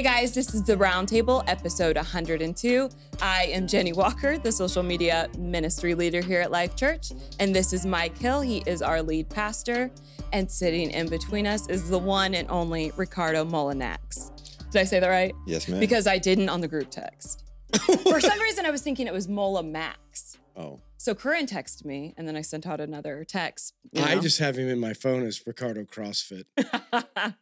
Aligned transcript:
Hey 0.00 0.04
guys, 0.04 0.32
this 0.32 0.54
is 0.54 0.62
the 0.62 0.76
Roundtable, 0.76 1.44
episode 1.46 1.96
102. 1.96 2.88
I 3.20 3.42
am 3.52 3.66
Jenny 3.66 3.92
Walker, 3.92 4.38
the 4.38 4.50
social 4.50 4.82
media 4.82 5.28
ministry 5.36 5.94
leader 5.94 6.22
here 6.22 6.40
at 6.40 6.50
Life 6.50 6.74
Church, 6.74 7.12
and 7.38 7.54
this 7.54 7.74
is 7.74 7.84
Mike 7.84 8.16
Hill. 8.16 8.40
He 8.40 8.62
is 8.64 8.80
our 8.80 9.02
lead 9.02 9.28
pastor, 9.28 9.90
and 10.32 10.50
sitting 10.50 10.90
in 10.92 11.10
between 11.10 11.46
us 11.46 11.68
is 11.68 11.90
the 11.90 11.98
one 11.98 12.34
and 12.34 12.50
only 12.50 12.92
Ricardo 12.96 13.44
Mullinax. 13.44 14.30
Did 14.70 14.80
I 14.80 14.84
say 14.84 15.00
that 15.00 15.08
right? 15.08 15.34
Yes, 15.46 15.68
ma'am. 15.68 15.78
Because 15.78 16.06
I 16.06 16.16
didn't 16.16 16.48
on 16.48 16.62
the 16.62 16.68
group 16.68 16.88
text. 16.88 17.44
For 18.08 18.20
some 18.22 18.40
reason, 18.40 18.64
I 18.64 18.70
was 18.70 18.80
thinking 18.80 19.06
it 19.06 19.12
was 19.12 19.28
Mola 19.28 19.62
Max. 19.62 20.38
oh, 20.56 20.80
So 20.96 21.14
Corinne 21.14 21.46
texted 21.46 21.84
me, 21.84 22.14
and 22.16 22.26
then 22.26 22.36
I 22.36 22.40
sent 22.40 22.66
out 22.66 22.80
another 22.80 23.22
text. 23.28 23.74
I 23.94 24.14
know. 24.14 24.22
just 24.22 24.38
have 24.38 24.56
him 24.56 24.66
in 24.66 24.80
my 24.80 24.94
phone 24.94 25.24
as 25.24 25.46
Ricardo 25.46 25.82
CrossFit. 25.82 26.44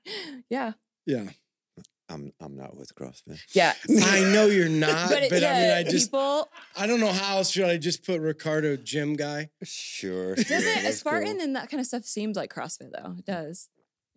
yeah, 0.50 0.72
Yeah. 1.06 1.28
I'm 2.08 2.32
I'm 2.40 2.56
not 2.56 2.76
with 2.76 2.94
CrossFit. 2.94 3.38
yeah. 3.52 3.74
I 4.02 4.20
know 4.32 4.46
you're 4.46 4.68
not, 4.86 5.10
But, 5.10 5.28
but, 5.30 5.42
it- 5.42 5.44
I 5.44 5.60
mean, 5.60 5.70
I 5.70 5.82
just, 5.90 6.06
people 6.10 6.48
I 6.76 6.86
don't 6.86 7.00
know 7.00 7.12
how 7.12 7.36
else 7.38 7.50
should 7.50 7.64
I 7.66 7.76
just 7.76 8.04
put 8.04 8.20
Ricardo 8.20 8.76
gym 8.76 9.14
guy? 9.14 9.50
Sure. 9.62 10.34
Does 10.34 10.46
sure, 10.46 10.56
it 10.58 10.78
a 10.80 10.82
that's 10.84 10.98
Spartan 11.00 11.34
cool. 11.34 11.42
and 11.42 11.56
that 11.56 11.70
kind 11.70 11.80
of 11.80 11.86
stuff 11.86 12.04
seems 12.04 12.36
like 12.36 12.52
CrossFit 12.52 12.90
though? 12.92 13.16
It 13.18 13.26
does. 13.26 13.68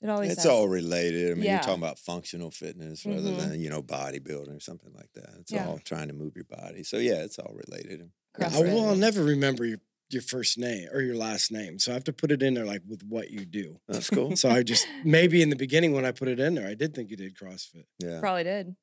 It 0.01 0.09
always 0.09 0.31
It's 0.31 0.43
does. 0.43 0.51
all 0.51 0.67
related. 0.67 1.31
I 1.31 1.33
mean, 1.35 1.43
Yeah. 1.43 1.51
you're 1.55 1.61
talking 1.63 1.83
about 1.83 1.99
functional 1.99 2.49
fitness 2.49 3.05
rather 3.05 3.21
Mhm. 3.31 3.37
than 3.49 3.61
you 3.61 3.69
know 3.69 3.83
bodybuilding 3.83 4.55
or 4.55 4.59
something 4.59 4.91
like 4.95 5.11
that. 5.13 5.29
It's 5.41 5.51
Yeah. 5.51 5.67
all 5.67 5.79
trying 5.79 6.07
to 6.07 6.13
move 6.13 6.35
your 6.35 6.45
body. 6.45 6.83
So 6.83 6.97
yeah, 6.97 7.23
it's 7.23 7.37
all 7.39 7.53
related. 7.53 8.09
I, 8.35 8.43
CrossFit. 8.45 8.69
I'll 8.87 8.95
never 8.95 9.23
remember 9.23 9.65
your, 9.65 9.77
your 10.13 10.21
first 10.21 10.57
name 10.57 10.87
or 10.93 11.01
your 11.01 11.15
last 11.15 11.51
name. 11.51 11.79
So 11.79 11.91
I 11.91 11.93
have 11.95 12.03
to 12.05 12.13
put 12.13 12.31
it 12.31 12.41
in 12.43 12.53
there 12.53 12.65
like 12.65 12.81
with 12.87 13.03
what 13.03 13.31
you 13.31 13.45
do. 13.45 13.79
That's 13.87 14.09
cool. 14.09 14.35
So 14.35 14.49
I 14.49 14.63
just, 14.63 14.87
maybe 15.03 15.41
in 15.41 15.49
the 15.49 15.55
beginning 15.55 15.93
when 15.93 16.05
I 16.05 16.11
put 16.11 16.27
it 16.27 16.39
in 16.39 16.55
there, 16.55 16.67
I 16.67 16.73
did 16.73 16.93
think 16.93 17.09
you 17.11 17.17
did 17.17 17.35
CrossFit. 17.37 17.85
yeah. 17.99 18.19
Probably 18.19 18.43
did. 18.43 18.75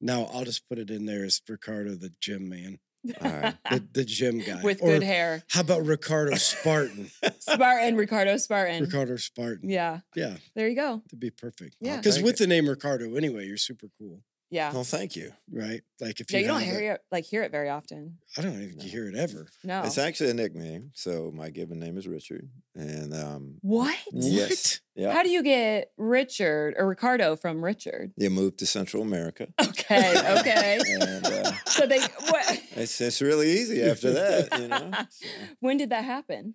Now 0.00 0.24
I'll 0.32 0.44
just 0.44 0.68
put 0.68 0.78
it 0.78 0.90
in 0.90 1.06
there 1.06 1.24
as 1.24 1.40
Ricardo 1.48 1.94
the 1.96 2.12
gym 2.20 2.48
man, 2.48 2.78
All 3.20 3.30
right. 3.32 3.54
the, 3.70 3.84
the 3.92 4.04
gym 4.04 4.38
guy. 4.38 4.60
With 4.62 4.80
Or 4.80 4.92
good 4.92 5.02
hair. 5.02 5.42
How 5.48 5.60
about 5.62 5.84
Ricardo 5.84 6.36
Spartan? 6.36 7.10
Spartan, 7.40 7.96
Ricardo 7.96 8.36
Spartan. 8.36 8.82
Ricardo 8.84 9.16
Spartan. 9.16 9.68
Yeah, 9.68 10.00
Yeah, 10.14 10.36
there 10.54 10.68
you 10.68 10.76
go. 10.76 11.02
to 11.08 11.16
be 11.16 11.30
perfect. 11.30 11.76
Yeah. 11.80 11.96
Because 11.96 12.22
with 12.22 12.34
it. 12.34 12.38
the 12.38 12.46
name 12.46 12.68
Ricardo, 12.68 13.16
anyway, 13.16 13.46
you're 13.46 13.56
super 13.56 13.86
cool, 13.98 14.20
Yeah. 14.50 14.72
Well, 14.72 14.84
thank 14.84 15.14
you. 15.14 15.32
right? 15.52 15.82
Like 16.00 16.20
if 16.20 16.30
Yeah, 16.32 16.38
you, 16.38 16.46
you 16.46 16.50
don't 16.52 16.62
hear 16.62 16.92
it- 16.94 17.00
like 17.12 17.24
hear 17.24 17.42
it 17.42 17.50
very 17.52 17.68
often. 17.68 18.16
I 18.36 18.40
don't 18.40 18.52
think 18.56 18.82
you 18.82 18.88
hear 18.88 19.06
it 19.08 19.14
ever. 19.14 19.46
No. 19.62 19.82
It's 19.82 19.98
actually 19.98 20.30
a 20.30 20.34
nickname. 20.34 20.90
So 20.94 21.30
my 21.34 21.50
given 21.50 21.78
name 21.78 21.98
is 21.98 22.06
Richard, 22.08 22.48
and 22.74 23.12
um, 23.14 23.58
What? 23.60 23.96
yes, 24.12 24.80
yeah, 24.94 25.12
How 25.12 25.22
do 25.22 25.28
you 25.28 25.42
get 25.42 25.90
Richard 25.98 26.74
or 26.78 26.86
Ricardo 26.88 27.36
from 27.36 27.62
Richard? 27.62 28.12
you 28.16 28.30
moved 28.30 28.58
to 28.60 28.66
Central 28.66 29.02
America, 29.02 29.48
Okay, 29.60 30.14
okay. 30.40 30.78
and 30.92 31.26
uh, 31.26 31.52
so 31.66 31.86
they 31.86 32.00
what 32.00 32.62
it's 32.76 33.00
it's 33.00 33.20
really 33.20 33.50
easy 33.50 33.82
after 33.82 34.12
that, 34.12 34.58
you 34.60 34.68
know. 34.68 34.90
So, 35.10 35.26
when 35.60 35.76
did 35.76 35.90
that 35.90 36.04
happen? 36.04 36.54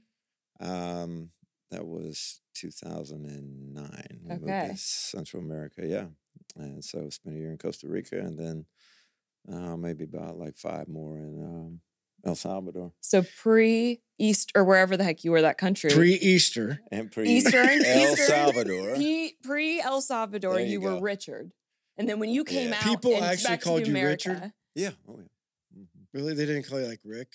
Um, 0.60 1.30
that 1.72 1.86
was 1.86 2.40
2009. 2.56 4.20
We 4.24 4.30
moved 4.30 4.44
Okay. 4.44 4.68
to 4.72 4.78
Central 4.78 5.44
America, 5.44 5.86
yeah. 5.86 6.06
And 6.56 6.84
so 6.84 7.10
spent 7.10 7.36
a 7.36 7.40
year 7.40 7.52
in 7.52 7.58
Costa 7.58 7.88
Rica, 7.88 8.20
and 8.20 8.38
then 8.38 8.66
uh, 9.52 9.76
maybe 9.76 10.04
about 10.04 10.38
like 10.38 10.58
five 10.58 10.88
more 10.88 11.18
in 11.18 11.44
um, 11.44 11.82
El 12.26 12.36
Salvador 12.36 12.94
So 13.02 13.24
pre 13.42 14.02
East 14.20 14.52
or 14.56 14.64
wherever 14.64 14.96
the 14.96 15.04
heck 15.04 15.24
you 15.24 15.32
were 15.32 15.42
that 15.42 15.58
country. 15.58 15.90
Pre 15.90 16.14
Easter. 16.14 16.80
and 16.92 17.12
pre 17.12 17.28
Eastern, 17.38 17.84
El 17.86 18.16
Salvador. 18.16 18.96
Pre 18.96 19.36
pre 19.44 19.82
El 19.82 20.02
Salvador, 20.02 20.54
There 20.56 20.64
you, 20.66 20.74
you 20.74 20.82
were. 20.82 21.00
Richard, 21.02 21.52
and 21.98 22.08
then 22.08 22.20
when 22.20 22.30
you 22.30 22.44
came 22.44 22.70
Yeah. 22.70 22.76
out, 22.78 22.84
People 22.84 23.16
and 23.16 23.26
actually 23.26 23.50
back 23.50 23.60
to 23.60 23.66
called 23.66 23.88
you 23.88 23.92
America, 23.92 24.30
Richard? 24.30 24.54
yeah. 24.76 24.92
Oh 25.10 25.18
yeah. 25.20 25.80
Mhm. 25.82 25.88
Really? 26.14 26.34
They 26.36 26.46
didn't 26.46 26.64
call 26.70 26.80
you 26.80 26.88
like 26.88 27.02
Rick? 27.04 27.30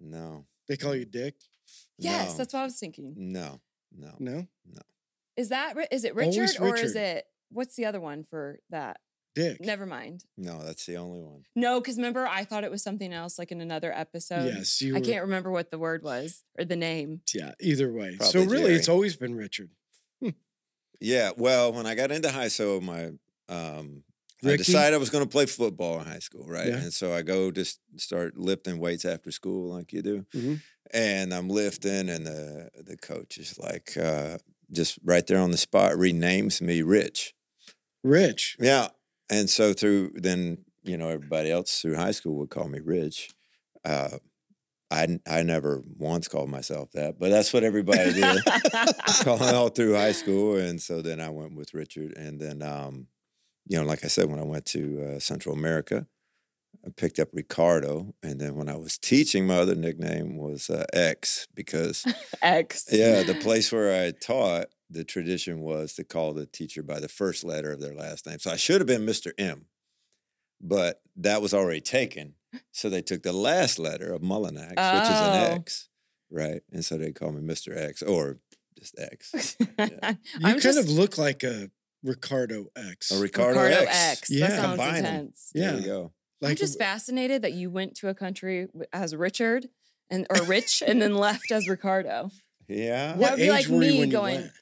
No. 0.00 0.46
They 0.68 0.76
call 0.76 0.94
you 0.96 1.04
Dick? 1.04 1.34
Yes, 1.98 2.32
no, 2.32 2.38
that's 2.38 2.54
what 2.54 2.60
I 2.60 2.64
was 2.64 2.78
thinking. 2.78 3.14
no. 3.16 3.60
No. 3.94 4.14
No? 4.18 4.46
No. 4.64 4.80
Is 5.36 5.50
that 5.50 5.76
is 5.92 6.04
it 6.04 6.12
Always 6.12 6.38
Richard, 6.38 6.62
or 6.62 6.76
is 6.76 6.96
it 6.96 7.26
what's 7.52 7.76
the 7.76 7.84
other 7.84 8.00
one 8.00 8.24
for 8.24 8.58
that? 8.70 8.98
Dick. 9.34 9.62
Never 9.62 9.86
mind. 9.86 10.24
No, 10.36 10.62
that's 10.62 10.84
the 10.84 10.96
only 10.96 11.20
one. 11.22 11.44
No, 11.56 11.80
because 11.80 11.96
remember 11.96 12.26
I 12.26 12.44
thought 12.44 12.64
it 12.64 12.70
was 12.70 12.82
something 12.82 13.14
else, 13.14 13.38
like 13.38 13.50
in 13.50 13.62
another 13.62 13.90
episode. 13.90 14.52
Yes, 14.54 14.82
you 14.82 14.94
I 14.94 14.98
were- 14.98 15.04
can't 15.04 15.22
remember 15.22 15.50
what 15.50 15.70
the 15.70 15.78
word 15.78 16.02
was 16.02 16.44
or 16.58 16.66
the 16.66 16.76
name. 16.76 17.22
Yeah, 17.34 17.52
either 17.60 17.90
way. 17.90 18.16
so 18.20 18.32
Probably 18.40 18.46
really, 18.58 18.74
it's 18.74 18.90
always 18.90 19.16
been 19.16 19.34
Richard. 19.34 19.70
Yeah. 21.00 21.32
Well, 21.36 21.72
when 21.72 21.84
I 21.86 21.94
got 21.96 22.12
into 22.12 22.30
high 22.30 22.48
school, 22.48 22.80
my 22.80 23.10
um, 23.48 24.04
I 24.44 24.56
decided 24.56 24.94
I 24.94 24.98
was 24.98 25.10
going 25.10 25.24
to 25.24 25.30
play 25.30 25.46
football 25.46 25.98
in 26.00 26.06
high 26.06 26.18
school, 26.20 26.44
right? 26.46 26.68
Yeah. 26.68 26.76
And 26.76 26.92
so 26.92 27.12
I 27.12 27.22
go 27.22 27.50
to 27.50 27.60
s- 27.60 27.78
start 27.96 28.36
lifting 28.36 28.78
weights 28.78 29.04
after 29.04 29.30
school, 29.30 29.72
like 29.74 29.92
you 29.92 30.02
do. 30.02 30.26
Mhm. 30.34 30.60
And 30.92 31.32
I'm 31.34 31.48
lifting, 31.48 32.08
and 32.08 32.26
the 32.26 32.68
the 32.84 32.96
coach 32.96 33.38
is 33.38 33.58
like, 33.58 33.96
uh, 33.96 34.38
just 34.70 34.98
right 35.04 35.26
there 35.26 35.38
on 35.38 35.50
the 35.52 35.56
spot, 35.56 35.92
renames 35.92 36.60
me 36.60 36.82
Rich. 36.82 37.34
Rich. 38.02 38.56
Yeah. 38.58 38.88
And 39.30 39.48
so 39.48 39.72
through 39.72 40.12
then, 40.14 40.58
you 40.82 40.96
know, 40.96 41.08
everybody 41.08 41.50
else 41.50 41.80
through 41.80 41.96
high 41.96 42.10
school 42.10 42.36
would 42.36 42.50
call 42.50 42.68
me 42.68 42.80
Rich. 42.80 43.30
Uh, 43.84 44.18
I, 44.90 45.18
I 45.26 45.42
never 45.42 45.82
once 45.96 46.28
called 46.28 46.50
myself 46.50 46.90
that, 46.92 47.18
but 47.18 47.30
that's 47.30 47.52
what 47.52 47.64
everybody 47.64 48.12
did. 48.12 48.42
calling 49.22 49.54
all 49.54 49.70
through 49.70 49.94
high 49.94 50.12
school, 50.12 50.56
and 50.56 50.82
so 50.82 51.00
then 51.00 51.18
I 51.18 51.30
went 51.30 51.54
with 51.54 51.72
Richard, 51.72 52.14
and 52.14 52.38
then 52.38 52.60
um, 52.60 53.06
you 53.66 53.78
know, 53.78 53.86
like 53.86 54.04
I 54.04 54.08
said, 54.08 54.28
when 54.28 54.38
I 54.38 54.44
went 54.44 54.66
to 54.66 55.14
uh, 55.14 55.18
Central 55.18 55.54
America, 55.54 56.06
I 56.84 56.90
picked 56.90 57.18
up 57.18 57.28
Ricardo, 57.32 58.14
and 58.22 58.38
then 58.38 58.54
when 58.54 58.68
I 58.68 58.76
was 58.76 58.98
teaching, 58.98 59.46
my 59.46 59.56
other 59.56 59.74
nickname 59.74 60.36
was 60.36 60.68
uh, 60.68 60.84
X 60.92 61.46
because 61.54 62.04
X. 62.42 62.86
yeah, 62.92 63.22
the 63.22 63.34
place 63.34 63.72
where 63.72 64.04
I 64.04 64.10
taught, 64.10 64.66
the 64.92 65.04
tradition 65.04 65.60
was 65.60 65.94
to 65.94 66.04
call 66.04 66.32
the 66.34 66.46
teacher 66.46 66.82
by 66.82 67.00
the 67.00 67.08
first 67.08 67.44
letter 67.44 67.72
of 67.72 67.80
their 67.80 67.94
last 67.94 68.26
name. 68.26 68.38
So 68.38 68.50
I 68.50 68.56
should 68.56 68.80
have 68.80 68.86
been 68.88 69.06
Mr. 69.06 69.32
M, 69.38 69.66
but 70.60 71.00
that 71.16 71.42
was 71.42 71.54
already 71.54 71.80
taken. 71.80 72.34
So 72.70 72.88
they 72.90 73.02
took 73.02 73.22
the 73.22 73.32
last 73.32 73.78
letter 73.78 74.12
of 74.12 74.20
Mullinax, 74.22 74.68
which 74.70 75.10
is 75.10 75.18
Oh. 75.20 75.32
an 75.32 75.52
X, 75.52 75.88
right? 76.30 76.62
And 76.72 76.84
so 76.84 76.98
they 76.98 77.12
call 77.12 77.32
me 77.32 77.40
Mr. 77.40 77.76
X 77.76 78.02
or 78.02 78.38
just 78.78 78.98
X. 78.98 79.56
You 79.58 79.68
I'm 79.98 80.18
kind 80.42 80.60
just 80.60 80.78
of 80.78 80.88
look 80.88 81.16
like 81.18 81.42
a 81.42 81.70
Ricardo 82.02 82.66
X. 82.76 83.10
A 83.10 83.18
Ricardo, 83.18 83.62
Ricardo 83.62 83.86
X. 83.90 84.20
X. 84.22 84.30
Yeah. 84.30 84.48
That 84.48 84.56
sounds 84.56 84.66
Combine 84.80 84.94
'em. 84.96 85.14
intense. 85.14 85.50
There 85.54 85.72
Yeah. 85.72 85.78
you 85.78 85.86
go. 85.86 86.12
I'm 86.42 86.56
just 86.56 86.76
fascinated 86.78 87.42
that 87.42 87.52
you 87.52 87.70
went 87.70 87.94
to 87.96 88.08
a 88.08 88.14
country 88.14 88.66
as 88.92 89.14
Richard 89.14 89.68
and 90.10 90.26
or 90.28 90.44
Rich 90.44 90.82
and 90.86 91.00
then 91.02 91.14
left 91.14 91.50
as 91.52 91.68
Ricardo. 91.68 92.30
Yeah. 92.68 93.08
That 93.12 93.16
what 93.18 93.30
would 93.32 93.36
be 93.36 93.42
age 93.44 93.50
like 93.50 93.66
were 93.68 93.74
you 93.84 93.92
me 93.92 93.98
when 94.00 94.10
going- 94.10 94.34
you 94.34 94.40
went? 94.42 94.52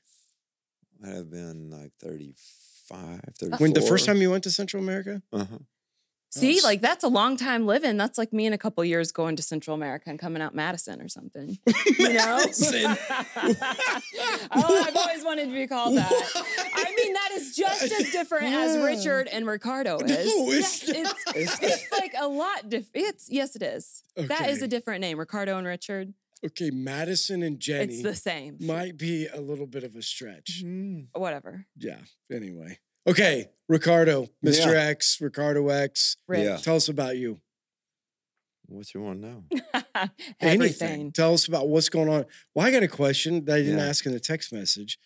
I'd 1.05 1.15
have 1.15 1.31
been 1.31 1.71
like 1.71 1.93
35, 2.03 3.21
34. 3.39 3.59
When 3.59 3.73
the 3.73 3.81
first 3.83 4.07
time 4.07 4.19
you 4.19 4.31
went 4.31 4.45
to 4.45 4.51
Central 4.51 4.83
America? 4.83 5.23
Uh-huh. 5.33 5.59
See, 6.33 6.59
s- 6.59 6.63
like 6.65 6.81
that's 6.81 7.03
a 7.03 7.09
long 7.09 7.37
time 7.37 7.67
living. 7.67 7.97
That's 7.97 8.17
like 8.17 8.33
me 8.33 8.47
in 8.47 8.53
a 8.53 8.59
couple 8.59 8.85
years 8.85 9.11
going 9.11 9.35
to 9.35 9.43
Central 9.43 9.75
America 9.75 10.11
and 10.11 10.17
coming 10.19 10.41
out 10.41 10.55
Madison 10.55 11.01
or 11.03 11.09
something. 11.09 11.59
You 11.99 12.13
know? 12.15 12.39
Oh, 14.53 14.85
I've 14.87 14.97
always 14.97 15.25
wanted 15.25 15.47
to 15.47 15.53
be 15.55 15.67
called 15.67 15.97
that. 15.97 16.13
I 16.75 16.95
mean, 16.97 17.13
that 17.15 17.31
is 17.35 17.55
just 17.57 17.83
as 17.83 18.11
different 18.11 18.47
as 18.47 18.77
Richard 18.79 19.29
and 19.29 19.47
Ricardo 19.47 19.99
is. 19.99 20.03
No, 20.11 20.51
it's 20.51 20.89
yes, 20.89 21.23
it's, 21.35 21.59
it's 21.63 21.93
like 21.93 22.15
a 22.19 22.27
lot 22.29 22.69
different. 22.69 22.91
It's 22.95 23.29
yes, 23.31 23.57
it 23.57 23.63
is. 23.63 24.03
That 24.17 24.49
is 24.51 24.63
a 24.63 24.69
different 24.69 25.01
name, 25.01 25.19
Ricardo 25.19 25.57
and 25.59 25.67
Richard. 25.67 26.15
Okay, 26.45 26.71
Madison 26.71 27.43
and 27.43 27.61
Jenny 27.61 27.95
It's 27.95 28.03
the 28.03 28.15
same. 28.15 28.57
might 28.61 28.97
be 28.97 29.27
a 29.27 29.41
little 29.41 29.67
bit 29.67 29.85
of 29.85 29.95
a 29.95 30.03
stretch. 30.03 30.63
Mm-hmm. 30.65 31.21
Whatever. 31.21 31.67
Yeah. 31.77 31.99
Anyway. 32.33 32.79
Okay, 33.07 33.51
Ricardo, 33.69 34.29
Mr. 34.45 34.73
Yeah. 34.73 34.89
X, 34.89 35.19
Ricardo 35.21 35.69
X. 35.69 36.17
Rich. 36.29 36.45
Yeah. 36.45 36.57
Tell 36.57 36.77
us 36.77 36.89
about 36.89 37.17
you. 37.17 37.41
What 38.69 38.95
you 38.95 39.01
want 39.03 39.21
to 39.23 39.27
know? 39.29 39.45
Anything. 40.41 41.11
Tell 41.13 41.35
us 41.35 41.49
about 41.49 41.69
what's 41.69 41.89
going 41.89 42.09
on. 42.09 42.25
Well, 42.55 42.67
I 42.67 42.71
got 42.71 42.83
a 42.85 42.89
question 42.89 43.45
that 43.47 43.57
I 43.57 43.59
didn't 43.63 43.79
Yeah. 43.79 43.87
ask 43.87 44.07
in 44.07 44.13
the 44.13 44.21
text 44.21 44.53
message. 44.53 44.99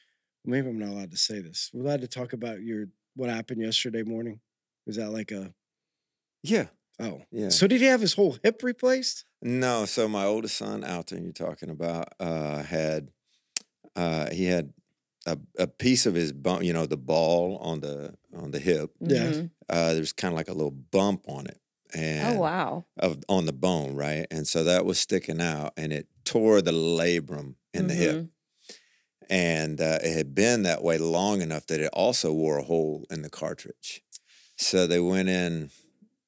Maybe 0.44 0.69
I'm 0.69 0.78
not 0.78 0.90
allowed 0.90 1.10
to 1.12 1.16
say 1.16 1.40
this. 1.40 1.70
We're 1.72 1.84
allowed 1.84 2.02
to 2.02 2.08
talk 2.08 2.32
about 2.34 2.60
your 2.60 2.87
what 3.16 3.30
happened 3.30 3.62
yesterday 3.62 4.02
morning. 4.02 4.40
Was 4.87 4.96
that 4.96 5.10
like 5.10 5.30
a 5.30 5.54
Yeah. 6.42 6.66
Oh 7.00 7.23
Yeah. 7.31 7.49
So 7.50 7.67
did 7.67 7.81
he 7.81 7.87
have 7.87 8.00
his 8.00 8.14
whole 8.14 8.37
hip 8.43 8.62
replaced? 8.62 9.25
No, 9.43 9.85
so 9.85 10.08
my 10.08 10.25
oldest 10.25 10.56
son, 10.56 10.85
Alton, 10.85 11.23
you're 11.25 11.32
talking 11.32 11.69
about, 11.70 12.08
uh, 12.19 12.62
had 12.62 13.11
uh, 13.94 14.31
he 14.31 14.44
had 14.46 14.73
a, 15.26 15.38
a 15.58 15.67
piece 15.67 16.06
of 16.06 16.14
his 16.14 16.32
bump, 16.32 16.62
you 16.64 16.73
know, 16.73 16.87
the 16.87 16.96
ball 16.96 17.58
on 17.58 17.81
the 17.81 18.14
on 18.35 18.50
the 18.50 18.58
hip. 18.58 18.91
Yeah. 19.00 19.31
Mhm. 19.31 19.50
Uh, 19.69 19.94
there's 19.94 20.12
kind 20.12 20.32
of 20.32 20.37
like 20.37 20.49
a 20.49 20.52
little 20.52 20.70
bump 20.70 21.25
on 21.29 21.46
it, 21.46 21.58
and 21.94 22.37
Oh 22.37 22.41
wow. 22.41 22.85
of 22.99 23.19
on 23.29 23.47
the 23.47 23.52
bone, 23.52 23.94
right? 23.94 24.26
And 24.31 24.47
so 24.47 24.64
that 24.64 24.85
was 24.85 24.99
sticking 24.99 25.40
out, 25.40 25.73
and 25.76 25.93
it 25.93 26.08
tore 26.25 26.61
the 26.62 26.73
labrum 26.73 27.55
in 27.73 27.87
the 27.88 27.94
hip. 27.94 28.17
Mhm. 28.17 28.29
and 29.31 29.81
uh, 29.81 29.99
it 30.02 30.14
had 30.14 30.35
been 30.35 30.62
that 30.64 30.82
way 30.82 30.99
long 30.99 31.40
enough 31.40 31.67
that 31.67 31.81
it 31.81 31.90
also 31.94 32.31
wore 32.32 32.58
a 32.58 32.62
hole 32.62 33.06
in 33.11 33.23
the 33.23 33.31
cartilage. 33.31 34.02
So 34.56 34.87
they 34.87 35.00
went 35.00 35.29
in, 35.31 35.70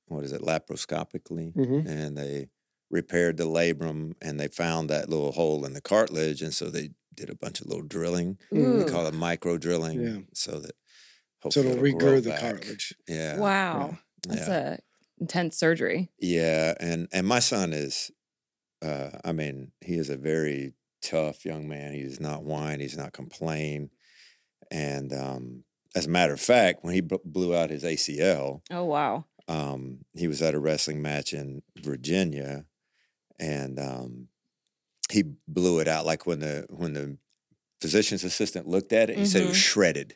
what 0.08 0.24
is 0.24 0.32
it, 0.32 0.42
laparoscopically, 0.42 1.52
Mhm. 1.54 1.86
and 1.86 2.16
they 2.16 2.48
repaired 2.90 3.36
the 3.36 3.44
labrum, 3.46 4.14
and 4.22 4.38
they 4.38 4.48
found 4.48 4.88
that 4.90 5.08
little 5.08 5.32
hole 5.32 5.64
in 5.64 5.72
the 5.72 5.80
cartilage, 5.80 6.40
and 6.42 6.54
so 6.54 6.70
they 6.70 6.90
did 7.14 7.30
a 7.30 7.34
bunch 7.34 7.60
of 7.60 7.66
little 7.66 7.84
drilling. 7.86 8.38
Mm. 8.52 8.84
We 8.84 8.90
call 8.90 9.06
it 9.06 9.14
micro 9.14 9.58
drilling, 9.58 10.00
Yeah. 10.02 10.18
so 10.34 10.60
that 10.60 10.76
So 11.50 11.60
it'll 11.60 11.72
it'll 11.72 11.82
regrow 11.84 12.22
the 12.22 12.30
back. 12.30 12.40
cartilage. 12.40 12.94
Yeah, 13.08 13.38
Wow. 13.38 13.98
That's 14.26 14.48
yeah. 14.48 14.74
a 14.74 14.78
intense 15.20 15.56
surgery. 15.58 16.10
Yeah, 16.18 16.74
and 16.80 17.08
and 17.12 17.26
my 17.26 17.38
son 17.40 17.72
is, 17.72 18.10
uh, 18.82 19.10
I 19.24 19.32
mean, 19.32 19.72
he 19.80 19.94
is 19.94 20.10
a 20.10 20.16
very 20.16 20.74
tough 21.02 21.44
young 21.44 21.66
man. 21.68 21.92
He 21.94 22.02
does 22.02 22.20
not 22.20 22.44
whine. 22.44 22.80
He's 22.80 22.96
not 22.96 23.12
complain. 23.12 23.90
And 24.70 25.12
um, 25.12 25.64
as 25.94 26.06
a 26.06 26.10
matter 26.10 26.32
of 26.32 26.40
fact, 26.40 26.82
when 26.84 26.94
he 26.94 27.00
b- 27.00 27.18
blew 27.24 27.54
out 27.54 27.70
his 27.70 27.84
ACL, 27.84 28.62
Oh 28.70 28.84
wow. 28.84 29.26
Um, 29.48 30.04
he 30.14 30.28
was 30.28 30.42
at 30.42 30.54
a 30.54 30.58
wrestling 30.58 31.00
match 31.02 31.32
in 31.32 31.62
Virginia, 31.78 32.64
and 33.38 33.78
um, 33.78 34.28
he 35.10 35.22
blew 35.46 35.78
it 35.80 35.88
out 35.88 36.04
like 36.06 36.26
when 36.26 36.40
the 36.40 36.66
when 36.70 36.94
the 36.94 37.16
physician's 37.80 38.24
assistant 38.24 38.66
looked 38.66 38.92
at 38.92 39.10
it, 39.10 39.18
he 39.18 39.26
said 39.26 39.42
it 39.42 39.48
was 39.48 39.56
Mhm. 39.56 39.60
shredded. 39.60 40.14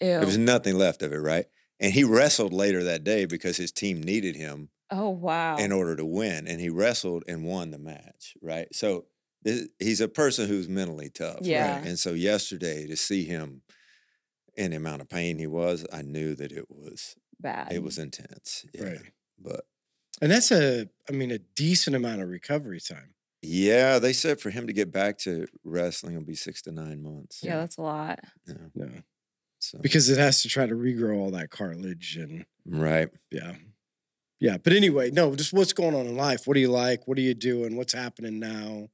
Ew. 0.00 0.06
There 0.08 0.26
was 0.26 0.38
nothing 0.38 0.76
left 0.76 1.02
of 1.02 1.12
it, 1.12 1.18
right? 1.18 1.46
And 1.78 1.92
he 1.92 2.04
wrestled 2.04 2.52
later 2.52 2.84
that 2.84 3.04
day 3.04 3.24
because 3.24 3.56
his 3.56 3.72
team 3.72 4.02
needed 4.02 4.36
him 4.36 4.70
oh 4.90 5.10
wow. 5.10 5.56
in 5.56 5.72
order 5.72 5.96
to 5.96 6.04
win, 6.04 6.46
and 6.46 6.60
he 6.60 6.68
wrestled 6.68 7.24
and 7.28 7.44
won 7.44 7.70
the 7.70 7.78
match, 7.78 8.34
right? 8.42 8.68
So 8.74 9.06
this, 9.42 9.68
he's 9.78 10.00
a 10.00 10.08
person 10.08 10.46
who's 10.48 10.68
mentally 10.68 11.10
tough, 11.10 11.40
Yeah. 11.42 11.76
right? 11.78 11.86
And 11.86 11.98
so 11.98 12.12
yesterday 12.12 12.86
to 12.86 12.96
see 12.96 13.24
him 13.24 13.62
in 14.56 14.70
the 14.70 14.76
amount 14.76 15.00
of 15.02 15.08
pain 15.08 15.38
he 15.38 15.46
was, 15.46 15.86
I 15.92 16.02
knew 16.02 16.34
that 16.36 16.52
it 16.52 16.70
was 16.70 17.16
Bad. 17.40 17.72
it 17.72 17.82
was 17.82 17.98
intense, 17.98 18.66
yeah. 18.74 18.84
Right. 18.84 19.12
But 19.38 19.64
And 20.20 20.30
that's 20.30 20.50
a, 20.50 20.88
I 21.08 21.12
mean, 21.12 21.30
a 21.30 21.38
decent 21.38 21.96
amount 21.96 22.20
of 22.22 22.28
recovery 22.28 22.80
time. 22.80 23.14
yeah, 23.42 23.98
they 23.98 24.12
said 24.12 24.40
for 24.40 24.50
him 24.50 24.66
to 24.66 24.72
get 24.72 24.92
back 24.92 25.16
to 25.18 25.46
wrestling 25.64 26.14
will 26.16 26.22
be 26.24 26.34
six 26.34 26.60
to 26.62 26.72
nine 26.72 27.02
months. 27.02 27.40
Yeah, 27.42 27.56
that's 27.56 27.76
a 27.78 27.82
lot. 27.82 28.18
yeah. 28.46 28.54
Yeah. 28.74 29.00
So 29.58 29.78
Because 29.82 30.08
it 30.10 30.18
has 30.18 30.42
to 30.42 30.48
try 30.48 30.66
to 30.66 30.74
regrow 30.74 31.16
all 31.18 31.30
that 31.32 31.50
cartilage 31.50 32.16
and 32.16 32.44
right. 32.66 33.08
yeah. 33.30 33.54
Yeah. 34.40 34.56
But 34.56 34.72
anyway, 34.72 35.10
no, 35.10 35.34
just 35.34 35.52
what's 35.52 35.72
going 35.74 35.94
on 35.94 36.06
in 36.06 36.16
life? 36.16 36.46
What 36.46 36.54
do 36.54 36.60
you 36.60 36.70
like? 36.70 37.06
What 37.06 37.18
are 37.18 37.22
you 37.22 37.34
doing? 37.34 37.76
What's 37.76 37.92
happening 37.92 38.38
now? 38.38 38.88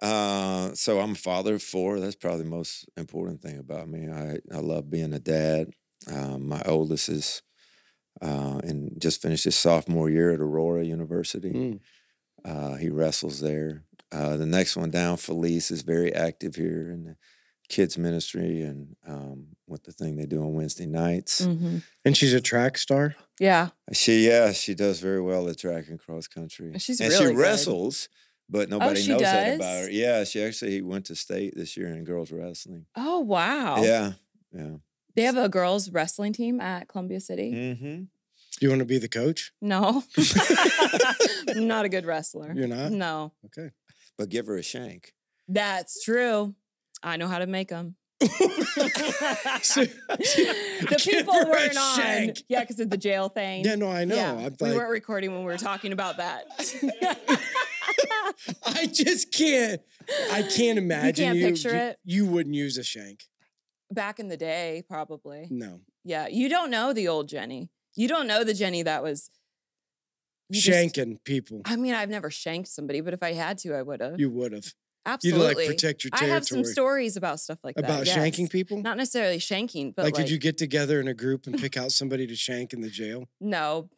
Uh, 0.00 0.74
so 0.74 0.98
I'm 1.00 1.12
a 1.12 1.14
father 1.14 1.54
of 1.54 1.62
four. 1.62 2.00
That's 2.00 2.16
probably 2.16 2.42
the 2.42 2.50
most 2.50 2.88
important 2.96 3.40
thing 3.40 3.58
about 3.58 3.88
me. 3.88 4.08
I, 4.10 4.38
I 4.52 4.58
love 4.58 4.90
being 4.90 5.12
a 5.12 5.20
dad. 5.20 5.70
Um, 6.10 6.48
my 6.48 6.62
oldest 6.64 7.08
is 7.08 7.42
uh, 8.20 8.60
and 8.62 9.00
just 9.00 9.22
finished 9.22 9.44
his 9.44 9.56
sophomore 9.56 10.10
year 10.10 10.32
at 10.32 10.40
Aurora 10.40 10.84
University. 10.84 11.52
Mm. 11.52 11.80
Uh, 12.44 12.74
he 12.76 12.88
wrestles 12.90 13.40
there. 13.40 13.84
Uh, 14.10 14.36
the 14.36 14.46
next 14.46 14.76
one 14.76 14.90
down, 14.90 15.16
Felice, 15.16 15.70
is 15.70 15.82
very 15.82 16.14
active 16.14 16.54
here 16.54 16.90
in 16.90 17.04
the 17.04 17.16
kids 17.68 17.96
ministry 17.96 18.60
and 18.60 18.94
um, 19.08 19.46
with 19.66 19.84
the 19.84 19.92
thing 19.92 20.16
they 20.16 20.26
do 20.26 20.42
on 20.42 20.52
Wednesday 20.52 20.84
nights. 20.86 21.42
hmm 21.44 21.78
And 22.04 22.16
she's 22.16 22.34
a 22.34 22.40
track 22.40 22.76
star. 22.76 23.14
Yeah. 23.40 23.70
She, 23.92 24.26
yeah, 24.26 24.52
she 24.52 24.74
does 24.74 25.00
very 25.00 25.22
well 25.22 25.48
at 25.48 25.58
track 25.58 25.86
and 25.88 25.98
cross 25.98 26.28
country. 26.28 26.74
She's 26.78 27.00
and 27.00 27.10
really 27.10 27.26
she 27.28 27.30
good. 27.32 27.40
wrestles, 27.40 28.08
but 28.48 28.68
nobody 28.68 29.00
she 29.00 29.12
knows 29.12 29.22
that 29.22 29.56
about 29.56 29.84
her. 29.84 29.90
Yeah, 29.90 30.24
she 30.24 30.42
actually 30.42 30.82
went 30.82 31.06
to 31.06 31.14
state 31.14 31.54
this 31.56 31.76
year 31.76 31.88
in 31.88 32.04
girls 32.04 32.30
wrestling. 32.30 32.86
Oh 32.94 33.20
wow. 33.20 33.82
Yeah, 33.82 34.12
yeah. 34.52 34.76
They 35.14 35.22
have 35.22 35.36
a 35.36 35.48
girls 35.48 35.90
wrestling 35.90 36.32
team 36.32 36.60
at 36.60 36.88
Columbia 36.88 37.20
City. 37.20 37.52
Mm-hmm. 37.52 38.02
You 38.60 38.68
want 38.68 38.78
to 38.80 38.84
be 38.84 38.98
the 38.98 39.08
coach? 39.08 39.52
No. 39.60 40.04
I'm 41.48 41.66
not 41.66 41.84
a 41.84 41.88
good 41.88 42.04
wrestler. 42.06 42.52
You're 42.54 42.68
not? 42.68 42.92
No. 42.92 43.32
Okay. 43.46 43.70
But 44.16 44.28
give 44.28 44.46
her 44.46 44.56
a 44.56 44.62
shank. 44.62 45.12
That's 45.48 46.02
true. 46.04 46.54
I 47.02 47.16
know 47.16 47.26
how 47.28 47.38
to 47.38 47.46
make 47.46 47.68
them. 47.68 47.96
So- 49.62 49.84
the 49.84 51.00
people 51.04 51.34
weren't 51.34 51.76
on. 51.76 51.96
shank. 51.96 52.42
Yeah, 52.48 52.60
because 52.60 52.78
of 52.80 52.90
the 52.90 52.96
jail 52.96 53.28
thing. 53.28 53.64
Yeah, 53.64 53.74
no, 53.76 53.90
I 53.90 54.04
know. 54.04 54.14
Yeah, 54.14 54.32
I'm 54.32 54.56
we 54.60 54.68
like, 54.68 54.76
weren't 54.76 54.90
recording 54.90 55.30
when 55.32 55.40
we 55.40 55.46
were 55.46 55.56
talking 55.58 55.92
about 55.92 56.16
that. 56.18 56.44
I 58.64 58.86
just 58.86 59.32
can't. 59.32 59.80
I 60.32 60.42
can't 60.42 60.78
imagine 60.78 61.24
You 61.24 61.30
can't 61.32 61.38
you. 61.38 61.46
picture 61.48 61.70
you, 61.70 61.76
it? 61.76 61.98
you 62.04 62.26
wouldn't 62.26 62.54
use 62.54 62.76
a 62.78 62.84
shank. 62.84 63.24
Back 63.92 64.18
in 64.18 64.28
the 64.28 64.36
day, 64.36 64.82
probably. 64.88 65.48
No. 65.50 65.80
Yeah, 66.04 66.28
you 66.28 66.48
don't 66.48 66.70
know 66.70 66.92
the 66.92 67.08
old 67.08 67.28
Jenny. 67.28 67.70
You 67.94 68.08
don't 68.08 68.26
know 68.26 68.44
the 68.44 68.54
Jenny 68.54 68.82
that 68.82 69.02
was 69.02 69.30
you 70.48 70.60
just- 70.60 70.78
Shanking 70.96 71.22
people. 71.24 71.62
I 71.64 71.76
mean, 71.76 71.94
I've 71.94 72.10
never 72.10 72.30
shanked 72.30 72.68
somebody, 72.68 73.00
but 73.00 73.14
if 73.14 73.22
I 73.22 73.32
had 73.32 73.58
to, 73.58 73.74
I 73.74 73.82
would 73.82 74.00
have. 74.00 74.20
You 74.20 74.30
would 74.30 74.52
have. 74.52 74.72
Absolutely. 75.04 75.40
You'd 75.48 75.56
like 75.56 75.66
protect 75.66 76.04
your 76.04 76.10
I 76.14 76.26
have 76.26 76.44
some 76.44 76.64
stories 76.64 77.16
about 77.16 77.40
stuff 77.40 77.58
like 77.64 77.74
that. 77.74 77.84
About 77.84 78.06
yes. 78.06 78.16
shanking 78.16 78.48
people? 78.48 78.80
Not 78.80 78.96
necessarily 78.96 79.38
shanking, 79.38 79.94
but 79.94 80.04
like, 80.04 80.14
like, 80.14 80.26
did 80.26 80.30
you 80.30 80.38
get 80.38 80.58
together 80.58 81.00
in 81.00 81.08
a 81.08 81.14
group 81.14 81.46
and 81.46 81.58
pick 81.60 81.76
out 81.76 81.90
somebody 81.90 82.26
to 82.26 82.36
shank 82.36 82.72
in 82.72 82.82
the 82.82 82.90
jail? 82.90 83.28
no, 83.40 83.88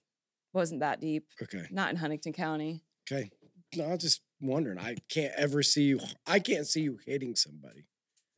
wasn't 0.55 0.81
that 0.81 1.00
deep. 1.00 1.26
Okay. 1.43 1.67
Not 1.70 1.91
in 1.91 1.96
Huntington 1.96 2.32
County. 2.32 2.85
Okay. 3.11 3.31
No, 3.76 3.87
I'm 3.87 3.99
just 3.99 4.23
wondering. 4.41 4.79
I 4.79 4.96
can't 5.08 5.32
ever 5.37 5.62
see 5.62 5.82
you. 5.82 6.00
I 6.26 6.38
can't 6.38 6.67
see 6.67 6.82
you 6.82 7.00
hitting 7.05 7.35
somebody. 7.35 7.87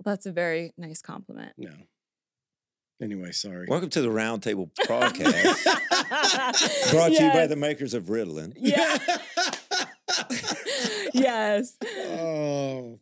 Well, 0.05 0.15
that's 0.15 0.27
a 0.27 0.33
very 0.33 0.73
nice 0.77 1.01
compliment. 1.01 1.53
No. 1.57 1.73
Anyway, 3.03 3.33
sorry. 3.33 3.67
Welcome 3.69 3.91
to 3.91 4.01
the 4.01 4.09
Roundtable 4.09 4.71
Podcast, 4.87 5.63
brought 6.93 7.13
to 7.13 7.23
you 7.25 7.31
by 7.31 7.47
the 7.47 7.57
makers 7.57 7.93
of 7.93 8.05
Ritalin. 8.05 8.55
Yeah. 8.57 8.97
yes. 11.13 11.77
oh. 11.85 12.99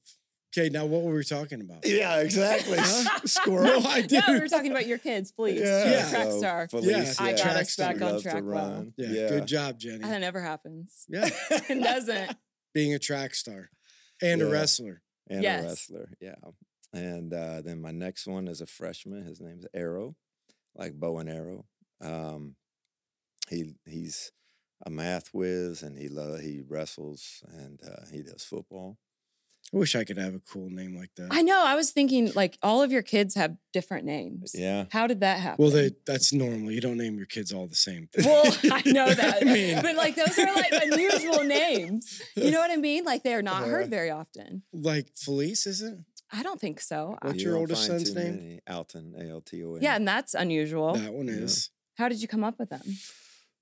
Okay. 0.56 0.68
Now, 0.68 0.86
what 0.86 1.02
were 1.02 1.14
we 1.14 1.24
talking 1.24 1.60
about? 1.60 1.84
Yeah, 1.86 2.20
exactly. 2.20 2.78
Huh? 2.80 3.20
Squirrel. 3.24 3.64
No, 3.64 3.80
I 3.88 4.06
No, 4.10 4.20
we 4.28 4.38
were 4.40 4.48
talking 4.48 4.70
about 4.70 4.86
your 4.86 4.98
kids, 4.98 5.32
please. 5.32 5.60
Yeah, 5.60 5.84
You're 5.90 5.98
a 6.06 6.10
track 6.10 6.24
so 6.30 6.38
star. 6.38 6.68
Felice, 6.68 7.20
I 7.20 7.30
yeah, 7.30 7.36
got 7.36 7.46
us 7.56 7.76
back 7.76 8.00
on 8.02 8.20
track 8.22 8.34
well. 8.44 8.44
run. 8.44 8.94
Yeah, 8.96 9.28
Good 9.28 9.46
job, 9.46 9.78
Jenny. 9.80 9.98
That 9.98 10.20
never 10.20 10.40
happens. 10.40 11.06
Yeah. 11.08 11.28
it 11.50 11.82
doesn't. 11.82 12.36
Being 12.72 12.94
a 12.94 12.98
track 13.00 13.34
star 13.34 13.70
and 14.22 14.42
a 14.42 14.46
wrestler. 14.48 15.02
and 15.28 15.42
Yes. 15.42 15.62
a 15.62 15.66
wrestler. 15.68 16.08
Yeah. 16.20 16.34
And 16.94 17.32
uh, 17.34 17.60
then 17.62 17.80
my 17.80 17.90
next 17.90 18.26
one 18.26 18.46
is 18.48 18.60
a 18.60 18.66
freshman. 18.66 19.26
His 19.26 19.40
name's 19.40 19.66
Arrow, 19.74 20.16
like 20.74 20.94
bow 20.94 21.18
and 21.18 21.28
arrow. 21.28 21.66
Um, 22.00 22.54
he 23.48 23.74
he's 23.86 24.32
a 24.86 24.90
math 24.90 25.28
whiz, 25.34 25.82
and 25.82 25.98
he 25.98 26.08
lo- 26.08 26.38
he 26.38 26.62
wrestles 26.66 27.42
and 27.52 27.80
uh, 27.84 28.04
he 28.12 28.22
does 28.22 28.44
football. 28.44 28.98
I 29.72 29.78
wish 29.78 29.96
I 29.96 30.04
could 30.04 30.18
have 30.18 30.34
a 30.34 30.40
cool 30.40 30.68
name 30.70 30.94
like 30.94 31.10
that. 31.16 31.28
I 31.32 31.40
know. 31.42 31.64
I 31.64 31.74
was 31.74 31.90
thinking, 31.90 32.30
like, 32.34 32.58
all 32.62 32.82
of 32.82 32.92
your 32.92 33.00
kids 33.02 33.34
have 33.34 33.56
different 33.72 34.04
names. 34.04 34.52
Yeah. 34.54 34.84
How 34.92 35.06
did 35.06 35.20
that 35.20 35.40
happen? 35.40 35.62
well, 35.64 35.72
they, 35.72 35.92
that's 36.06 36.32
normal. 36.34 36.70
You 36.70 36.82
don't 36.82 36.98
name 36.98 37.16
your 37.16 37.26
kids 37.26 37.50
all 37.52 37.66
the 37.66 37.74
same 37.74 38.06
thing. 38.12 38.26
Well, 38.26 38.44
I 38.70 38.82
know 38.84 39.12
that. 39.12 39.38
I 39.40 39.44
mean, 39.44 39.80
but 39.82 39.96
like 39.96 40.14
those 40.16 40.38
are 40.38 40.54
like 40.54 40.70
unusual 40.70 41.42
names. 41.44 42.20
You 42.36 42.50
know 42.50 42.60
what 42.60 42.70
I 42.70 42.76
mean? 42.76 43.04
Like 43.04 43.22
they 43.24 43.34
are 43.34 43.42
not 43.42 43.62
Uh-huh. 43.62 43.70
heard 43.70 43.90
very 43.90 44.10
often. 44.10 44.62
like 44.72 45.08
Felice, 45.16 45.66
is 45.66 45.80
it? 45.80 45.94
I 46.38 46.42
don't 46.42 46.60
think 46.60 46.80
so. 46.80 47.16
I- 47.22 47.28
What's 47.28 47.42
You 47.42 47.50
your 47.50 47.58
oldest 47.58 47.86
son's 47.86 48.14
name? 48.14 48.36
many. 48.36 48.60
Alton, 48.68 49.14
A 49.18 49.30
L 49.30 49.40
T 49.40 49.62
O 49.64 49.74
N. 49.76 49.82
Yeah, 49.82 49.96
and 49.96 50.06
that's 50.06 50.34
unusual. 50.34 50.94
That 50.94 51.12
one 51.14 51.28
Yeah. 51.28 51.34
is. 51.44 51.70
How 51.96 52.08
did 52.08 52.20
you 52.20 52.28
come 52.28 52.42
up 52.44 52.58
with 52.58 52.70
them? 52.70 52.82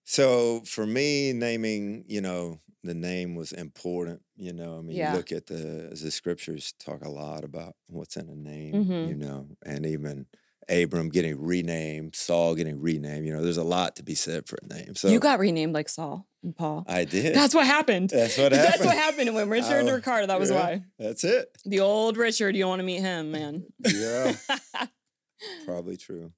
So 0.05 0.61
for 0.67 0.87
me, 0.87 1.33
naming, 1.33 2.05
you 2.09 2.21
know, 2.21 2.59
the 2.83 2.95
name 2.95 3.35
was 3.35 3.52
important. 3.52 4.23
You 4.37 4.52
know, 4.52 4.79
I 4.79 4.83
mean, 4.83 4.97
Yeah. 4.97 5.12
you 5.12 5.17
look 5.19 5.31
at 5.33 5.47
the 5.47 5.91
the 6.02 6.11
scriptures 6.11 6.75
talk 6.79 7.05
a 7.05 7.09
lot 7.11 7.45
about 7.45 7.76
what's 7.88 8.17
in 8.17 8.29
a 8.29 8.35
name. 8.35 8.75
Mhm. 8.75 9.09
You 9.09 9.14
know, 9.17 9.49
and 9.64 9.87
even 9.87 10.26
Abram 10.69 11.09
getting 11.09 11.40
renamed, 11.40 12.14
Saul 12.14 12.54
getting 12.54 12.81
renamed. 12.81 13.26
You 13.26 13.33
know, 13.33 13.42
there's 13.42 13.57
a 13.57 13.64
lot 13.64 13.97
to 13.97 14.02
be 14.02 14.14
said 14.14 14.47
for 14.47 14.59
a 14.62 14.66
name. 14.75 14.95
So 14.95 15.09
you 15.09 15.19
got 15.21 15.38
renamed 15.38 15.75
like 15.75 15.88
Saul 15.88 16.26
and 16.42 16.57
Paul. 16.57 16.85
I 16.88 17.04
did. 17.16 17.35
That's 17.35 17.54
what 17.54 17.66
happened. 17.66 18.11
That's 18.11 18.37
what 18.38 18.52
happened. 18.52 18.73
That's 18.73 18.85
what 18.85 18.97
happened 18.97 19.35
when 19.35 19.49
Richard 19.49 19.81
and 19.81 19.88
Oh, 19.90 19.95
Ricardo. 19.95 20.26
That 20.26 20.40
was 20.40 20.50
yeah. 20.50 20.61
why. 20.61 20.83
That's 20.99 21.25
it. 21.25 21.57
The 21.64 21.81
old 21.81 22.16
Richard, 22.16 22.54
you 22.57 22.62
don't 22.62 22.71
want 22.71 22.81
to 22.81 22.85
meet 22.87 23.00
him, 23.00 23.31
man. 23.33 23.64
Yeah, 23.92 24.35
probably 25.64 25.97
true. 25.97 26.33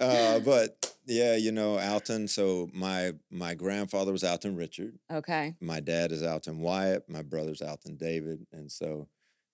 Uh, 0.00 0.40
but 0.40 0.92
yeah, 1.06 1.36
you 1.36 1.52
know, 1.52 1.78
Alton. 1.78 2.26
So 2.28 2.68
my 2.72 3.12
my 3.30 3.54
grandfather 3.54 4.10
was 4.12 4.24
Alton 4.24 4.56
Richard. 4.56 4.98
okay. 5.12 5.54
my 5.60 5.80
dad 5.80 6.10
is 6.12 6.22
Alton 6.22 6.58
Wyatt, 6.58 7.08
my 7.08 7.22
brother's 7.22 7.62
Alton 7.62 7.96
David, 7.96 8.46
and 8.52 8.70
so 8.72 9.06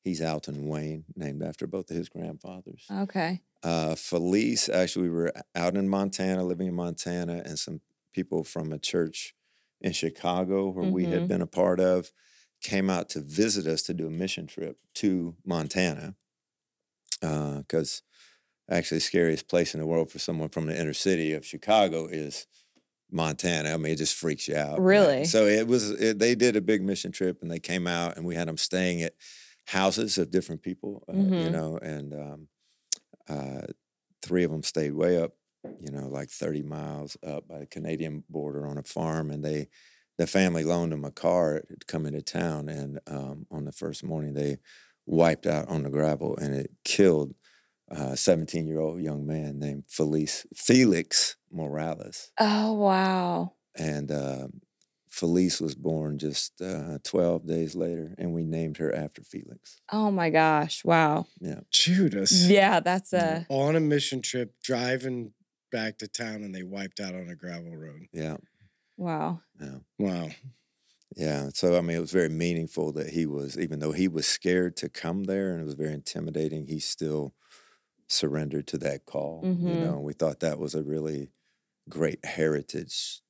he's 0.02 0.20
Alton 0.20 0.66
Wayne, 0.68 1.04
named 1.16 1.42
after 1.42 1.66
both 1.66 1.90
of 1.90 1.96
his 1.96 2.08
grandfathers. 2.08 2.86
Okay. 2.90 3.42
Uh, 3.62 3.94
Felice, 3.94 4.68
actually, 4.68 5.08
we 5.08 5.14
were 5.14 5.32
out 5.54 5.76
in 5.76 5.88
Montana, 5.88 6.44
living 6.44 6.66
in 6.68 6.74
Montana, 6.74 7.42
and 7.44 7.58
some 7.58 7.80
people 8.12 8.42
from 8.44 8.72
a 8.72 8.78
church 8.78 9.34
in 9.80 9.92
Chicago 9.92 10.68
where 10.70 10.90
we 10.90 11.04
Mhm. 11.04 11.12
had 11.12 11.28
been 11.28 11.42
a 11.42 11.46
part 11.46 11.80
of 11.80 12.10
came 12.62 12.90
out 12.90 13.08
to 13.10 13.20
visit 13.20 13.66
us 13.66 13.82
to 13.82 13.94
do 13.94 14.06
a 14.06 14.10
mission 14.10 14.46
trip 14.46 14.78
to 14.94 15.36
Montana. 15.44 16.14
because 17.20 18.02
actually 18.70 18.96
the 18.98 19.02
scariest 19.02 19.48
place 19.48 19.74
in 19.74 19.80
the 19.80 19.86
world 19.86 20.10
for 20.10 20.18
someone 20.18 20.48
from 20.48 20.66
the 20.66 20.78
inner 20.78 20.92
city 20.94 21.32
of 21.32 21.44
Chicago 21.44 22.06
is 22.06 22.46
Montana. 23.10 23.74
I 23.74 23.76
mean, 23.76 23.92
it 23.92 23.96
just 23.96 24.14
freaks 24.14 24.48
you 24.48 24.56
out. 24.56 24.78
right? 24.78 24.84
Really? 25.00 25.24
So 25.24 25.46
it 25.46 25.66
was. 25.66 25.90
It, 25.90 26.18
they 26.18 26.34
did 26.34 26.56
a 26.56 26.60
big 26.60 26.82
mission 26.82 27.12
trip, 27.12 27.42
and 27.42 27.50
they 27.50 27.58
came 27.58 27.86
out, 27.86 28.16
and 28.16 28.24
we 28.24 28.34
had 28.36 28.48
them 28.48 28.56
staying 28.56 29.02
at 29.02 29.14
houses 29.70 30.18
of 30.18 30.30
different 30.30 30.62
people. 30.62 31.04
Uh, 31.08 31.30
You 31.34 31.50
Mhm. 31.50 31.56
know, 31.56 31.78
and 31.78 32.14
um, 32.14 32.48
uh, 33.28 33.62
three 34.22 34.44
of 34.44 34.50
them 34.50 34.62
stayed 34.62 34.94
way 34.94 35.22
up. 35.22 35.32
You 35.78 35.90
know, 35.90 36.08
like 36.08 36.30
thirty 36.30 36.62
miles 36.62 37.16
up 37.22 37.48
by 37.48 37.60
the 37.60 37.66
Canadian 37.66 38.24
border 38.28 38.66
on 38.66 38.78
a 38.78 38.82
farm, 38.84 39.30
and 39.30 39.44
they. 39.44 39.68
The 40.18 40.26
family 40.26 40.64
loaned 40.64 40.92
them 40.92 41.06
a 41.06 41.10
car 41.10 41.60
to 41.62 41.86
come 41.86 42.04
into 42.04 42.20
town, 42.22 42.68
and 42.68 43.00
um, 43.06 43.46
on 43.50 43.64
the 43.64 43.72
first 43.72 44.04
morning 44.04 44.34
they 44.34 44.58
wiped 45.06 45.46
out 45.46 45.68
on 45.68 45.82
the 45.82 45.90
gravel, 45.90 46.36
and 46.36 46.54
it 46.54 46.72
killed 46.84 47.34
a 47.88 48.16
17 48.16 48.66
year 48.66 48.80
old 48.80 49.00
young 49.00 49.26
man 49.26 49.58
named 49.58 49.86
Felice, 49.88 50.46
Felix 50.54 51.36
Morales. 51.50 52.32
Oh 52.38 52.72
wow. 52.72 53.54
And 53.76 54.10
uh, 54.10 54.48
Felice 55.20 55.60
was 55.60 55.74
born 55.74 56.18
just 56.18 56.62
uh, 56.62 56.96
12 57.04 57.46
days 57.46 57.74
later, 57.74 58.14
and 58.16 58.32
we 58.32 58.42
named 58.42 58.78
her 58.78 58.90
after 58.94 59.22
Felix. 59.22 59.78
Oh 59.92 60.10
my 60.10 60.30
gosh. 60.30 60.82
Wow. 60.82 61.26
Yeah. 61.40 61.60
Judas. 61.70 62.48
Yeah, 62.48 62.80
that's 62.80 63.12
a 63.12 63.44
On 63.50 63.76
a 63.76 63.80
mission 63.80 64.22
trip, 64.22 64.54
driving 64.62 65.34
back 65.70 65.98
to 65.98 66.08
town, 66.08 66.42
and 66.42 66.54
they 66.54 66.62
wiped 66.62 67.00
out 67.00 67.14
on 67.14 67.28
a 67.28 67.34
gravel 67.34 67.76
road. 67.76 68.06
Yeah, 68.14 68.38
wow. 68.96 69.42
yeah, 69.60 69.80
Wow. 69.98 70.28
yeah. 71.14 71.50
So, 71.52 71.76
I 71.76 71.82
mean, 71.82 71.98
it 71.98 72.00
was 72.00 72.12
very 72.12 72.30
meaningful 72.30 72.90
that 72.92 73.10
he 73.10 73.26
was, 73.26 73.58
even 73.58 73.78
though 73.78 73.92
he 73.92 74.08
was 74.08 74.26
scared 74.26 74.74
to 74.78 74.88
come 74.88 75.24
there 75.24 75.52
and 75.52 75.60
it 75.60 75.64
was 75.66 75.74
very 75.74 75.92
intimidating, 75.92 76.66
he 76.66 76.78
still 76.78 77.34
surrendered 78.08 78.66
to 78.68 78.78
that 78.78 79.04
call. 79.04 79.40
You 79.44 79.50
Mhm. 79.50 79.80
know, 79.80 79.94
and 79.96 80.04
we 80.04 80.14
thought 80.14 80.40
that 80.40 80.58
was 80.58 80.74
a 80.74 80.82
really 80.82 81.28
great 81.90 82.24
heritage 82.24 83.20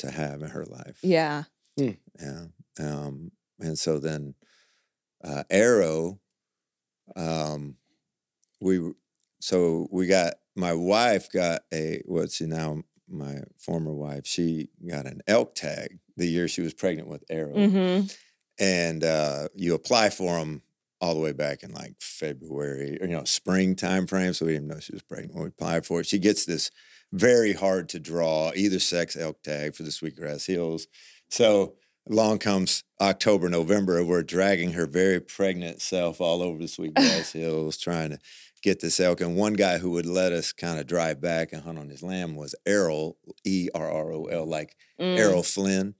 to 0.00 0.10
have 0.10 0.42
in 0.42 0.50
her 0.50 0.64
life. 0.66 0.98
Yeah. 1.02 1.44
Yeah. 1.76 1.94
Um, 2.78 3.32
and 3.58 3.78
so 3.78 3.98
then 3.98 4.34
uh, 5.24 5.44
Arrow, 5.50 6.20
um, 7.16 7.76
we 8.60 8.92
so 9.40 9.88
we 9.90 10.06
got 10.06 10.34
my 10.56 10.74
wife 10.74 11.30
got 11.32 11.62
a 11.72 12.02
what's 12.06 12.36
she 12.36 12.46
now 12.46 12.82
my 13.08 13.38
former 13.58 13.92
wife 13.94 14.26
she 14.26 14.68
got 14.88 15.06
an 15.06 15.20
elk 15.26 15.54
tag 15.54 15.98
the 16.16 16.26
year 16.26 16.46
she 16.46 16.60
was 16.60 16.74
pregnant 16.74 17.08
with 17.08 17.24
Arrow 17.30 17.54
Mm-hmm. 17.54 18.06
and 18.58 19.02
uh, 19.04 19.48
you 19.54 19.74
apply 19.74 20.10
for 20.10 20.38
them 20.38 20.62
all 21.00 21.14
the 21.14 21.20
way 21.20 21.32
back 21.32 21.62
in 21.62 21.72
like 21.72 21.94
February 22.00 22.98
or 23.00 23.06
you 23.06 23.16
know 23.16 23.24
spring 23.24 23.74
time 23.74 24.06
frame. 24.06 24.34
So 24.34 24.44
we 24.46 24.52
didn't 24.52 24.68
know 24.68 24.80
she 24.80 24.92
was 24.92 25.02
pregnant 25.02 25.34
when 25.34 25.44
we 25.44 25.48
applied 25.48 25.86
for 25.86 26.00
it. 26.00 26.06
She 26.06 26.18
gets 26.18 26.44
this 26.44 26.70
very 27.12 27.52
hard 27.52 27.88
to 27.90 28.00
draw 28.00 28.52
either 28.54 28.78
sex 28.78 29.16
elk 29.16 29.42
tag 29.42 29.74
for 29.74 29.82
the 29.82 29.92
Sweetgrass 29.92 30.46
Hills. 30.46 30.86
So 31.28 31.76
along 32.08 32.38
comes 32.38 32.84
October, 33.00 33.48
November, 33.48 34.04
we're 34.04 34.22
dragging 34.22 34.72
her 34.72 34.86
very 34.86 35.20
pregnant 35.20 35.82
self 35.82 36.20
all 36.20 36.42
over 36.42 36.58
the 36.58 36.68
Sweetgrass 36.68 37.32
Hills 37.32 37.76
trying 37.78 38.10
to 38.10 38.18
get 38.62 38.80
this 38.80 39.00
elk. 39.00 39.20
And 39.20 39.36
one 39.36 39.54
guy 39.54 39.78
who 39.78 39.90
would 39.92 40.06
let 40.06 40.32
us 40.32 40.52
kind 40.52 40.78
of 40.78 40.86
drive 40.86 41.20
back 41.20 41.52
and 41.52 41.62
hunt 41.62 41.78
on 41.78 41.88
his 41.88 42.02
land 42.02 42.36
was 42.36 42.54
Errol, 42.66 43.16
E 43.44 43.68
R 43.74 43.90
R 43.90 44.12
O 44.12 44.24
L, 44.26 44.46
like 44.46 44.76
Mm. 45.00 45.16
Errol 45.18 45.42
Flynn. 45.42 45.94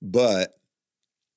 But 0.00 0.54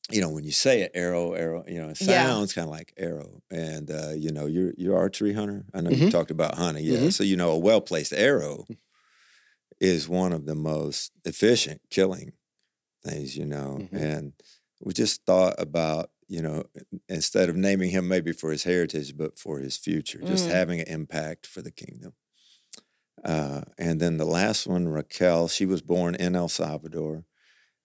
you 0.09 0.19
know, 0.21 0.29
when 0.29 0.43
you 0.43 0.51
say 0.51 0.81
it, 0.81 0.91
arrow, 0.93 1.33
arrow, 1.33 1.63
you 1.67 1.81
know, 1.81 1.89
it 1.89 2.01
Yeah. 2.01 2.25
sounds 2.25 2.53
kind 2.53 2.65
of 2.65 2.71
like 2.71 2.93
arrow. 2.97 3.41
And 3.49 3.89
uh, 3.91 4.11
you 4.15 4.31
know, 4.31 4.45
you're 4.45 4.73
you're 4.77 4.97
archery 4.97 5.33
hunter. 5.33 5.65
I 5.73 5.81
know 5.81 5.89
you 5.89 6.07
Mhm. 6.07 6.11
talked 6.11 6.31
about 6.31 6.55
hunting, 6.55 6.85
yeah. 6.85 6.97
Mhm. 6.99 7.13
So 7.13 7.23
you 7.23 7.35
know, 7.37 7.51
a 7.51 7.57
well 7.57 7.81
placed 7.81 8.13
arrow 8.13 8.65
is 9.81 10.07
one 10.07 10.31
of 10.31 10.45
the 10.45 10.55
most 10.55 11.11
efficient 11.25 11.81
killing 11.89 12.33
things, 13.03 13.35
you 13.37 13.45
know. 13.45 13.79
Mhm. 13.81 14.01
And 14.01 14.33
we 14.79 14.93
just 14.93 15.25
thought 15.25 15.55
about, 15.59 16.11
you 16.27 16.41
know, 16.41 16.63
instead 17.09 17.49
of 17.49 17.55
naming 17.57 17.89
him 17.91 18.07
maybe 18.07 18.31
for 18.31 18.51
his 18.51 18.63
heritage, 18.63 19.17
but 19.17 19.39
for 19.39 19.59
his 19.59 19.77
future, 19.77 20.21
just 20.21 20.47
Mm. 20.47 20.51
having 20.51 20.79
an 20.81 20.87
impact 20.87 21.47
for 21.47 21.61
the 21.63 21.71
kingdom. 21.71 22.13
Uh, 23.23 23.63
and 23.77 23.99
then 23.99 24.17
the 24.17 24.25
last 24.25 24.67
one, 24.67 24.87
Raquel, 24.87 25.47
she 25.47 25.65
was 25.65 25.81
born 25.81 26.15
in 26.15 26.35
El 26.35 26.49
Salvador. 26.49 27.25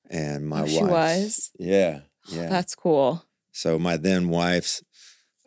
And 0.09 0.49
my 0.49 0.61
Oh, 0.61 0.65
wife, 0.65 0.71
she 0.71 0.85
was? 0.85 1.51
yeah, 1.59 2.03
yeah. 2.31 2.49
That's 2.49 2.75
cool. 2.75 3.25
So 3.53 3.79
my 3.79 3.97
then 3.97 4.29
wife's 4.29 4.83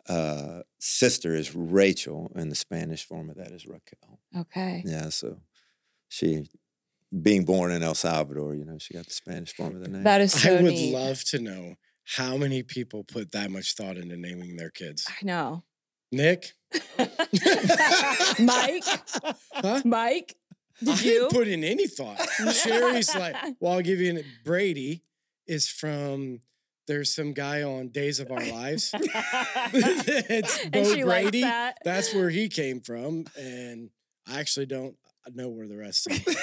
uh, 0.06 0.62
sister 0.80 1.34
is 1.34 1.54
Rachel, 1.54 2.32
and 2.34 2.50
the 2.50 2.56
Spanish 2.56 3.04
form 3.04 3.30
of 3.30 3.36
that 3.36 3.52
is 3.52 3.66
Raquel. 3.66 4.20
Okay. 4.36 4.82
Yeah, 4.84 5.10
so 5.10 5.40
she, 6.10 6.50
being 7.22 7.44
born 7.44 7.72
in 7.72 7.82
El 7.82 7.94
Salvador, 7.94 8.54
you 8.54 8.64
know, 8.64 8.76
she 8.78 8.94
got 8.94 9.06
the 9.06 9.12
Spanish 9.12 9.54
form 9.54 9.76
of 9.76 9.82
the 9.82 9.88
name. 9.88 10.02
That 10.02 10.20
is 10.20 10.32
so 10.32 10.50
I 10.50 10.62
would 10.62 10.72
neat. 10.72 10.92
love 10.92 11.24
to 11.24 11.38
know 11.38 11.76
how 12.16 12.36
many 12.36 12.62
people 12.62 13.04
put 13.04 13.32
that 13.32 13.50
much 13.50 13.74
thought 13.74 13.96
into 13.96 14.16
naming 14.16 14.56
their 14.56 14.70
kids. 14.70 15.06
I 15.08 15.24
know. 15.24 15.62
Nick, 16.12 16.54
Mike, 18.40 18.84
huh? 19.54 19.82
Mike, 19.84 20.34
I 20.82 20.84
did 20.84 21.02
you? 21.02 21.10
didn't 21.12 21.30
put 21.30 21.46
in 21.46 21.62
any 21.62 21.86
thought. 21.86 22.20
Sherry's 22.52 23.14
like, 23.14 23.36
well, 23.60 23.74
I'll 23.74 23.80
give 23.80 24.00
you 24.00 24.10
an 24.10 24.24
Brady 24.44 25.02
is 25.46 25.68
from. 25.68 26.40
There's 26.88 27.14
some 27.14 27.32
guy 27.34 27.62
on 27.62 27.90
Days 27.90 28.18
of 28.18 28.32
Our 28.32 28.44
Lives. 28.44 28.90
it's 29.72 30.64
and 30.64 30.72
Bo 30.72 30.82
she 30.92 31.04
likes 31.04 31.22
Brady. 31.22 31.42
that. 31.42 31.78
That's 31.84 32.12
where 32.12 32.30
he 32.30 32.48
came 32.48 32.80
from, 32.80 33.26
and 33.38 33.90
I 34.26 34.40
actually 34.40 34.66
don't 34.66 34.96
know 35.34 35.48
where 35.48 35.68
the 35.68 35.76
rest 35.76 36.06
of 36.10 36.24
them. 36.24 36.34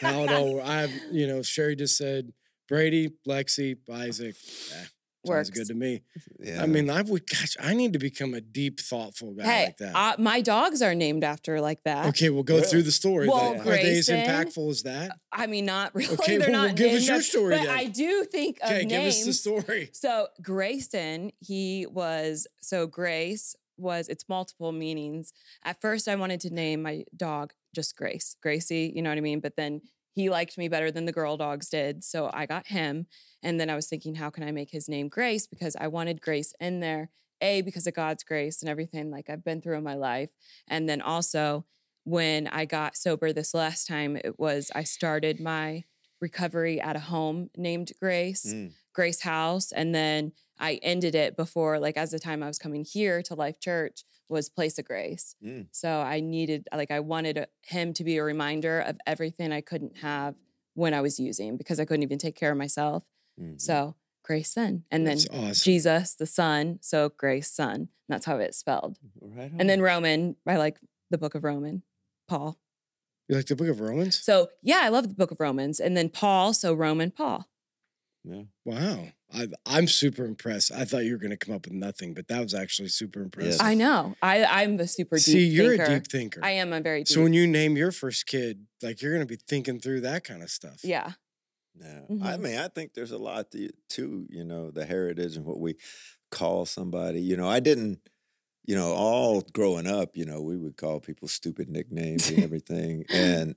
how 0.00 0.22
it 0.24 0.32
all. 0.32 0.60
I 0.62 0.82
have, 0.82 0.92
you 1.10 1.26
know, 1.26 1.42
Sherry 1.42 1.76
just 1.76 1.96
said 1.96 2.32
Brady, 2.68 3.10
Lexi, 3.26 3.76
Isaac. 3.92 4.34
Eh, 4.72 4.84
Works. 5.26 5.48
sounds 5.48 5.58
good 5.58 5.66
to 5.66 5.74
me. 5.74 6.00
yeah. 6.38 6.62
I 6.62 6.66
mean, 6.66 6.88
I 6.88 7.02
would. 7.02 7.26
Gosh, 7.28 7.54
I 7.60 7.74
need 7.74 7.92
to 7.92 7.98
become 7.98 8.32
a 8.32 8.40
deep, 8.40 8.80
thoughtful 8.80 9.34
guy 9.34 9.42
Hey, 9.44 9.64
like 9.66 9.76
that. 9.76 9.94
uh, 9.94 10.14
my 10.18 10.40
dogs 10.40 10.80
are 10.80 10.94
named 10.94 11.24
after 11.24 11.60
like 11.60 11.82
that. 11.84 12.06
okay, 12.06 12.30
we'll 12.30 12.42
go 12.42 12.62
through 12.62 12.84
the 12.84 12.90
story. 12.92 13.28
Well, 13.28 13.52
then. 13.52 13.60
Are 13.60 13.64
they 13.64 13.98
as 13.98 14.08
impactful 14.08 14.70
as 14.70 14.82
that? 14.84 15.18
I 15.30 15.46
mean, 15.46 15.66
not 15.66 15.94
really. 15.94 16.14
Okay, 16.14 16.38
They're 16.38 16.50
well, 16.50 16.68
not 16.68 16.76
give 16.76 16.92
us 16.94 17.06
your 17.06 17.20
story 17.20 17.54
But 17.58 17.64
then. 17.66 17.76
I 17.78 17.84
do 17.84 18.24
think 18.24 18.60
of 18.62 18.70
Okay, 18.70 18.80
give 18.86 19.02
names. 19.02 19.16
us 19.18 19.24
the 19.26 19.32
story. 19.34 19.90
So 19.92 20.28
Grayson, 20.40 21.32
he 21.40 21.84
was 21.86 22.46
so 22.62 22.86
Grace 22.86 23.54
was 23.76 24.08
it's 24.08 24.26
multiple 24.26 24.72
meanings. 24.72 25.34
At 25.64 25.80
first, 25.82 26.08
I 26.08 26.14
wanted 26.16 26.40
to 26.40 26.50
name 26.50 26.80
my 26.82 27.04
dog 27.14 27.52
just 27.74 27.96
Grace, 27.96 28.36
Gracie. 28.42 28.92
You 28.94 29.02
know 29.02 29.10
what 29.10 29.18
I 29.18 29.22
mean? 29.22 29.40
But 29.40 29.56
then 29.56 29.82
he 30.12 30.28
liked 30.28 30.58
me 30.58 30.68
better 30.68 30.90
than 30.90 31.04
the 31.04 31.12
girl 31.12 31.36
dogs 31.36 31.68
did, 31.68 32.04
so 32.04 32.30
I 32.32 32.46
got 32.46 32.68
him. 32.68 33.06
And 33.42 33.60
then 33.60 33.70
I 33.70 33.76
was 33.76 33.86
thinking, 33.86 34.16
how 34.16 34.30
can 34.30 34.44
I 34.44 34.50
make 34.50 34.70
his 34.70 34.88
name 34.88 35.08
Grace? 35.08 35.46
Because 35.46 35.76
I 35.80 35.86
wanted 35.88 36.20
Grace 36.20 36.52
in 36.60 36.80
there. 36.80 37.10
A 37.42 37.62
because 37.62 37.86
of 37.86 37.94
God's 37.94 38.22
grace 38.22 38.60
and 38.60 38.68
everything 38.68 39.10
like 39.10 39.30
I've 39.30 39.42
been 39.42 39.62
through 39.62 39.78
in 39.78 39.82
my 39.82 39.94
life, 39.94 40.28
and 40.68 40.86
then 40.86 41.00
also 41.00 41.64
when 42.04 42.46
I 42.48 42.66
got 42.66 42.98
sober 42.98 43.32
this 43.32 43.54
last 43.54 43.86
time, 43.86 44.16
it 44.16 44.38
was 44.38 44.70
I 44.74 44.82
started 44.82 45.40
my 45.40 45.84
recovery 46.20 46.82
at 46.82 46.96
a 46.96 47.00
home 47.00 47.48
named 47.56 47.92
Grace. 47.98 48.44
Mm. 48.52 48.72
Grace 48.94 49.22
House. 49.22 49.72
And 49.72 49.94
then 49.94 50.32
I 50.58 50.74
ended 50.82 51.14
it 51.14 51.36
before, 51.36 51.78
like, 51.78 51.96
as 51.96 52.10
the 52.10 52.18
time 52.18 52.42
I 52.42 52.46
was 52.46 52.58
coming 52.58 52.84
here 52.84 53.22
to 53.22 53.34
Life 53.34 53.60
Church 53.60 54.04
was 54.30 54.48
Place 54.48 54.78
of 54.78 54.84
Grace. 54.86 55.34
Mm. 55.44 55.66
So 55.72 56.00
I 56.00 56.20
needed, 56.20 56.68
like, 56.74 56.90
I 56.90 57.00
wanted 57.00 57.46
him 57.62 57.92
to 57.94 58.04
be 58.04 58.16
a 58.16 58.22
reminder 58.24 58.80
of 58.80 58.96
everything 59.06 59.52
I 59.52 59.60
couldn't 59.60 59.98
have 59.98 60.34
when 60.74 60.94
I 60.94 61.00
was 61.00 61.18
using 61.20 61.56
because 61.56 61.80
I 61.80 61.84
couldn't 61.84 62.04
even 62.04 62.18
take 62.18 62.36
care 62.36 62.52
of 62.52 62.56
myself. 62.58 63.02
Mhm. 63.40 63.60
So 63.60 63.96
Grace 64.22 64.52
Son. 64.52 64.84
And 64.90 65.06
then 65.06 65.18
awesome. 65.32 65.54
Jesus, 65.64 66.14
the 66.14 66.26
Son. 66.26 66.78
So 66.80 67.08
Grace 67.08 67.50
Son. 67.50 67.88
That's 68.08 68.24
how 68.26 68.38
it's 68.38 68.58
spelled. 68.58 68.98
right 69.20 69.50
And 69.58 69.68
then. 69.68 69.80
Roman, 69.82 70.36
I 70.46 70.56
like 70.56 70.78
the 71.10 71.18
book 71.18 71.34
of 71.34 71.42
Roman, 71.44 71.82
Paul. 72.28 72.58
You 73.28 73.36
like 73.36 73.46
the 73.46 73.54
Book 73.56 73.68
of 73.68 73.80
Romans? 73.80 74.18
So 74.18 74.50
yeah, 74.62 74.80
I 74.82 74.88
love 74.88 75.08
the 75.08 75.14
book 75.14 75.30
of 75.30 75.38
Romans. 75.40 75.78
And 75.80 75.96
then 75.96 76.08
Paul, 76.08 76.52
so 76.52 76.74
Roman 76.74 77.10
Paul. 77.12 77.48
yeah. 78.24 78.42
Wow, 78.64 79.08
I, 79.32 79.48
I'm 79.66 79.86
super 79.86 80.24
impressed. 80.24 80.72
I 80.72 80.84
thought 80.84 81.04
you 81.04 81.12
were 81.12 81.18
going 81.18 81.30
to 81.30 81.36
come 81.36 81.54
up 81.54 81.66
with 81.66 81.74
nothing, 81.74 82.14
but 82.14 82.28
that 82.28 82.40
was 82.42 82.54
actually 82.54 82.88
super 82.88 83.20
impressive. 83.22 83.60
I 83.60 83.74
know. 83.74 84.14
I, 84.22 84.44
I'm 84.44 84.78
a 84.80 84.86
super 84.88 85.16
deep 85.16 85.22
See, 85.24 85.46
you're 85.46 85.76
thinker. 85.76 85.84
a 85.84 85.94
deep 86.00 86.06
thinker. 86.08 86.40
I 86.44 86.50
am 86.52 86.72
a 86.72 86.80
very 86.80 87.00
deep. 87.00 87.08
So 87.14 87.22
when 87.22 87.32
you 87.32 87.46
name 87.46 87.76
your 87.76 87.92
first 87.92 88.26
kid, 88.26 88.66
like 88.82 89.00
you're 89.02 89.12
going 89.12 89.26
to 89.26 89.32
be 89.32 89.40
thinking 89.48 89.78
through 89.80 90.00
that 90.02 90.24
kind 90.24 90.42
of 90.42 90.50
stuff. 90.50 90.80
yeah. 90.84 91.12
Yeah, 91.80 92.00
I 92.20 92.36
Mhm. 92.36 92.40
mean, 92.40 92.58
I 92.58 92.68
think 92.68 92.94
there's 92.94 93.12
a 93.12 93.18
lot 93.18 93.52
to, 93.52 93.70
to 93.90 94.26
you 94.28 94.44
know 94.44 94.70
the 94.72 94.84
heritage 94.84 95.36
and 95.36 95.46
what 95.46 95.60
we 95.60 95.76
call 96.30 96.66
somebody. 96.66 97.20
You 97.22 97.36
know, 97.36 97.48
I 97.48 97.60
didn't, 97.60 98.00
you 98.66 98.74
know, 98.74 98.92
all 98.92 99.40
growing 99.52 99.86
up, 99.86 100.16
you 100.16 100.24
know, 100.24 100.42
we 100.42 100.56
would 100.56 100.76
call 100.76 101.00
people 101.00 101.28
stupid 101.28 101.70
nicknames 101.70 102.28
and 102.28 102.38
everything, 102.42 103.04
and 103.12 103.54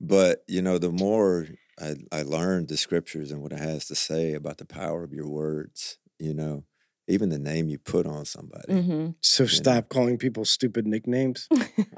but 0.00 0.44
you 0.46 0.60
know, 0.62 0.76
the 0.78 0.92
more 0.92 1.46
I, 1.80 1.94
I 2.12 2.22
learned 2.22 2.68
the 2.68 2.76
scriptures 2.76 3.30
and 3.30 3.42
what 3.42 3.52
it 3.52 3.58
has 3.58 3.86
to 3.86 3.94
say 3.94 4.34
about 4.34 4.58
the 4.58 4.64
power 4.66 5.02
of 5.02 5.12
your 5.12 5.28
words, 5.28 5.98
you 6.18 6.34
know, 6.34 6.64
even 7.08 7.28
the 7.30 7.38
name 7.38 7.68
you 7.68 7.78
put 7.78 8.06
on 8.06 8.24
somebody. 8.24 8.72
hmm 8.72 9.08
So 9.20 9.46
stop 9.46 9.88
calling 9.88 10.16
people 10.18 10.44
stupid 10.44 10.86
nicknames. 10.86 11.48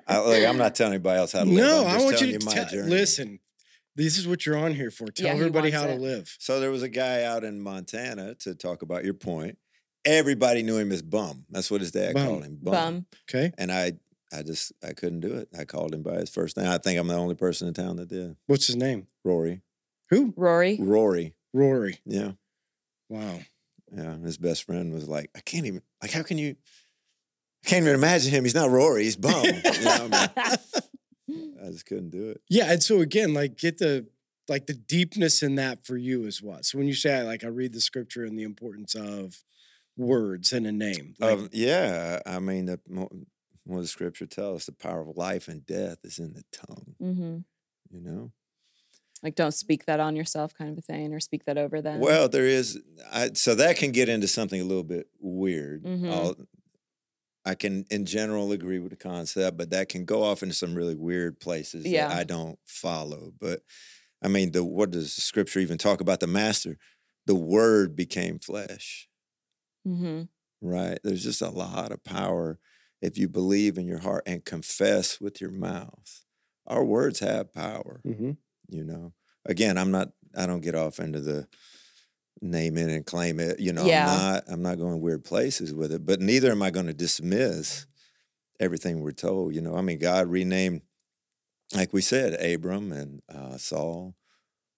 I, 0.09 0.19
like, 0.19 0.45
I'm 0.45 0.57
not 0.59 0.75
telling 0.75 0.95
anybody 0.95 1.19
else 1.19 1.33
how 1.33 1.45
to 1.45 1.51
live. 1.51 1.57
no, 1.57 1.81
I'm 1.81 1.87
I 1.89 1.93
just 1.93 2.05
want 2.05 2.21
you 2.21 2.39
to 2.39 2.45
my 2.45 2.53
tell, 2.53 2.65
journey. 2.67 2.91
listen. 2.91 3.39
This 3.95 4.19
is 4.19 4.29
what 4.29 4.45
you're 4.45 4.59
on 4.59 4.75
here 4.75 4.91
for. 4.91 5.07
Tell 5.11 5.27
Yeah, 5.27 5.33
everybody 5.33 5.71
wants 5.71 5.77
how 5.79 5.87
to 5.87 5.95
live. 5.95 6.37
So 6.39 6.61
there 6.61 6.71
was 6.71 6.83
a 6.83 6.89
guy 6.89 7.23
out 7.23 7.45
in 7.45 7.63
Montana 7.63 8.35
to 8.41 8.55
talk 8.55 8.83
about 8.83 9.05
your 9.07 9.15
point. 9.15 9.57
Everybody 10.05 10.63
knew 10.63 10.77
him 10.77 10.93
as 10.93 11.01
Bum. 11.01 11.47
That's 11.49 11.71
what 11.71 11.81
his 11.81 11.93
dad 11.93 12.13
Bum. 12.13 12.27
called 12.27 12.45
him. 12.45 12.59
Bum. 12.61 12.73
Bum. 12.75 13.07
Okay. 13.29 13.53
And 13.57 13.73
I, 13.73 13.93
I 14.33 14.43
just, 14.43 14.73
I 14.87 14.93
couldn't 14.93 15.21
do 15.21 15.35
it. 15.37 15.49
I 15.59 15.65
called 15.65 15.95
him 15.95 16.03
by 16.03 16.17
his 16.17 16.29
first 16.29 16.59
name. 16.59 16.67
I 16.69 16.77
think 16.77 16.99
I'm 17.01 17.09
the 17.09 17.15
only 17.15 17.37
person 17.37 17.69
in 17.69 17.75
town 17.75 17.97
that 17.97 18.09
did. 18.09 18.37
What's 18.47 18.67
his 18.67 18.77
name? 18.77 19.07
Rory. 19.25 19.63
Who? 20.11 20.33
Rory. 20.37 20.79
Rory. 20.81 21.35
Rory. 21.53 21.99
Yeah. 22.05 22.33
Wow. 23.09 23.41
Yeah. 23.93 24.17
His 24.19 24.39
best 24.39 24.65
friend 24.65 24.93
was 24.93 25.09
like, 25.09 25.31
I 25.37 25.41
can't 25.41 25.67
even, 25.67 25.83
like, 26.03 26.13
how 26.13 26.23
can 26.23 26.39
you, 26.39 26.57
I 27.65 27.69
can't 27.69 27.83
even 27.83 27.95
imagine 27.95 28.31
him. 28.33 28.45
He's 28.45 28.55
not 28.55 28.71
Rory. 28.71 29.05
He's 29.05 29.17
Bum. 29.17 29.45
you 29.45 29.53
know, 29.85 29.91
I, 29.95 30.09
mean, 31.29 31.51
I 31.65 31.71
just 31.71 31.87
couldn't 31.87 32.11
do 32.11 32.31
it. 32.31 32.41
Yeah, 32.49 32.71
and 32.73 32.83
so 32.83 33.01
again, 33.01 33.35
like 33.35 33.57
get 33.57 33.79
the 33.79 34.07
like 34.49 34.67
the 34.67 34.75
deepness 34.75 35.43
in 35.43 35.57
that 35.57 35.85
for 35.85 35.97
you 35.97 36.25
is 36.25 36.41
what. 36.41 36.65
So 36.65 36.79
when 36.79 36.87
you 36.87 36.95
say 36.95 37.23
like 37.25 37.43
I 37.43 37.49
read 37.49 37.73
the 37.73 37.81
scripture 37.81 38.25
and 38.25 38.39
the 38.39 38.45
importance 38.45 38.95
of 38.95 39.43
words 39.97 40.53
and 40.53 40.67
a 40.67 40.73
name. 40.73 41.15
Like, 41.19 41.33
Um, 41.33 41.49
yeah. 41.53 42.21
I 42.25 42.39
mean, 42.39 42.67
the, 42.67 42.79
mo- 42.89 43.11
what 43.65 43.81
the 43.81 43.87
scripture 43.89 44.27
tells 44.27 44.61
us, 44.61 44.67
the 44.67 44.73
power 44.73 45.01
of 45.01 45.17
life 45.17 45.49
and 45.49 45.67
death 45.67 45.99
is 46.05 46.19
in 46.21 46.35
the 46.35 46.45
tongue, 46.53 46.95
hmm 47.01 47.39
you 47.91 48.01
know? 48.01 48.33
Like, 49.27 49.35
don't 49.35 49.53
speak 49.55 49.87
that 49.87 49.99
on 49.99 50.15
yourself, 50.15 50.55
kind 50.55 50.71
of 50.71 50.79
a 50.79 50.83
thing, 50.83 51.13
or 51.13 51.19
speak 51.19 51.47
that 51.47 51.59
over 51.59 51.83
them. 51.83 51.99
Well, 51.99 52.29
there 52.29 52.47
is. 52.47 52.81
I, 53.11 53.31
so 53.35 53.57
that 53.57 53.77
can 53.77 53.91
get 53.91 54.09
into 54.09 54.29
something 54.29 54.61
a 54.61 54.65
little 54.65 54.85
bit 54.85 55.09
weird. 55.19 55.83
Mhm. 55.83 56.13
I'll- 56.13 56.37
I 57.45 57.57
can, 57.57 57.87
in 57.91 58.07
general, 58.07 58.53
agree 58.53 58.79
with 58.79 58.91
the 58.91 58.97
concept, 58.97 59.57
but 59.57 59.71
that 59.71 59.89
can 59.89 60.05
go 60.05 60.23
off 60.23 60.45
into 60.45 60.55
some 60.55 60.77
really 60.77 60.95
weird 60.95 61.41
places 61.41 61.85
Yeah. 61.87 62.07
that 62.07 62.17
I 62.17 62.23
don't 62.23 62.57
follow. 62.67 63.33
But 63.41 63.63
I 64.23 64.29
mean, 64.29 64.53
the 64.53 64.63
what 64.63 64.93
does 64.93 65.17
the 65.17 65.23
scripture 65.23 65.59
even 65.59 65.77
talk 65.79 66.01
about 66.01 66.21
the 66.21 66.29
master? 66.29 66.79
The 67.27 67.35
word 67.35 67.97
became 67.97 68.39
flesh, 68.39 69.09
hmm 69.85 70.23
right? 70.63 70.99
There's 71.03 71.25
just 71.25 71.43
a 71.43 71.51
lot 71.51 71.91
of 71.91 72.05
power 72.05 72.61
if 73.03 73.19
you 73.19 73.29
believe 73.29 73.77
in 73.77 73.87
your 73.89 73.99
heart 73.99 74.23
and 74.25 74.45
confess 74.45 75.21
with 75.21 75.41
your 75.41 75.51
mouth. 75.51 76.25
Our 76.67 76.85
words 76.85 77.19
have 77.21 77.53
power 77.53 78.01
Mhm. 78.07 78.37
You 78.69 78.85
know? 78.85 79.13
Again 79.45 79.79
i'm 79.79 79.91
not 79.93 80.09
i 80.37 80.45
don't 80.47 80.61
get 80.61 80.75
off 80.75 80.99
into 80.99 81.21
the 81.21 81.47
name 82.43 82.77
it 82.77 82.91
and 82.91 83.07
claim 83.07 83.39
it 83.41 83.61
you 83.61 83.73
know 83.73 83.87
Yeah. 83.87 84.01
i'm 84.01 84.07
not 84.07 84.45
i'm 84.49 84.63
not 84.63 84.79
going 84.79 85.01
weird 85.01 85.25
places 85.25 85.73
with 85.73 85.93
it 85.93 86.05
but 86.05 86.21
neither 86.21 86.51
am 86.51 86.63
i 86.63 86.71
going 86.71 86.87
to 86.87 86.93
dismiss 86.93 87.87
everything 88.61 89.01
we're 89.01 89.13
told 89.13 89.55
you 89.55 89.61
know? 89.61 89.75
I 89.77 89.81
mean 89.83 89.99
god 89.99 90.27
renamed 90.29 90.83
like 91.75 91.93
we 91.93 92.03
said 92.03 92.35
abram 92.43 92.93
and 92.93 93.23
uh, 93.33 93.57
saul 93.57 94.15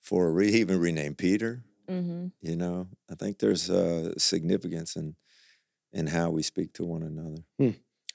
for 0.01 0.29
a 0.29 0.31
re- 0.33 0.53
he 0.53 0.61
even 0.61 0.79
renamed 0.79 1.19
peter 1.19 1.65
hmm 1.89 2.27
you 2.41 2.55
know? 2.55 2.87
I 3.11 3.15
think 3.17 3.39
there's 3.41 3.69
uh, 3.71 4.13
significance 4.19 4.95
in 4.97 5.17
in 5.93 6.07
how 6.09 6.31
we 6.31 6.43
speak 6.43 6.73
to 6.75 6.85
one 6.85 7.03
another 7.03 7.43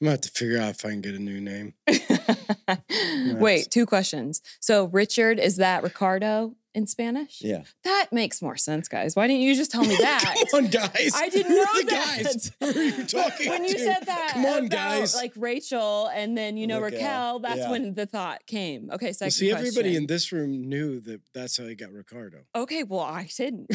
I'm 0.01 0.05
gonna 0.05 0.11
have 0.11 0.21
to 0.21 0.29
figure 0.31 0.59
out 0.59 0.71
if 0.71 0.85
I 0.85 0.89
can 0.89 1.01
get 1.01 1.13
a 1.15 1.19
new 1.19 1.39
name. 1.39 1.73
Wait, 3.39 3.69
two 3.71 3.85
questions. 3.85 4.41
So, 4.59 4.85
Richard, 4.85 5.39
is 5.39 5.57
that 5.57 5.83
Ricardo 5.83 6.55
in 6.73 6.87
Spanish? 6.87 7.37
yeah 7.41 7.61
That 7.83 8.07
makes 8.11 8.41
more 8.41 8.57
sense, 8.57 8.87
guys. 8.87 9.15
Why 9.15 9.27
didn't 9.27 9.43
you 9.43 9.55
just 9.55 9.69
tell 9.71 9.83
me 9.83 9.95
that? 10.01 10.45
Come 10.51 10.65
on, 10.65 10.71
guys. 10.71 11.11
I 11.15 11.29
didn't 11.29 11.55
know 11.55 11.63
the 11.75 11.83
that. 11.89 12.21
guys? 12.23 12.51
Who 12.59 12.79
are 12.79 12.83
you 12.83 13.03
talking 13.05 13.49
when 13.49 13.63
you 13.65 13.73
to? 13.73 13.79
said 13.79 14.05
that, 14.07 14.29
Come 14.33 14.45
on, 14.45 14.57
about, 14.65 14.69
guys. 14.71 15.15
like 15.15 15.33
Rachel 15.35 16.07
and 16.07 16.35
then 16.37 16.57
you 16.57 16.65
know 16.67 16.79
Raquel, 16.81 16.99
Raquel, 16.99 17.39
that's 17.39 17.59
yeah. 17.59 17.71
when 17.71 17.93
the 17.93 18.05
thought 18.07 18.45
came. 18.47 18.89
Okay, 18.91 19.13
second 19.13 19.25
Well, 19.27 19.31
see, 19.31 19.51
everybody 19.51 19.73
question. 19.89 19.95
in 19.95 20.07
this 20.07 20.31
room 20.31 20.67
knew 20.67 20.99
that 21.01 21.21
that's 21.33 21.57
how 21.57 21.65
he 21.65 21.75
got 21.75 21.91
Ricardo. 21.91 22.39
Okay, 22.55 22.83
well, 22.83 23.01
I 23.01 23.29
didn't. 23.37 23.67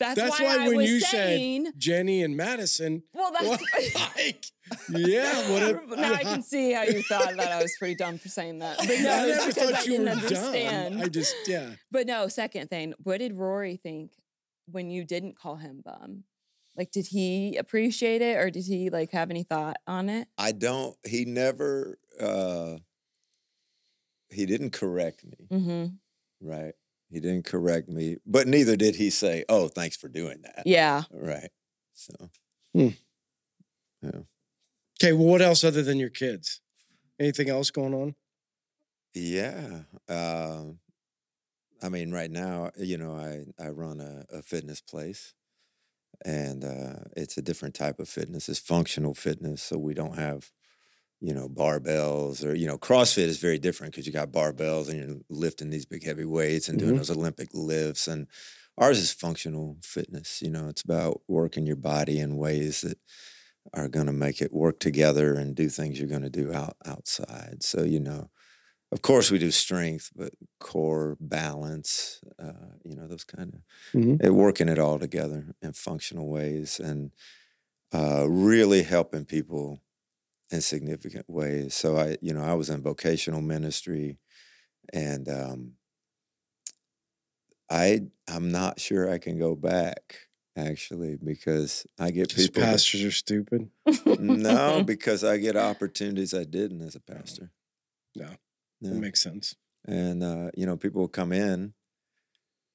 That's, 0.00 0.16
That's 0.20 0.40
why, 0.40 0.56
why 0.58 0.64
I 0.64 0.68
when 0.68 0.76
was 0.78 0.90
you 0.90 1.00
saying. 1.00 1.66
said 1.66 1.74
Jenny 1.78 2.22
and 2.22 2.36
Madison, 2.36 3.04
well, 3.14 3.32
well, 3.32 3.56
that's. 3.72 3.94
like, 4.16 4.44
yeah, 4.90 5.50
what 5.50 5.62
a, 5.62 6.00
now 6.00 6.12
I 6.14 6.22
can 6.22 6.42
see 6.52 6.72
how 6.72 6.82
you 6.82 7.02
thought 7.02 7.36
that 7.36 7.52
I 7.52 7.60
was 7.62 7.74
pretty 7.78 7.94
dumb 7.94 8.18
for 8.18 8.28
saying 8.28 8.58
that. 8.60 8.78
But 8.78 8.88
no, 8.88 8.92
I 8.94 9.26
it's 9.26 9.38
never 9.38 9.46
because 9.48 9.70
thought 9.70 9.80
I 9.80 9.84
you 9.84 9.90
didn't 9.90 10.04
were 10.06 10.10
understand. 10.12 10.94
dumb. 10.94 11.02
I 11.04 11.08
just, 11.08 11.34
yeah. 11.46 11.70
But 11.90 12.06
no, 12.06 12.28
second 12.28 12.68
thing, 12.70 12.94
what 13.02 13.18
did 13.18 13.34
Rory 13.34 13.76
think 13.76 14.12
when 14.66 14.90
you 14.90 15.04
didn't 15.04 15.36
call 15.36 15.56
him 15.56 15.82
bum? 15.84 16.24
Like, 16.76 16.90
did 16.90 17.06
he 17.06 17.56
appreciate 17.56 18.20
it 18.22 18.36
or 18.36 18.50
did 18.50 18.64
he 18.64 18.90
like 18.90 19.12
have 19.12 19.30
any 19.30 19.42
thought 19.44 19.76
on 19.86 20.08
it? 20.08 20.28
I 20.38 20.52
don't. 20.52 20.96
He 21.06 21.24
never. 21.24 21.98
uh 22.20 22.76
He 24.30 24.44
didn't 24.46 24.70
correct 24.70 25.24
me. 25.24 25.46
Mm-hmm. 25.52 26.48
Right. 26.48 26.74
He 27.10 27.20
didn't 27.20 27.44
correct 27.44 27.88
me, 27.88 28.16
but 28.26 28.48
neither 28.48 28.74
did 28.74 28.96
he 28.96 29.08
say, 29.10 29.44
"Oh, 29.48 29.68
thanks 29.68 29.96
for 29.96 30.08
doing 30.08 30.42
that." 30.42 30.64
Yeah. 30.66 31.02
Right. 31.12 31.50
So. 31.92 32.12
Hmm. 32.74 32.88
Yeah. 34.02 34.20
Okay, 35.00 35.12
well, 35.12 35.26
what 35.26 35.42
else 35.42 35.64
other 35.64 35.82
than 35.82 35.98
your 35.98 36.10
kids? 36.10 36.60
Anything 37.20 37.50
else 37.50 37.70
going 37.70 37.94
on? 37.94 38.16
Yeah. 39.14 39.84
Um, 40.08 40.80
I 41.82 41.88
mean, 41.88 42.12
right 42.12 42.30
now, 42.30 42.70
you 42.76 42.96
know, 42.96 43.14
I 43.16 43.44
I 43.62 43.68
run 43.68 44.00
a, 44.00 44.24
a 44.30 44.42
fitness 44.42 44.80
place, 44.80 45.34
and 46.24 46.64
uh, 46.64 47.00
it's 47.16 47.38
a 47.38 47.42
different 47.42 47.74
type 47.74 48.00
of 48.00 48.08
fitness. 48.08 48.48
It's 48.48 48.58
functional 48.60 49.14
fitness, 49.14 49.62
so 49.62 49.78
we 49.78 49.94
don't 49.94 50.16
have, 50.18 50.52
you 51.20 51.34
know, 51.34 51.48
barbells 51.48 52.44
or 52.46 52.54
you 52.54 52.66
know, 52.66 52.78
CrossFit 52.78 53.24
is 53.28 53.38
very 53.40 53.58
different 53.58 53.94
because 53.94 54.06
you 54.06 54.12
got 54.12 54.32
barbells 54.32 54.90
and 54.90 54.98
you're 55.00 55.20
lifting 55.30 55.70
these 55.70 55.86
big 55.86 56.04
heavy 56.04 56.26
weights 56.26 56.68
and 56.68 56.78
doing 56.78 56.94
Mhm. 56.94 56.96
those 56.96 57.10
Olympic 57.10 57.50
lifts. 57.54 58.08
And 58.08 58.28
ours 58.78 58.98
is 58.98 59.12
functional 59.12 59.78
fitness. 59.84 60.42
You 60.42 60.50
know, 60.50 60.68
it's 60.68 60.82
about 60.82 61.22
working 61.28 61.66
your 61.66 61.76
body 61.76 62.20
in 62.20 62.36
ways 62.38 62.82
that 62.82 62.98
are 63.74 63.88
going 63.88 64.06
to 64.06 64.12
make 64.12 64.40
it 64.42 64.52
work 64.52 64.80
together 64.80 65.34
and 65.36 65.56
do 65.56 65.68
things 65.68 65.98
you're 65.98 66.08
going 66.08 66.22
to 66.22 66.30
do 66.30 66.52
out 66.52 66.76
outside. 66.86 67.62
So 67.62 67.82
you 67.84 68.00
know, 68.00 68.30
of 68.92 69.02
course 69.02 69.30
we 69.30 69.38
do 69.38 69.50
strength, 69.52 70.10
but 70.16 70.34
core 70.60 71.16
balance, 71.20 72.22
uh, 72.38 72.76
you 72.84 72.96
know, 72.96 73.08
those 73.08 73.24
kind 73.24 73.54
of 73.54 73.62
Mhm. 73.94 74.24
working 74.34 74.68
it 74.68 74.78
all 74.78 74.98
together 74.98 75.54
in 75.62 75.72
functional 75.72 76.28
ways 76.28 76.80
and 76.80 77.12
uh, 77.94 78.26
really 78.28 78.82
helping 78.82 79.24
people 79.24 79.80
in 80.50 80.60
significant 80.60 81.28
ways. 81.28 81.74
So 81.74 81.96
I, 81.96 82.18
you 82.22 82.34
know, 82.34 82.44
I 82.44 82.54
was 82.54 82.70
in 82.70 82.82
vocational 82.82 83.40
ministry, 83.42 84.18
and 84.92 85.28
um, 85.28 85.76
I 87.70 88.08
I'm 88.28 88.50
not 88.50 88.80
sure 88.80 89.10
I 89.10 89.18
can 89.18 89.38
go 89.38 89.54
back 89.56 90.28
actually 90.56 91.16
because 91.16 91.86
I 91.98 92.10
get 92.10 92.28
Just 92.30 92.48
people. 92.52 92.62
that- 92.62 92.72
pastors 92.72 93.02
are 93.04 93.10
stupid. 93.10 93.70
no, 94.06 94.82
because 94.86 95.24
I 95.24 95.38
get 95.38 95.56
opportunities 95.56 96.32
I 96.34 96.44
didn't 96.44 96.82
as 96.82 96.94
a 96.94 97.00
pastor. 97.00 97.50
No, 98.16 98.24
Yeah. 98.80 98.90
That 98.90 98.94
makes 98.94 99.20
sense. 99.20 99.56
and 99.86 100.22
uh, 100.22 100.50
you 100.56 100.66
know 100.66 100.76
people 100.76 101.00
will 101.00 101.08
come 101.08 101.32
in 101.32 101.74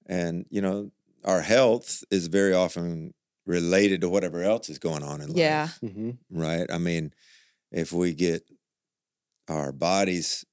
and 0.05 0.45
you 0.49 0.61
know 0.61 0.91
our 1.23 1.41
health 1.41 2.03
is 2.11 2.27
very 2.27 2.53
often 2.53 3.13
related 3.45 4.01
to 4.01 4.09
whatever 4.09 4.43
else 4.43 4.69
is 4.69 4.79
going 4.79 5.03
on 5.03 5.21
in 5.21 5.27
life 5.29 5.37
Yeah. 5.37 5.67
hmm 5.81 6.11
right 6.29 6.69
i 6.71 6.77
mean 6.77 7.13
if 7.71 7.91
we 7.91 8.13
get 8.13 8.43
our 9.47 9.71
bodies 9.71 10.45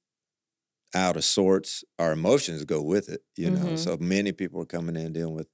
out 0.95 1.15
of 1.17 1.23
sorts 1.23 1.83
our 1.99 2.11
emotions 2.13 2.63
go 2.65 2.81
with 2.81 3.09
it 3.09 3.21
you 3.35 3.51
know 3.51 3.65
Mhm. 3.73 3.77
so 3.79 3.97
many 3.97 4.31
people 4.31 4.61
are 4.61 4.65
coming 4.65 4.95
in 4.95 5.13
dealing 5.13 5.35
with 5.35 5.47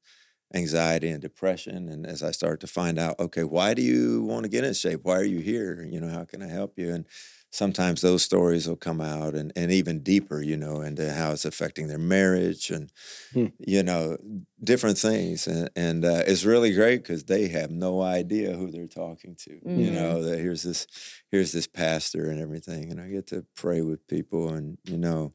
anxiety 0.54 1.10
and 1.10 1.22
depression 1.22 1.90
and 1.90 2.06
as 2.06 2.22
i 2.24 2.32
start 2.32 2.60
to 2.60 2.68
find 2.68 3.00
out 3.00 3.20
okay 3.20 3.44
why 3.44 3.74
do 3.74 3.82
you 3.82 4.24
want 4.24 4.44
to 4.44 4.50
get 4.50 4.64
in 4.64 4.74
shape 4.74 5.02
why 5.04 5.16
are 5.18 5.24
you 5.24 5.40
here 5.40 5.84
you 5.84 6.00
know 6.00 6.10
how 6.10 6.24
can 6.26 6.42
i 6.44 6.48
help 6.48 6.78
you 6.78 6.94
and 6.94 7.08
sometimes 7.52 8.02
those 8.02 8.24
stories 8.24 8.68
will 8.68 8.76
come 8.76 9.02
out 9.02 9.36
and, 9.36 9.52
and 9.56 9.72
even 9.72 10.02
deeper 10.04 10.42
you 10.42 10.58
know 10.58 10.82
into 10.82 11.12
how 11.14 11.32
it's 11.32 11.46
affecting 11.46 11.88
their 11.88 11.98
marriage 12.00 12.70
and 12.70 12.92
Hmm. 13.34 13.48
you 13.60 13.84
know 13.84 14.18
different 14.64 14.98
things 14.98 15.48
and, 15.48 15.70
and 15.76 16.06
uh, 16.06 16.24
it's 16.28 16.44
really 16.46 16.74
great 16.74 16.98
because 17.04 17.26
they 17.26 17.48
have 17.48 17.72
no 17.72 18.02
idea 18.02 18.56
who 18.56 18.70
they're 18.72 18.88
talking 18.88 19.36
to 19.36 19.62
you 19.74 19.92
Mhm. 19.92 19.94
know 19.94 20.24
that 20.24 20.40
here's 20.40 20.64
this 20.64 20.88
here's 21.32 21.52
this 21.52 21.68
pastor 21.68 22.30
and 22.30 22.40
everything 22.42 22.92
and 22.92 23.00
i 23.00 23.08
get 23.08 23.28
to 23.28 23.46
pray 23.56 23.82
with 23.82 24.06
people 24.08 24.50
and 24.54 24.78
you 24.86 24.98
know 24.98 25.34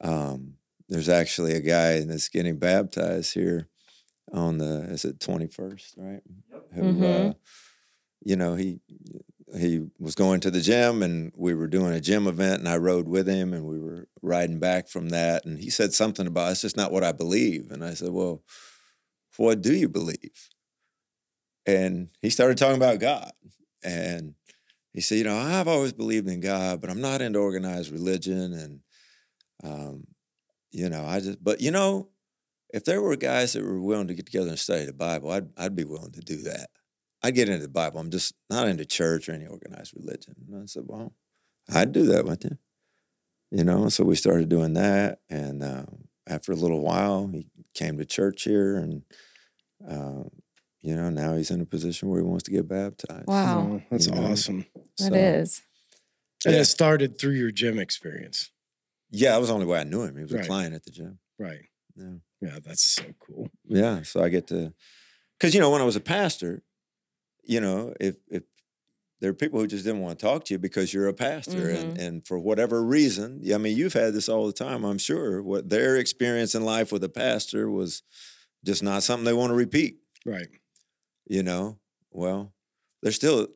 um, 0.00 0.54
there's 0.88 1.08
actually 1.08 1.54
a 1.54 1.60
guy 1.60 2.00
that's 2.04 2.28
getting 2.28 2.58
baptized 2.58 3.34
here 3.34 3.68
on 4.32 4.58
the 4.58 4.82
is 4.90 5.04
it 5.04 5.20
21st 5.20 5.94
right 5.96 6.22
who 6.74 6.82
Mhm. 6.82 7.30
uh, 7.30 7.34
you 8.24 8.36
know 8.36 8.54
he 8.56 8.80
he 9.56 9.86
was 9.98 10.14
going 10.14 10.40
to 10.40 10.50
the 10.50 10.60
gym 10.60 11.02
and 11.02 11.32
we 11.36 11.54
were 11.54 11.68
doing 11.68 11.92
a 11.92 12.00
gym 12.00 12.26
event 12.26 12.58
and 12.60 12.68
I 12.68 12.76
rode 12.78 13.08
with 13.08 13.28
him 13.28 13.52
and 13.54 13.64
we 13.66 13.78
were 13.78 14.08
riding 14.22 14.58
back 14.58 14.88
from 14.88 15.10
that 15.10 15.44
and 15.44 15.58
he 15.60 15.70
said 15.70 15.94
something 15.94 16.26
about 16.26 16.50
it's 16.52 16.62
just 16.62 16.76
not 16.76 16.92
what 16.92 17.04
I 17.04 17.12
believe 17.12 17.70
and 17.70 17.84
I 17.84 17.94
said 17.94 18.10
well 18.10 18.42
what 19.36 19.62
do 19.62 19.74
you 19.74 19.88
believe 19.88 20.50
and 21.66 22.08
he 22.22 22.30
started 22.30 22.58
talking 22.58 22.76
about 22.76 23.00
God. 23.00 23.30
And 23.82 24.34
he 24.92 25.00
said, 25.00 25.18
you 25.18 25.24
know, 25.24 25.36
I've 25.36 25.68
always 25.68 25.92
believed 25.92 26.28
in 26.28 26.40
God, 26.40 26.80
but 26.80 26.90
I'm 26.90 27.00
not 27.00 27.20
into 27.20 27.38
organized 27.38 27.92
religion. 27.92 28.52
And, 28.52 28.80
um, 29.62 30.06
you 30.70 30.88
know, 30.88 31.04
I 31.04 31.20
just, 31.20 31.42
but 31.42 31.60
you 31.60 31.70
know, 31.70 32.08
if 32.72 32.84
there 32.84 33.00
were 33.02 33.16
guys 33.16 33.52
that 33.52 33.64
were 33.64 33.80
willing 33.80 34.08
to 34.08 34.14
get 34.14 34.26
together 34.26 34.48
and 34.48 34.58
study 34.58 34.84
the 34.84 34.92
Bible, 34.92 35.30
I'd, 35.30 35.48
I'd 35.56 35.76
be 35.76 35.84
willing 35.84 36.12
to 36.12 36.20
do 36.20 36.42
that. 36.42 36.68
I'd 37.22 37.34
get 37.34 37.48
into 37.48 37.62
the 37.62 37.68
Bible. 37.68 37.98
I'm 38.00 38.10
just 38.10 38.34
not 38.50 38.68
into 38.68 38.84
church 38.84 39.28
or 39.28 39.32
any 39.32 39.46
organized 39.46 39.94
religion. 39.96 40.34
And 40.48 40.62
I 40.62 40.66
said, 40.66 40.82
well, 40.86 41.14
I'd 41.72 41.92
do 41.92 42.06
that 42.06 42.24
with 42.24 42.44
you. 42.44 42.58
You 43.50 43.64
know, 43.64 43.88
so 43.88 44.04
we 44.04 44.16
started 44.16 44.48
doing 44.48 44.74
that. 44.74 45.20
And 45.30 45.62
um, 45.62 46.08
after 46.26 46.52
a 46.52 46.56
little 46.56 46.82
while, 46.82 47.28
he 47.28 47.46
came 47.74 47.96
to 47.98 48.04
church 48.04 48.42
here 48.44 48.76
and, 48.76 49.02
uh, 49.88 50.28
you 50.80 50.94
know, 50.94 51.10
now 51.10 51.34
he's 51.36 51.50
in 51.50 51.60
a 51.60 51.66
position 51.66 52.08
where 52.08 52.20
he 52.20 52.26
wants 52.26 52.44
to 52.44 52.50
get 52.50 52.68
baptized. 52.68 53.26
Wow. 53.26 53.68
Oh, 53.72 53.82
that's 53.90 54.06
You 54.06 54.12
know? 54.12 54.26
awesome. 54.26 54.66
That 54.98 55.12
So, 55.12 55.14
is. 55.14 55.62
And 56.44 56.54
Yeah. 56.54 56.60
it 56.60 56.64
started 56.66 57.18
through 57.18 57.32
your 57.34 57.50
gym 57.50 57.78
experience. 57.78 58.50
Yeah, 59.10 59.32
that 59.32 59.38
was 59.40 59.48
the 59.48 59.54
only 59.54 59.66
way 59.66 59.80
I 59.80 59.84
knew 59.84 60.02
him. 60.02 60.16
He 60.16 60.22
was 60.22 60.32
Right. 60.32 60.44
a 60.44 60.46
client 60.46 60.74
at 60.74 60.84
the 60.84 60.90
gym. 60.90 61.18
Right. 61.38 61.60
Yeah. 61.96 62.16
Yeah, 62.40 62.58
that's 62.64 62.82
so 62.82 63.04
cool. 63.18 63.48
Yeah. 63.66 64.02
So 64.02 64.22
I 64.22 64.28
get 64.28 64.46
to, 64.48 64.72
because, 65.38 65.54
you 65.54 65.60
know, 65.60 65.70
when 65.70 65.80
I 65.80 65.84
was 65.84 65.96
a 65.96 66.00
pastor, 66.00 66.62
you 67.44 67.60
know, 67.60 67.94
if, 68.00 68.16
if, 68.28 68.42
there 69.20 69.30
are 69.30 69.34
people 69.34 69.58
who 69.58 69.66
just 69.66 69.84
didn't 69.84 70.02
want 70.02 70.18
to 70.18 70.26
talk 70.26 70.44
to 70.44 70.54
you 70.54 70.58
because 70.58 70.92
you're 70.92 71.08
a 71.08 71.14
pastor, 71.14 71.70
and, 71.70 71.92
mm-hmm. 71.92 72.00
and 72.00 72.26
for 72.26 72.38
whatever 72.38 72.82
reason, 72.84 73.40
I 73.52 73.56
mean, 73.56 73.74
you've 73.74 73.94
had 73.94 74.12
this 74.12 74.28
all 74.28 74.46
the 74.46 74.52
time, 74.52 74.84
I'm 74.84 74.98
sure. 74.98 75.42
What 75.42 75.70
their 75.70 75.96
experience 75.96 76.54
in 76.54 76.66
life 76.66 76.92
with 76.92 77.02
a 77.02 77.08
pastor 77.08 77.70
was 77.70 78.02
just 78.62 78.82
not 78.82 79.02
something 79.02 79.24
they 79.24 79.32
want 79.32 79.50
to 79.50 79.56
repeat. 79.56 80.00
Right. 80.26 80.48
you 81.28 81.44
know 81.44 81.78
well 82.10 82.52
they're 83.00 83.12
still 83.12 83.46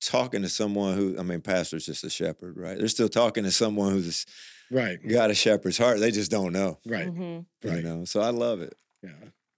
talking 0.00 0.42
to 0.42 0.48
someone 0.48 0.96
who 0.96 1.16
i 1.18 1.22
mean 1.24 1.40
pastor's 1.40 1.84
just 1.84 2.04
a 2.04 2.10
shepherd 2.10 2.56
right 2.56 2.78
they're 2.78 2.86
still 2.86 3.08
talking 3.08 3.42
to 3.42 3.50
someone 3.50 3.90
who's 3.92 4.24
Right. 4.72 4.98
got 5.06 5.30
a 5.30 5.34
shepherd's 5.34 5.78
heart 5.78 6.00
they 6.00 6.10
just 6.10 6.30
don't 6.30 6.52
know 6.52 6.78
Right. 6.86 7.06
Mhm. 7.08 7.46
Right. 7.64 7.76
you 7.76 7.82
know 7.82 8.04
so 8.04 8.20
i 8.20 8.30
love 8.30 8.60
it 8.62 8.74
Yeah. 9.02 9.10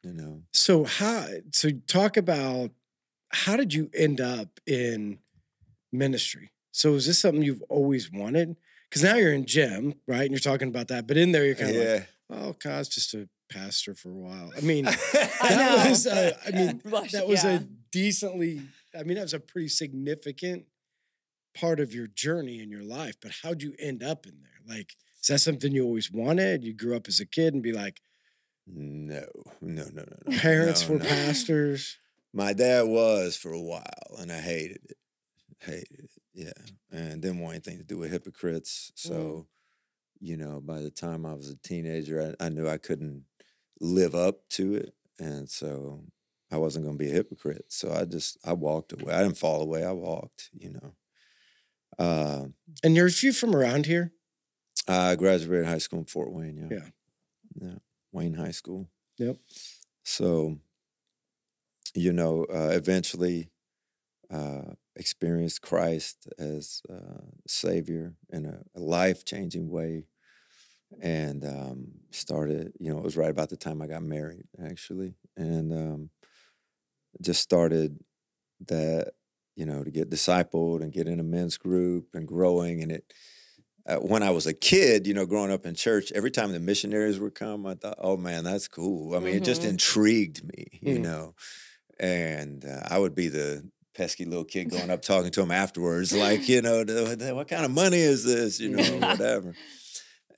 you 0.02 0.12
know 0.12 0.42
So 0.52 0.84
how 0.84 1.26
so 1.52 1.70
talk 1.86 2.16
about 2.16 2.70
how 3.30 3.56
did 3.56 3.72
you 3.74 3.90
end 3.94 4.20
up 4.20 4.60
in 4.66 5.18
ministry? 5.92 6.50
So 6.72 6.94
is 6.94 7.06
this 7.06 7.18
something 7.18 7.42
you've 7.42 7.62
always 7.68 8.10
wanted? 8.12 8.56
Because 8.88 9.02
now 9.02 9.16
you're 9.16 9.32
in 9.32 9.44
gym, 9.46 9.94
right? 10.06 10.22
And 10.22 10.30
you're 10.30 10.38
talking 10.38 10.68
about 10.68 10.88
that, 10.88 11.06
but 11.08 11.16
in 11.16 11.32
there 11.32 11.44
you're 11.44 11.54
kind 11.56 11.70
of 11.70 11.76
like, 11.76 11.84
yeah 11.84 12.02
oh, 12.30 12.54
God's 12.62 12.88
just 12.88 13.12
a 13.14 13.28
pastor 13.50 13.94
for 13.94 14.08
a 14.08 14.14
while. 14.14 14.50
I 14.56 14.60
mean, 14.60 14.86
I 14.88 14.92
that 14.94 15.84
know. 15.84 15.90
was, 15.90 16.06
uh, 16.06 16.32
I 16.46 16.50
mean, 16.50 16.76
Blush, 16.84 17.12
that 17.12 17.26
was 17.28 17.44
yeah. 17.44 17.56
a 17.56 17.58
decently, 17.92 18.62
I 18.98 19.02
mean, 19.02 19.16
that 19.16 19.22
was 19.22 19.34
a 19.34 19.40
pretty 19.40 19.68
significant 19.68 20.64
part 21.54 21.80
of 21.80 21.92
your 21.94 22.06
journey 22.06 22.60
in 22.62 22.70
your 22.70 22.82
life. 22.82 23.14
But 23.20 23.32
how'd 23.42 23.62
you 23.62 23.74
end 23.78 24.02
up 24.02 24.26
in 24.26 24.40
there? 24.40 24.53
Like, 24.68 24.94
is 25.20 25.28
that 25.28 25.38
something 25.40 25.72
you 25.72 25.84
always 25.84 26.10
wanted? 26.10 26.64
You 26.64 26.74
grew 26.74 26.96
up 26.96 27.08
as 27.08 27.20
a 27.20 27.26
kid 27.26 27.54
and 27.54 27.62
be 27.62 27.72
like, 27.72 28.00
no. 28.66 29.24
No 29.60 29.84
no 29.92 30.04
no 30.04 30.04
no 30.26 30.38
parents 30.38 30.86
no, 30.88 30.94
were 30.94 30.98
no. 31.00 31.06
pastors. 31.06 31.98
my 32.32 32.52
dad 32.52 32.82
was 32.86 33.36
for 33.36 33.52
a 33.52 33.60
while 33.60 34.16
and 34.18 34.32
i 34.32 34.38
hated 34.40 34.80
it. 34.88 34.96
Hated 35.60 35.86
it 36.04 36.10
yeah. 36.32 36.52
And 36.90 37.20
didn't 37.22 37.40
want 37.40 37.54
anything 37.54 37.78
to 37.78 37.84
do 37.84 37.98
with 37.98 38.10
hypocrites. 38.10 38.90
So 38.94 39.46
you 40.20 40.36
know 40.36 40.60
by 40.60 40.80
the 40.80 40.90
time 40.90 41.26
i 41.26 41.34
was 41.34 41.50
a 41.50 41.56
teenager 41.56 42.34
I, 42.40 42.46
I 42.46 42.48
knew 42.48 42.68
i 42.68 42.78
couldn't 42.78 43.24
live 43.80 44.14
up 44.14 44.48
to 44.50 44.74
it 44.76 44.94
and 45.18 45.50
so 45.50 46.04
i 46.50 46.56
wasn't 46.56 46.84
going 46.84 46.96
to 46.96 47.04
be 47.04 47.10
a 47.10 47.14
hypocrite. 47.14 47.66
So 47.68 47.92
i 47.92 48.04
just 48.04 48.38
i 48.44 48.52
walked 48.52 48.92
away. 48.92 49.12
I 49.12 49.22
didn't 49.22 49.38
fall 49.38 49.60
away. 49.60 49.84
I 49.84 49.92
walked 49.92 50.50
you 50.52 50.70
know. 50.70 50.94
Uh, 51.98 52.46
And 52.82 52.96
you're 52.96 53.06
a 53.06 53.10
few 53.10 53.32
from 53.32 53.54
around 53.54 53.86
here. 53.86 54.12
I 54.88 55.14
graduated 55.16 55.66
high 55.66 55.78
school 55.78 56.00
in 56.00 56.04
fort 56.04 56.32
wayne 56.32 56.56
yeah 56.70 56.76
Yeah. 56.78 56.88
yeah 57.68 57.78
wayne 58.12 58.34
high 58.34 58.50
school 58.52 58.88
Yep. 59.18 59.36
so 60.04 60.58
you 61.94 62.12
know 62.12 62.44
uh, 62.52 62.70
eventually 62.72 63.50
uh, 64.30 64.72
experienced 64.96 65.62
christ 65.62 66.28
as 66.38 66.82
uh, 66.90 67.22
savior 67.46 68.14
in 68.30 68.44
a, 68.46 68.62
a 68.74 68.80
life-changing 68.80 69.68
way 69.70 70.06
and 71.00 71.44
um, 71.44 71.86
started 72.10 72.72
you 72.78 72.90
know 72.92 72.98
it 72.98 73.04
was 73.04 73.16
right 73.16 73.30
about 73.30 73.50
the 73.50 73.56
time 73.56 73.80
i 73.82 73.86
got 73.86 74.02
married 74.02 74.44
actually 74.64 75.14
and 75.36 75.72
um, 75.72 76.10
just 77.20 77.40
started 77.42 77.98
that 78.66 79.12
you 79.56 79.66
know 79.66 79.84
to 79.84 79.90
get 79.90 80.10
discipled 80.10 80.82
and 80.82 80.92
get 80.92 81.06
in 81.08 81.20
a 81.20 81.24
men's 81.24 81.56
group 81.56 82.08
and 82.14 82.26
growing 82.26 82.82
and 82.82 82.90
it 82.92 83.12
uh, 83.86 83.96
when 83.98 84.22
I 84.22 84.30
was 84.30 84.46
a 84.46 84.54
kid, 84.54 85.06
you 85.06 85.14
know, 85.14 85.26
growing 85.26 85.52
up 85.52 85.66
in 85.66 85.74
church, 85.74 86.10
every 86.12 86.30
time 86.30 86.52
the 86.52 86.60
missionaries 86.60 87.20
would 87.20 87.34
come, 87.34 87.66
I 87.66 87.74
thought, 87.74 87.98
"Oh 87.98 88.16
man, 88.16 88.44
that's 88.44 88.68
cool." 88.68 89.14
I 89.14 89.20
mean, 89.20 89.34
it 89.34 89.44
just 89.44 89.62
Mhm. 89.62 89.70
intrigued 89.70 90.44
me, 90.44 90.66
you 90.80 90.98
Mm. 90.98 91.02
know. 91.02 91.34
And 92.00 92.64
uh, 92.64 92.82
I 92.86 92.98
would 92.98 93.14
be 93.14 93.28
the 93.28 93.70
pesky 93.94 94.24
little 94.24 94.44
kid 94.44 94.70
going 94.70 94.90
up 94.90 95.02
talking 95.02 95.30
to 95.32 95.40
them 95.40 95.50
afterwards, 95.50 96.12
like, 96.12 96.48
you 96.48 96.62
know, 96.62 96.84
"The- 96.84 97.16
the- 97.16 97.34
what 97.34 97.48
kind 97.48 97.64
of 97.64 97.70
money 97.70 97.98
is 98.00 98.24
this, 98.24 98.60
you 98.60 98.70
know, 98.70 98.98
whatever. 98.98 99.54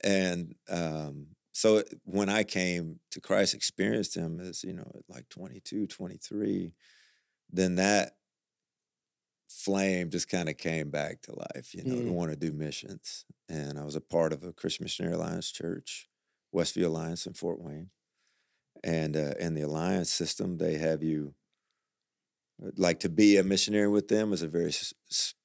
And 0.03 0.55
um, 0.69 1.27
so 1.53 1.83
when 2.03 2.29
I 2.29 2.43
came 2.43 2.99
to 3.11 3.21
Christ, 3.21 3.53
experienced 3.55 4.15
Him 4.15 4.39
as 4.39 4.63
you 4.63 4.73
know, 4.73 4.91
at 4.95 5.03
like 5.09 5.29
22, 5.29 5.87
23, 5.87 6.73
then 7.51 7.75
that 7.75 8.16
flame 9.47 10.09
just 10.09 10.29
kind 10.29 10.49
of 10.49 10.57
came 10.57 10.89
back 10.91 11.21
to 11.23 11.35
life. 11.35 11.73
You 11.73 11.83
know, 11.85 11.95
Mm. 11.95 12.05
to 12.05 12.11
want 12.11 12.31
to 12.31 12.37
do 12.37 12.51
missions, 12.53 13.25
and 13.49 13.79
I 13.79 13.83
was 13.85 13.95
a 13.95 14.01
part 14.01 14.33
of 14.33 14.43
a 14.43 14.53
Christian 14.53 14.83
Missionary 14.85 15.15
Alliance 15.15 15.51
Church, 15.51 16.09
Westview 16.55 16.85
Alliance 16.85 17.25
in 17.27 17.33
Fort 17.33 17.61
Wayne, 17.61 17.91
and 18.83 19.15
uh, 19.17 19.33
in 19.39 19.55
the 19.55 19.61
alliance 19.63 20.11
system, 20.11 20.57
they 20.57 20.75
have 20.77 21.03
you 21.03 21.35
uh, 22.63 22.71
like 22.75 22.99
to 23.01 23.09
be 23.09 23.37
a 23.37 23.43
missionary 23.43 23.87
with 23.87 24.07
them 24.07 24.33
is 24.33 24.41
a 24.41 24.47
very 24.47 24.71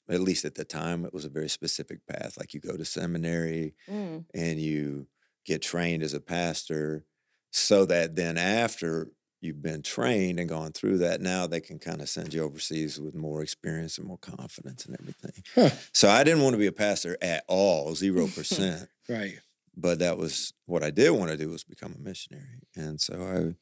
at 0.08 0.20
least 0.20 0.44
at 0.44 0.54
the 0.56 0.64
time 0.64 1.04
it 1.04 1.12
was 1.14 1.24
a 1.24 1.28
very 1.30 1.48
specific 1.48 2.06
path 2.06 2.36
like 2.36 2.52
you 2.54 2.60
go 2.60 2.76
to 2.76 2.84
seminary 2.84 3.74
Mm. 3.88 4.24
and 4.34 4.60
you 4.60 5.08
get 5.46 5.62
trained 5.62 6.02
as 6.02 6.14
a 6.14 6.20
pastor 6.20 7.06
so 7.52 7.86
that 7.86 8.16
then 8.16 8.38
after 8.38 9.12
you've 9.42 9.62
been 9.62 9.82
trained 9.82 10.40
and 10.40 10.48
gone 10.48 10.72
through 10.72 10.98
that 10.98 11.20
now 11.20 11.46
they 11.46 11.60
can 11.60 11.78
kind 11.78 12.00
of 12.00 12.08
send 12.08 12.32
you 12.34 12.42
overseas 12.42 13.00
with 13.00 13.14
more 13.14 13.42
experience 13.42 13.98
and 13.98 14.06
more 14.06 14.18
confidence 14.18 14.86
and 14.86 14.96
everything 15.00 15.44
Huh. 15.54 15.70
so 15.92 16.08
i 16.08 16.24
didn't 16.24 16.42
want 16.42 16.54
to 16.54 16.58
be 16.58 16.66
a 16.68 16.72
pastor 16.72 17.16
at 17.22 17.44
all 17.48 17.94
zero 17.94 18.28
percent 18.34 18.88
Right. 19.08 19.40
but 19.76 19.98
that 20.00 20.18
was 20.18 20.54
what 20.66 20.82
i 20.82 20.90
did 20.90 21.10
want 21.10 21.30
to 21.30 21.36
do 21.36 21.50
was 21.50 21.64
become 21.64 21.94
a 21.94 21.98
missionary 22.02 22.60
and 22.76 23.00
so 23.00 23.56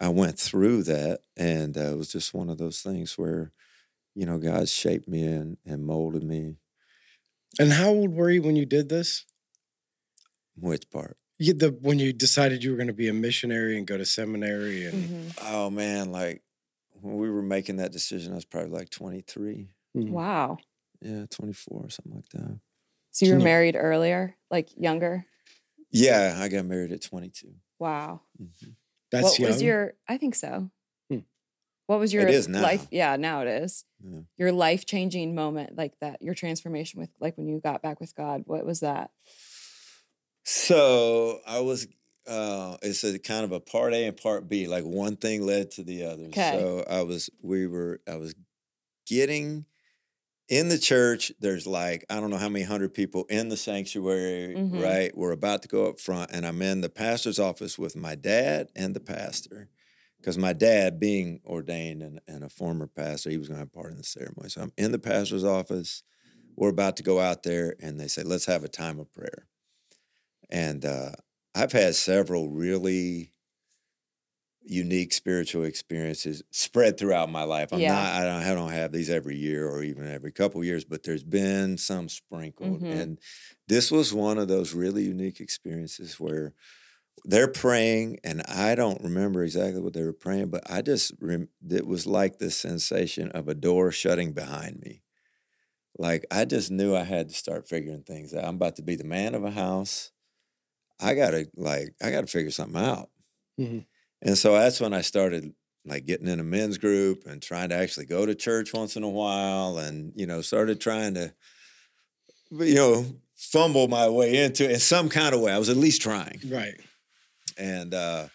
i 0.00 0.06
i 0.06 0.08
went 0.08 0.38
through 0.38 0.84
that 0.84 1.20
and 1.36 1.76
uh, 1.78 1.92
it 1.92 1.98
was 1.98 2.12
just 2.12 2.34
one 2.34 2.50
of 2.50 2.58
those 2.58 2.80
things 2.82 3.18
where 3.18 3.52
you 4.14 4.26
know 4.26 4.38
god 4.38 4.68
shaped 4.68 5.08
me 5.08 5.24
and, 5.24 5.58
and 5.66 5.84
molded 5.86 6.22
me 6.24 6.56
And 7.58 7.72
how 7.72 7.88
old 7.90 8.14
were 8.14 8.30
you 8.30 8.42
when 8.42 8.56
you 8.56 8.64
did 8.66 8.88
this? 8.88 9.26
which 10.56 10.90
part 10.90 11.18
You, 11.38 11.52
the 11.52 11.68
when 11.70 11.98
you 11.98 12.12
decided 12.12 12.64
you 12.64 12.70
were 12.70 12.76
going 12.76 12.86
to 12.86 12.92
be 12.94 13.08
a 13.08 13.12
missionary 13.12 13.76
and 13.76 13.86
go 13.86 13.96
to 13.98 14.06
seminary 14.06 14.86
and 14.86 15.04
Mhm. 15.34 15.38
Oh 15.42 15.70
man, 15.70 16.10
like 16.10 16.42
when 17.00 17.16
we 17.16 17.28
were 17.30 17.42
making 17.42 17.76
that 17.76 17.92
decision, 17.92 18.32
I 18.32 18.36
was 18.36 18.44
probably 18.46 18.70
like 18.70 18.88
23. 18.90 19.68
Mhm. 19.96 20.10
Wow. 20.10 20.56
Yeah, 21.02 21.26
24 21.28 21.82
or 21.84 21.90
something 21.90 22.14
like 22.14 22.28
that. 22.30 22.58
So 23.10 23.26
you 23.26 23.32
were 23.32 23.36
Can 23.36 23.40
you- 23.40 23.44
married 23.44 23.76
earlier, 23.76 24.36
like 24.50 24.70
younger? 24.78 25.26
Yeah, 25.90 26.36
I 26.40 26.48
got 26.48 26.64
married 26.64 26.92
at 26.92 27.02
22. 27.02 27.54
Wow. 27.78 28.22
Mhm. 28.40 28.76
that's 29.10 29.24
what 29.24 29.38
young. 29.38 29.50
was 29.50 29.62
your 29.62 29.94
I 30.08 30.16
think 30.16 30.34
so. 30.34 30.70
Hmm. 31.10 31.18
What 31.86 32.00
was 32.00 32.12
your 32.14 32.26
is 32.26 32.48
now. 32.48 32.62
life? 32.62 32.86
Yeah, 32.90 33.16
now 33.16 33.42
it 33.42 33.48
is. 33.48 33.84
Yeah. 34.02 34.20
Your 34.38 34.52
life 34.52 34.86
changing 34.86 35.34
moment, 35.34 35.76
like 35.76 35.98
that, 36.00 36.20
your 36.22 36.34
transformation 36.34 36.98
with 36.98 37.10
like 37.20 37.36
when 37.36 37.46
you 37.46 37.60
got 37.60 37.82
back 37.82 38.00
with 38.00 38.14
God. 38.14 38.42
What 38.46 38.64
was 38.64 38.80
that? 38.80 39.10
So 40.48 41.40
I 41.44 41.58
was, 41.58 41.88
uh, 42.28 42.76
it's 42.80 43.02
a 43.02 43.18
kind 43.18 43.44
of 43.44 43.50
a 43.50 43.58
part 43.58 43.92
A 43.94 44.06
and 44.06 44.16
part 44.16 44.48
B, 44.48 44.68
like 44.68 44.84
one 44.84 45.16
thing 45.16 45.44
led 45.44 45.72
to 45.72 45.82
the 45.82 46.04
other. 46.04 46.28
'Kay. 46.28 46.52
So 46.52 46.84
I 46.88 47.02
was, 47.02 47.28
we 47.42 47.66
were, 47.66 48.00
I 48.06 48.14
was 48.14 48.32
getting 49.08 49.66
in 50.48 50.68
the 50.68 50.78
church. 50.78 51.32
There's 51.40 51.66
like, 51.66 52.04
I 52.08 52.20
don't 52.20 52.30
know 52.30 52.36
how 52.36 52.48
many 52.48 52.64
hundred 52.64 52.94
people 52.94 53.24
in 53.24 53.48
the 53.48 53.56
sanctuary, 53.56 54.54
Mhm. 54.54 54.80
right? 54.80 55.16
We're 55.16 55.32
about 55.32 55.62
to 55.62 55.68
go 55.68 55.88
up 55.88 55.98
front, 55.98 56.30
and 56.32 56.46
I'm 56.46 56.62
in 56.62 56.80
the 56.80 56.88
pastor's 56.90 57.40
office 57.40 57.76
with 57.76 57.96
my 57.96 58.14
dad 58.14 58.68
and 58.76 58.94
the 58.94 59.00
pastor. 59.00 59.68
Because 60.18 60.38
my 60.38 60.52
dad, 60.52 61.00
being 61.00 61.40
ordained 61.44 62.02
and, 62.02 62.20
and 62.28 62.44
a 62.44 62.48
former 62.48 62.86
pastor, 62.86 63.30
he 63.30 63.36
was 63.36 63.48
going 63.48 63.56
to 63.56 63.62
have 63.62 63.72
part 63.72 63.90
in 63.90 63.96
the 63.98 64.04
ceremony. 64.04 64.48
So 64.48 64.62
I'm 64.62 64.72
in 64.76 64.92
the 64.92 64.98
pastor's 65.00 65.44
office. 65.44 66.04
We're 66.56 66.70
about 66.70 66.96
to 66.98 67.02
go 67.02 67.18
out 67.18 67.42
there, 67.42 67.74
and 67.80 67.98
they 67.98 68.06
say, 68.08 68.22
let's 68.22 68.46
have 68.46 68.62
a 68.62 68.68
time 68.68 69.00
of 69.00 69.12
prayer. 69.12 69.48
And 70.50 70.84
uh, 70.84 71.12
I've 71.54 71.72
had 71.72 71.94
several 71.94 72.50
really 72.50 73.32
unique 74.68 75.12
spiritual 75.12 75.62
experiences 75.62 76.42
spread 76.50 76.98
throughout 76.98 77.30
my 77.30 77.44
life. 77.44 77.72
I'm 77.72 77.86
Yeah. 77.86 77.86
not 77.86 78.14
I 78.14 78.24
don't, 78.24 78.42
I 78.42 78.54
don't 78.54 78.72
have 78.72 78.90
these 78.90 79.08
every 79.10 79.36
year 79.36 79.68
or 79.68 79.82
even 79.84 80.08
every 80.08 80.32
couple 80.32 80.62
years, 80.64 80.84
but 80.84 81.04
there's 81.04 81.22
been 81.22 81.78
some 81.78 82.08
sprinkled. 82.08 82.82
Mhm. 82.82 82.90
And 82.90 83.20
this 83.68 83.92
was 83.92 84.12
one 84.12 84.38
of 84.38 84.48
those 84.48 84.74
really 84.74 85.04
unique 85.04 85.40
experiences 85.40 86.18
where 86.18 86.52
they're 87.24 87.48
praying 87.52 88.20
and 88.24 88.42
I 88.42 88.74
don't 88.76 89.02
remember 89.02 89.44
exactly 89.44 89.80
what 89.82 89.94
they 89.94 90.04
were 90.04 90.12
praying, 90.14 90.50
but 90.50 90.70
I 90.70 90.82
just 90.82 91.12
rem- 91.20 91.50
it 91.70 91.86
was 91.86 92.06
like 92.06 92.38
the 92.38 92.50
sensation 92.50 93.30
of 93.32 93.48
a 93.48 93.54
door 93.54 93.92
shutting 93.92 94.32
behind 94.34 94.80
me. 94.80 95.02
Like 95.98 96.26
I 96.30 96.44
just 96.44 96.70
knew 96.70 96.94
I 96.96 97.04
had 97.04 97.28
to 97.30 97.34
start 97.34 97.68
figuring 97.68 98.04
things 98.04 98.34
out. 98.34 98.44
I'm 98.44 98.56
about 98.56 98.76
to 98.76 98.82
be 98.82 98.96
the 98.96 99.04
man 99.04 99.34
of 99.34 99.44
a 99.44 99.50
house. 99.52 100.12
I 101.00 101.14
gotta 101.14 101.48
like 101.56 101.94
I 102.02 102.10
gotta 102.10 102.26
figure 102.26 102.50
something 102.50 102.80
out. 102.80 103.10
Mhm. 103.58 103.86
And 104.22 104.36
so 104.38 104.52
that's 104.54 104.80
when 104.80 104.94
I 104.94 105.02
started 105.02 105.54
like 105.84 106.04
getting 106.06 106.26
in 106.26 106.40
a 106.40 106.44
men's 106.44 106.78
group 106.78 107.26
and 107.26 107.40
trying 107.40 107.68
to 107.68 107.76
actually 107.76 108.06
go 108.06 108.26
to 108.26 108.34
church 108.34 108.72
once 108.72 108.96
in 108.96 109.02
a 109.02 109.08
while 109.08 109.78
and 109.78 110.12
you 110.16 110.26
know 110.26 110.40
started 110.42 110.80
trying 110.80 111.14
to 111.14 111.34
you 112.50 112.74
know 112.74 113.04
fumble 113.34 113.88
my 113.88 114.08
way 114.08 114.42
into 114.44 114.64
it 114.64 114.70
in 114.72 114.78
some 114.80 115.08
kind 115.08 115.34
of 115.34 115.40
way. 115.40 115.52
I 115.52 115.58
was 115.58 115.68
at 115.68 115.76
least 115.76 116.00
trying 116.02 116.40
Right. 116.48 116.80
and 117.58 117.94
uh, 117.94 118.28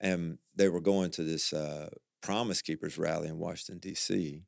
and 0.00 0.38
they 0.56 0.68
were 0.68 0.80
going 0.80 1.10
to 1.12 1.22
this 1.24 1.52
uh, 1.52 1.90
Promise 2.22 2.62
Keepers 2.62 2.98
rally 2.98 3.28
in 3.28 3.38
Washington 3.38 3.78
D.C. 3.80 4.44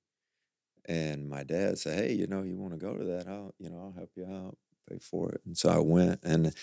And 0.87 1.29
my 1.29 1.45
dad 1.45 1.79
said, 1.79 1.99
"Hey, 1.99 2.15
you 2.15 2.27
know, 2.27 2.43
you 2.43 2.57
want 2.59 2.73
to 2.75 2.79
go 2.79 2.97
to 2.97 3.05
that? 3.05 3.29
I'll, 3.29 3.55
you 3.59 3.71
know, 3.71 3.79
I'll 3.81 3.93
help 3.93 4.13
you 4.17 4.27
out, 4.27 4.59
pay 4.89 4.99
for 4.99 5.33
it." 5.33 5.43
And 5.47 5.57
so 5.59 5.71
I 5.71 5.79
went. 5.79 6.21
And 6.25 6.55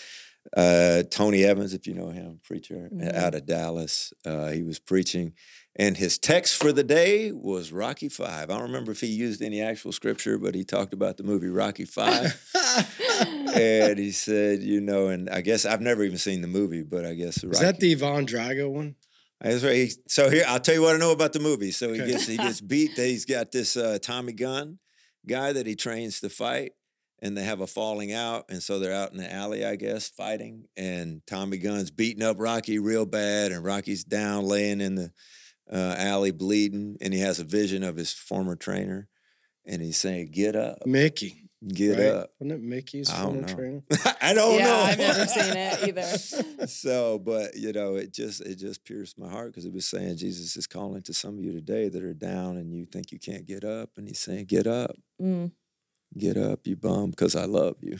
uh, 0.56 1.02
Tony 1.10 1.44
Evans, 1.44 1.72
if 1.74 1.86
you 1.86 1.94
know 1.94 2.08
him, 2.10 2.40
preacher 2.44 2.88
Mhm. 2.92 3.14
out 3.14 3.34
of 3.34 3.46
Dallas, 3.46 4.12
uh, 4.26 4.48
he 4.50 4.62
was 4.62 4.78
preaching, 4.78 5.32
and 5.76 5.96
his 5.96 6.18
text 6.18 6.56
for 6.56 6.72
the 6.72 6.82
day 6.84 7.32
was 7.32 7.72
Rocky 7.72 8.08
Five. 8.08 8.50
I 8.50 8.54
don't 8.54 8.64
remember 8.64 8.92
if 8.92 9.00
he 9.00 9.06
used 9.06 9.40
any 9.42 9.60
actual 9.62 9.92
scripture, 9.92 10.38
but 10.38 10.54
he 10.54 10.64
talked 10.64 10.92
about 10.92 11.16
the 11.16 11.22
movie 11.22 11.48
Rocky 11.48 11.84
Five 11.84 12.38
and 13.54 13.98
he 13.98 14.10
said, 14.12 14.62
you 14.62 14.80
know, 14.80 15.08
and 15.08 15.28
I 15.30 15.40
guess 15.40 15.64
I've 15.64 15.80
never 15.80 16.02
even 16.04 16.18
seen 16.18 16.40
the 16.42 16.48
movie, 16.48 16.82
but 16.82 17.04
I 17.04 17.14
guess 17.14 17.42
Is 17.44 17.60
that 17.60 17.80
the 17.80 17.92
Ivan 17.92 18.26
Drago 18.26 18.70
one? 18.70 18.96
That's 19.40 19.64
right. 19.64 19.74
He- 19.76 19.92
So 20.08 20.30
here, 20.30 20.44
I'll 20.46 20.60
tell 20.60 20.74
you 20.74 20.82
what 20.82 20.94
I 20.94 20.98
know 20.98 21.10
about 21.12 21.32
the 21.32 21.40
movie. 21.40 21.70
So 21.72 21.92
he 21.92 22.00
Okay. 22.00 22.12
gets 22.12 22.26
he 22.26 22.36
gets 22.36 22.60
beat. 22.72 22.92
He's 22.96 23.24
got 23.24 23.50
this 23.52 23.76
uh, 23.76 23.98
Tommy 24.00 24.32
Gunn 24.32 24.78
guy 25.26 25.52
that 25.52 25.66
he 25.66 25.74
trains 25.74 26.20
to 26.20 26.28
fight, 26.28 26.72
and 27.22 27.38
they 27.38 27.44
have 27.44 27.60
a 27.60 27.66
falling 27.66 28.12
out, 28.12 28.44
and 28.50 28.62
so 28.62 28.78
they're 28.78 28.92
out 28.92 29.12
in 29.12 29.16
the 29.18 29.32
alley, 29.32 29.64
I 29.64 29.76
guess, 29.76 30.08
fighting. 30.08 30.66
And 30.76 31.22
Tommy 31.26 31.56
Gunn's 31.56 31.90
beating 31.92 32.22
up 32.22 32.36
Rocky 32.38 32.78
real 32.78 33.06
bad, 33.06 33.52
and 33.52 33.64
Rocky's 33.64 34.04
down, 34.04 34.44
laying 34.44 34.80
in 34.82 34.96
the 34.96 35.12
uh, 35.72 35.94
alley, 35.96 36.32
bleeding, 36.32 36.96
and 37.00 37.14
he 37.14 37.20
has 37.20 37.38
a 37.38 37.44
vision 37.44 37.84
of 37.84 37.96
his 37.96 38.12
former 38.12 38.56
trainer, 38.56 39.08
and 39.64 39.80
he's 39.80 39.96
saying, 39.96 40.30
"Get 40.32 40.56
up, 40.56 40.84
Mickey. 40.84 41.48
get 41.66 41.96
right? 41.96 42.06
up." 42.08 42.30
Wasn't 42.40 42.58
it 42.60 42.62
Mickey's 42.62 43.08
I 43.08 43.22
former 43.22 43.40
don't 43.42 43.48
know. 43.48 43.54
trainer? 43.54 43.82
I 44.20 44.34
don't 44.34 44.58
yeah, 44.58 44.64
know. 44.66 44.74
I've 44.80 44.98
never 44.98 45.26
seen 45.26 45.56
it 45.56 45.88
either. 46.58 46.66
so, 46.66 47.20
but 47.20 47.56
you 47.56 47.72
know, 47.72 47.94
it 47.94 48.12
just 48.12 48.40
it 48.40 48.56
just 48.56 48.84
pierced 48.84 49.16
my 49.18 49.30
heart 49.30 49.52
because 49.52 49.64
it 49.64 49.72
was 49.72 49.86
saying 49.86 50.16
Jesus 50.16 50.56
is 50.56 50.66
calling 50.66 51.02
to 51.02 51.14
some 51.14 51.38
of 51.38 51.44
you 51.44 51.52
today 51.52 51.88
that 51.88 52.02
are 52.02 52.14
down 52.14 52.56
and 52.56 52.74
you 52.74 52.84
think 52.84 53.12
you 53.12 53.20
can't 53.20 53.46
get 53.46 53.62
up, 53.64 53.90
and 53.96 54.08
He's 54.08 54.18
saying, 54.18 54.46
"Get 54.46 54.66
up, 54.66 54.96
Mm. 55.22 55.52
Get 56.16 56.36
up, 56.36 56.66
you 56.66 56.76
bum, 56.76 57.10
because 57.10 57.34
I 57.36 57.44
love 57.44 57.76
you." 57.80 57.98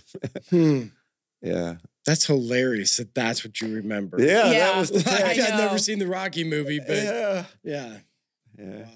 Hmm. 0.51 0.83
yeah, 1.43 1.77
That's 2.07 2.27
hilarious 2.27 2.97
that 2.99 3.15
that's 3.15 3.45
what 3.45 3.61
you 3.61 3.75
remember. 3.75 4.19
yeah, 4.21 4.51
Yeah. 4.51 4.59
that 4.73 4.77
was 4.79 4.91
the 4.91 4.99
Like, 4.99 5.09
I 5.25 5.35
text. 5.35 5.51
I've 5.53 5.59
never 5.59 5.79
seen 5.79 5.99
the 5.99 6.07
Rocky 6.07 6.45
movie, 6.45 6.79
but 6.87 6.97
yeah. 7.03 7.45
Yeah, 7.65 7.99
yeah, 8.59 8.79
Wow. 8.83 8.89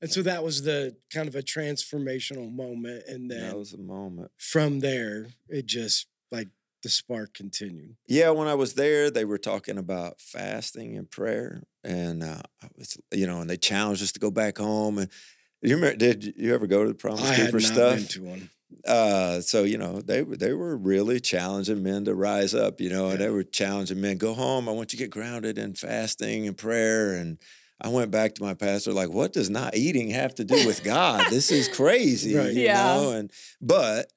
And 0.00 0.10
so 0.10 0.20
that 0.22 0.42
was 0.42 0.62
the 0.64 0.96
kind 1.14 1.28
of 1.28 1.36
a 1.36 1.42
transformational 1.42 2.52
moment. 2.52 3.04
And 3.06 3.30
then 3.30 3.40
that 3.48 3.56
was 3.56 3.72
a 3.72 3.78
moment. 3.78 4.32
from 4.36 4.80
there, 4.80 5.28
it 5.48 5.66
just 5.66 6.08
like 6.32 6.48
the 6.82 6.88
spark 6.88 7.32
continued. 7.34 7.94
Yeah, 8.08 8.30
when 8.30 8.48
I 8.48 8.54
was 8.54 8.74
there, 8.74 9.10
they 9.12 9.24
were 9.24 9.38
talking 9.38 9.78
about 9.78 10.20
fasting 10.20 10.96
and 10.98 11.08
prayer, 11.08 11.62
and 11.84 12.24
uh, 12.24 12.42
I 12.60 12.66
was, 12.76 12.96
you 13.12 13.28
know, 13.28 13.40
and 13.40 13.48
they 13.48 13.56
challenged 13.56 14.02
us 14.02 14.10
to 14.12 14.18
go 14.20 14.32
back 14.32 14.58
home. 14.58 14.98
And 14.98 15.08
you 15.62 15.74
remember? 15.76 15.96
Did 15.96 16.34
you 16.36 16.54
ever 16.54 16.66
go 16.66 16.82
to 16.82 16.88
the 16.88 16.94
Promise 16.94 17.30
I 17.30 17.34
had 17.34 17.46
Keeper 17.46 17.60
not 17.60 17.72
stuff? 17.72 17.96
been 17.98 18.06
to 18.08 18.22
one. 18.22 18.50
uh, 18.86 19.40
so 19.40 19.62
you 19.64 19.78
know 19.78 20.00
they 20.00 20.22
were 20.22 20.36
they 20.36 20.52
were 20.52 20.76
really 20.76 21.20
challenging 21.20 21.82
men 21.82 22.04
to 22.06 22.14
rise 22.14 22.54
up, 22.54 22.80
you 22.80 22.90
know, 22.90 23.10
and 23.10 23.20
they 23.20 23.30
were 23.30 23.42
challenging 23.44 24.00
men 24.00 24.16
go 24.18 24.34
home. 24.34 24.68
I 24.68 24.72
want 24.72 24.92
you 24.92 24.98
to 24.98 25.04
get 25.04 25.10
grounded 25.10 25.58
in 25.58 25.74
fasting 25.74 26.46
and 26.46 26.56
prayer. 26.56 27.12
And 27.14 27.38
I 27.80 27.88
went 27.88 28.10
back 28.10 28.34
to 28.36 28.42
my 28.42 28.54
pastor 28.54 28.92
like, 28.92 29.10
what 29.10 29.32
does 29.32 29.50
not 29.50 29.76
eating 29.76 30.10
have 30.10 30.34
to 30.36 30.44
do 30.44 30.66
with 30.66 30.82
God? 30.94 31.26
this 31.30 31.50
is 31.50 31.68
crazy, 31.68 32.34
Right. 32.36 32.52
you 32.54 32.62
Yeah. 32.64 32.82
know. 32.82 33.12
And 33.12 33.30
but 33.60 34.12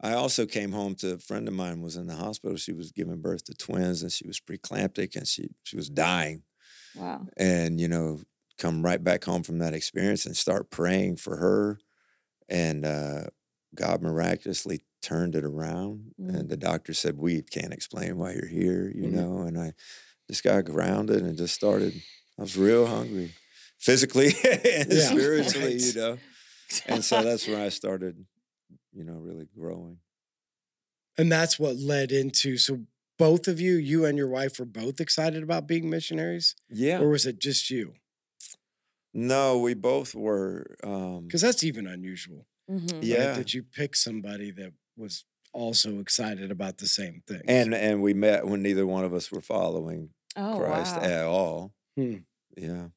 I 0.00 0.12
also 0.12 0.46
came 0.46 0.70
home 0.72 0.94
to 0.96 1.14
a 1.14 1.18
friend 1.18 1.48
of 1.48 1.54
mine 1.54 1.80
was 1.82 1.96
in 1.96 2.06
the 2.06 2.14
hospital. 2.14 2.56
She 2.56 2.72
was 2.72 2.92
giving 2.92 3.20
birth 3.20 3.44
to 3.46 3.54
twins, 3.54 4.02
and 4.02 4.12
she 4.12 4.26
was 4.26 4.40
preeclamptic, 4.40 5.16
and 5.16 5.26
she 5.26 5.48
she 5.64 5.76
was 5.76 5.88
dying 5.90 6.42
Wow. 6.94 7.26
and 7.36 7.80
you 7.80 7.88
know 7.88 8.20
come 8.58 8.82
right 8.84 9.02
back 9.02 9.24
home 9.24 9.42
from 9.42 9.58
that 9.58 9.74
experience 9.74 10.26
and 10.26 10.36
start 10.36 10.70
praying 10.70 11.16
for 11.16 11.36
her 11.36 11.78
and 12.48 12.84
uh, 12.84 13.24
god 13.74 14.02
miraculously 14.02 14.80
turned 15.02 15.34
it 15.36 15.44
around 15.44 16.12
Mm. 16.20 16.34
and 16.40 16.48
the 16.50 16.56
doctor 16.56 16.92
said 16.94 17.16
we 17.16 17.42
can't 17.42 17.72
explain 17.72 18.18
why 18.18 18.32
you're 18.32 18.46
here 18.48 18.90
you 18.94 19.08
Mhm. 19.08 19.12
know 19.12 19.38
and 19.42 19.58
i 19.58 19.72
just 20.28 20.42
got 20.44 20.64
grounded 20.64 21.22
and 21.22 21.38
just 21.38 21.54
started 21.54 21.94
i 22.38 22.42
was 22.42 22.56
real 22.56 22.86
hungry 22.86 23.32
physically 23.78 24.32
and 24.44 24.92
Yeah, 24.92 25.08
spiritually 25.10 25.74
right. 25.74 25.80
you 25.80 25.92
know 25.92 26.18
and 26.86 27.04
so 27.04 27.22
that's 27.22 27.46
where 27.48 27.60
i 27.64 27.68
started 27.70 28.26
you 28.92 29.04
know 29.04 29.14
really 29.14 29.46
growing 29.56 29.98
And 31.16 31.30
that's 31.32 31.58
what 31.58 31.76
led 31.76 32.12
into 32.12 32.56
so 32.58 32.86
both 33.18 33.48
of 33.48 33.60
you, 33.60 33.74
you 33.74 34.04
and 34.04 34.16
your 34.16 34.28
wife, 34.28 34.58
were 34.58 34.64
both 34.64 35.00
excited 35.00 35.42
about 35.42 35.66
being 35.66 35.90
missionaries, 35.90 36.54
yeah 36.70 37.00
or 37.00 37.08
was 37.08 37.26
it 37.26 37.40
just 37.40 37.68
you? 37.70 37.94
No 39.14 39.58
we 39.58 39.74
both 39.74 40.14
were 40.14 40.76
um 40.84 41.26
Because 41.26 41.40
that's 41.42 41.64
even 41.64 41.86
unusual. 41.86 42.46
Mhm. 42.70 42.92
right? 42.92 43.02
yeah 43.02 43.32
that 43.34 43.54
you 43.54 43.62
pick 43.62 43.96
somebody 43.96 44.50
that 44.52 44.72
was 44.96 45.24
also 45.52 45.98
excited 46.00 46.50
about 46.50 46.78
the 46.78 46.86
same 46.88 47.22
thing. 47.26 47.42
and 47.48 47.74
and 47.74 48.02
we 48.02 48.12
met 48.14 48.46
when 48.46 48.62
neither 48.62 48.86
one 48.86 49.04
of 49.04 49.12
us 49.14 49.30
were 49.32 49.40
following 49.40 50.10
Oh, 50.36 50.56
Christ 50.58 50.94
wow. 50.96 51.02
at 51.02 51.24
all. 51.24 51.74
Hmm. 51.96 52.16
Yeah. 52.56 52.88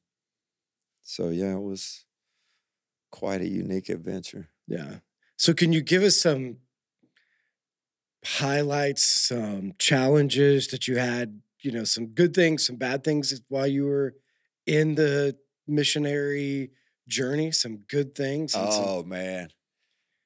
So 1.02 1.30
yeah, 1.30 1.56
it 1.56 1.62
was 1.62 2.04
quite 3.10 3.40
a 3.40 3.48
unique 3.48 3.88
adventure. 3.88 4.50
yeah. 4.68 4.98
So 5.36 5.52
can 5.54 5.72
you 5.72 5.80
give 5.82 6.02
us 6.04 6.16
some 6.20 6.58
highlights, 8.24 9.02
some 9.02 9.72
challenges 9.78 10.68
that 10.68 10.86
you 10.88 10.96
had? 10.98 11.40
You 11.60 11.70
know, 11.72 11.84
some 11.84 12.06
good 12.08 12.34
things, 12.34 12.66
some 12.66 12.76
bad 12.76 13.04
things 13.04 13.40
while 13.48 13.66
you 13.68 13.84
were 13.86 14.14
in 14.66 14.94
the 14.96 15.36
missionary 15.66 16.70
journey. 17.08 17.52
Some 17.52 17.78
good 17.88 18.14
things. 18.14 18.54
and 18.54 18.72
some- 18.72 18.84
Oh 18.86 19.02
man. 19.02 19.48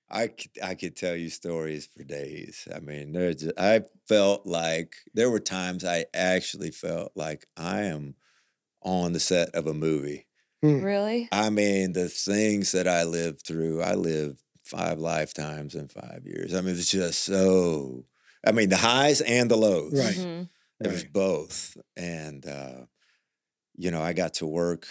I 0.08 0.28
could, 0.28 0.50
I 0.62 0.74
could 0.76 0.94
tell 0.94 1.16
you 1.16 1.28
stories 1.30 1.86
for 1.86 2.04
days. 2.04 2.68
I 2.72 2.78
mean, 2.78 3.10
there's 3.12 3.44
I 3.58 3.82
felt 4.06 4.46
like 4.46 4.94
there 5.14 5.30
were 5.30 5.40
times 5.40 5.84
I 5.84 6.04
actually 6.14 6.70
felt 6.70 7.10
like 7.16 7.46
I 7.56 7.82
am 7.82 8.14
on 8.82 9.14
the 9.14 9.20
set 9.20 9.52
of 9.54 9.66
a 9.66 9.74
movie. 9.74 10.26
Really? 10.62 11.28
I 11.32 11.50
mean, 11.50 11.92
the 11.92 12.08
things 12.08 12.70
that 12.72 12.86
I 12.88 13.02
lived 13.02 13.44
through, 13.44 13.82
I 13.82 13.94
lived 13.94 14.42
five 14.64 14.98
lifetimes 15.00 15.74
in 15.74 15.88
five 15.88 16.22
years. 16.24 16.54
I 16.54 16.60
mean, 16.60 16.70
it 16.74 16.76
was 16.76 16.88
just 16.90 17.24
so 17.24 18.04
I 18.46 18.52
mean, 18.52 18.68
the 18.68 18.76
highs 18.76 19.20
and 19.22 19.50
the 19.50 19.56
lows. 19.56 19.92
Right. 19.92 20.14
Mhm. 20.16 20.48
It 20.84 20.86
was 20.88 21.02
both. 21.04 21.76
And, 21.96 22.46
uh, 22.46 22.86
you 23.76 23.90
know, 23.90 24.02
I 24.02 24.12
got 24.12 24.34
to 24.34 24.46
work 24.46 24.86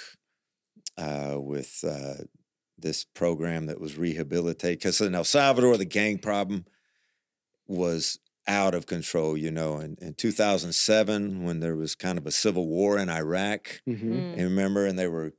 uh, 0.98 1.36
with 1.40 1.84
uh, 1.88 2.24
this 2.78 3.04
program 3.06 3.66
that 3.68 3.80
was 3.80 3.98
rehabilitated. 3.98 4.80
because 4.80 5.00
in 5.02 5.16
El 5.16 5.24
Salvador, 5.24 5.78
the 5.78 5.86
gang 5.86 6.18
problem 6.18 6.66
was 7.68 8.20
out 8.48 8.76
of 8.76 8.86
control, 8.86 9.36
you 9.36 9.50
know. 9.52 9.80
In, 9.80 9.98
in 10.02 10.14
2007, 10.14 11.44
when 11.44 11.60
there 11.62 11.76
was 11.76 11.96
kind 11.96 12.18
of 12.18 12.28
a 12.28 12.32
civil 12.32 12.68
war 12.68 13.00
in 13.00 13.10
Iraq, 13.10 13.82
Mhm. 13.88 14.02
Mm. 14.04 14.34
and 14.34 14.42
remember, 14.44 14.86
and 14.86 15.00
they 15.00 15.08
were, 15.08 15.34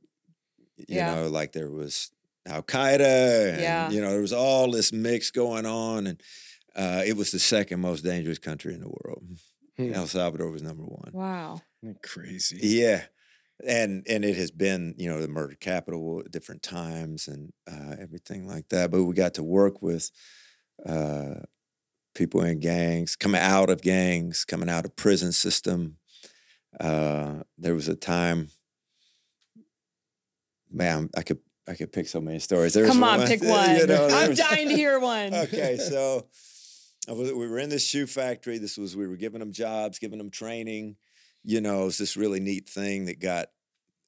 you 0.77 0.85
Yeah. 0.97 1.15
know, 1.15 1.29
like 1.29 1.53
there 1.53 1.69
was 1.71 2.11
Al 2.45 2.63
Qaeda, 2.63 3.51
and 3.53 3.61
Yeah. 3.61 3.89
you 3.89 4.01
know, 4.01 4.09
there 4.11 4.21
was 4.21 4.33
all 4.33 4.71
this 4.71 4.91
mix 4.91 5.31
going 5.31 5.65
on, 5.65 6.07
and 6.07 6.21
uh, 6.75 7.03
it 7.05 7.15
was 7.15 7.31
the 7.31 7.39
second 7.39 7.79
most 7.79 8.03
dangerous 8.03 8.39
country 8.39 8.73
in 8.73 8.81
the 8.81 8.89
world. 8.89 9.23
Hmm. 9.77 9.93
El 9.93 10.07
Salvador 10.07 10.51
was 10.51 10.61
number 10.61 10.83
one. 10.83 11.11
Wow. 11.13 11.61
Crazy. 12.03 12.59
Yeah, 12.61 13.05
and 13.65 14.05
and 14.07 14.23
it 14.25 14.35
has 14.37 14.51
been 14.51 14.93
you 14.97 15.09
know 15.09 15.21
the 15.21 15.27
murder 15.27 15.55
capital 15.59 16.21
at 16.25 16.31
different 16.31 16.61
times 16.63 17.27
and 17.27 17.51
uh, 17.71 17.95
everything 17.99 18.47
like 18.47 18.69
that. 18.69 18.91
But 18.91 19.03
we 19.03 19.13
got 19.13 19.33
to 19.35 19.43
work 19.43 19.81
with 19.81 20.11
uh, 20.85 21.35
people 22.13 22.41
in 22.41 22.59
gangs, 22.59 23.15
coming 23.15 23.41
out 23.41 23.69
of 23.69 23.81
gangs, 23.81 24.45
coming 24.45 24.69
out 24.69 24.85
of 24.85 24.95
prison 24.95 25.31
system. 25.31 25.97
Uh, 26.79 27.41
there 27.57 27.73
was 27.73 27.87
a 27.87 27.95
time 27.95 28.49
man, 30.71 31.09
I 31.17 31.23
could 31.23 31.39
I 31.67 31.73
could 31.75 31.91
pick 31.91 32.07
so 32.07 32.21
many 32.21 32.39
stories. 32.39 32.73
There's 32.73 32.87
Come 32.89 33.03
on, 33.03 33.19
one- 33.19 33.27
pick 33.27 33.41
you 33.43 33.49
one. 33.49 33.87
know, 33.87 34.05
I'm 34.05 34.33
there's- 34.33 34.37
dying 34.37 34.69
to 34.69 34.75
hear 34.75 34.99
one. 34.99 35.33
okay, 35.45 35.77
so 35.89 36.27
I 37.09 37.13
was, 37.13 37.31
we 37.33 37.47
were 37.47 37.59
in 37.59 37.69
this 37.69 37.85
shoe 37.85 38.05
factory. 38.07 38.57
This 38.57 38.77
was 38.77 38.95
we 38.95 39.07
were 39.07 39.17
giving 39.17 39.39
them 39.39 39.51
jobs, 39.51 39.99
giving 39.99 40.17
them 40.17 40.29
training. 40.29 40.95
You 41.49 41.61
know, 41.61 41.87
it's 41.87 41.97
this 41.97 42.17
really 42.17 42.41
neat 42.41 42.67
thing 42.67 43.05
that 43.05 43.21
got 43.21 43.47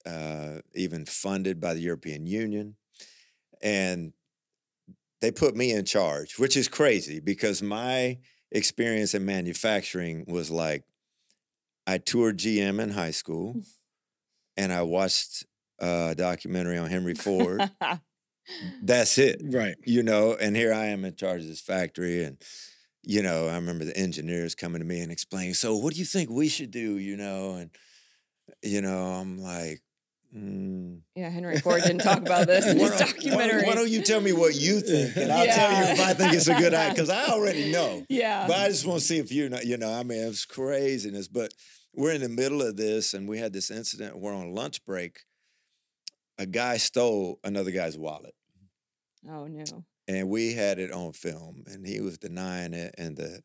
uh, 0.06 0.60
even 0.75 1.06
funded 1.06 1.62
by 1.62 1.73
the 1.73 1.80
European 1.80 2.28
Union, 2.28 2.75
and 3.62 4.12
they 5.21 5.32
put 5.32 5.56
me 5.56 5.71
in 5.71 5.86
charge, 5.86 6.38
which 6.38 6.58
is 6.58 6.67
crazy 6.67 7.21
because 7.21 7.62
my 7.62 8.17
experience 8.52 9.13
in 9.13 9.25
manufacturing 9.25 10.25
was 10.28 10.52
like 10.52 10.84
I 11.88 11.97
toured 11.97 12.39
GM 12.39 12.78
in 12.82 12.89
high 12.89 13.12
school, 13.12 13.56
and 14.58 14.73
I 14.73 14.82
watched 14.82 15.45
a 15.80 16.15
documentary 16.17 16.78
on 16.78 16.89
Henry 16.89 17.15
Ford. 17.15 17.71
That's 18.84 19.17
it 19.17 19.41
Right. 19.45 19.75
you 19.86 20.04
know, 20.04 20.34
and 20.34 20.58
here 20.58 20.73
I 20.73 20.88
am 20.88 21.06
in 21.06 21.15
charge 21.15 21.43
of 21.43 21.47
this 21.47 21.62
factory. 21.62 22.21
And, 22.25 22.38
you 23.03 23.21
know, 23.21 23.47
I 23.47 23.55
remember 23.55 23.85
the 23.85 23.97
engineers 23.97 24.55
coming 24.55 24.79
to 24.81 24.85
me 24.85 24.99
and 24.99 25.12
explaining, 25.12 25.53
so 25.53 25.75
what 25.75 25.93
do 25.93 25.99
you 25.99 26.05
think 26.05 26.29
we 26.29 26.47
should 26.47 26.71
do, 26.71 26.97
you 26.97 27.17
know? 27.17 27.55
And, 27.55 27.71
you 28.62 28.81
know, 28.81 28.97
I'm 28.97 29.39
like, 29.39 29.81
mm, 30.35 30.99
yeah, 31.15 31.29
Henry 31.29 31.59
Ford 31.59 31.81
didn't 31.83 32.03
talk 32.03 32.19
about 32.19 32.47
this 32.47 32.67
in 32.67 32.77
his 32.77 32.89
don't, 32.91 32.99
why, 32.99 33.12
documentary. 33.12 33.63
why 33.63 33.75
don't 33.75 33.89
you 33.89 34.01
tell 34.01 34.21
me 34.21 34.33
what 34.33 34.55
you 34.55 34.81
think? 34.81 35.15
And 35.15 35.31
I'll 35.31 35.45
tell 35.45 35.71
you 35.71 35.93
if 35.93 35.99
I 35.99 36.13
think 36.13 36.33
it's 36.33 36.47
a 36.47 36.55
good 36.55 36.73
idea, 36.73 36.93
because 36.93 37.09
I 37.09 37.27
already 37.27 37.71
know. 37.71 38.05
yeah. 38.09 38.47
But 38.47 38.57
I 38.57 38.67
just 38.67 38.85
want 38.85 38.99
to 38.99 39.05
see 39.05 39.17
if 39.17 39.31
you 39.31 39.49
know, 39.49 39.59
you 39.63 39.77
know, 39.77 39.91
I 39.91 40.03
mean, 40.03 40.19
it's 40.19 40.45
craziness. 40.45 41.27
But 41.27 41.53
we're 41.95 42.13
in 42.13 42.21
the 42.21 42.29
middle 42.29 42.62
of 42.62 42.75
this, 42.75 43.13
and 43.13 43.27
we 43.27 43.39
had 43.39 43.53
this 43.53 43.71
incident. 43.71 44.19
We're 44.19 44.35
on 44.35 44.53
lunch 44.53 44.83
break. 44.85 45.21
A 46.38 46.45
guy 46.45 46.77
stole 46.77 47.39
another 47.43 47.71
guy's 47.71 47.97
wallet 47.97 48.33
oh 49.27 49.47
no. 49.47 49.63
And 50.10 50.28
we 50.28 50.54
had 50.54 50.80
it 50.80 50.91
on 50.91 51.13
film 51.13 51.63
and 51.67 51.86
he 51.86 52.02
was 52.02 52.17
denying 52.17 52.74
it 52.74 52.93
and 52.98 53.15
the 53.15 53.41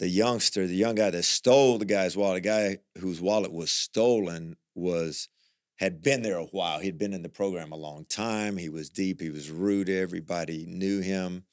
the 0.00 0.08
youngster 0.08 0.66
the 0.66 0.74
young 0.74 0.96
guy 0.96 1.08
that 1.08 1.22
stole 1.22 1.78
the 1.78 1.84
guy's 1.84 2.16
wallet 2.16 2.42
the 2.42 2.48
guy 2.48 2.78
whose 2.98 3.20
wallet 3.20 3.52
was 3.52 3.70
stolen 3.70 4.56
was 4.74 5.28
had 5.76 6.02
been 6.02 6.22
there 6.22 6.38
a 6.38 6.44
while. 6.44 6.78
He'd 6.78 6.98
been 6.98 7.12
in 7.12 7.22
the 7.22 7.28
program 7.28 7.72
a 7.72 7.76
long 7.76 8.04
time. 8.04 8.56
He 8.56 8.68
was 8.68 8.90
deep. 8.90 9.20
He 9.20 9.30
was 9.30 9.50
rooted 9.50 9.96
everybody 9.96 10.66
knew 10.66 11.00
him. 11.00 11.44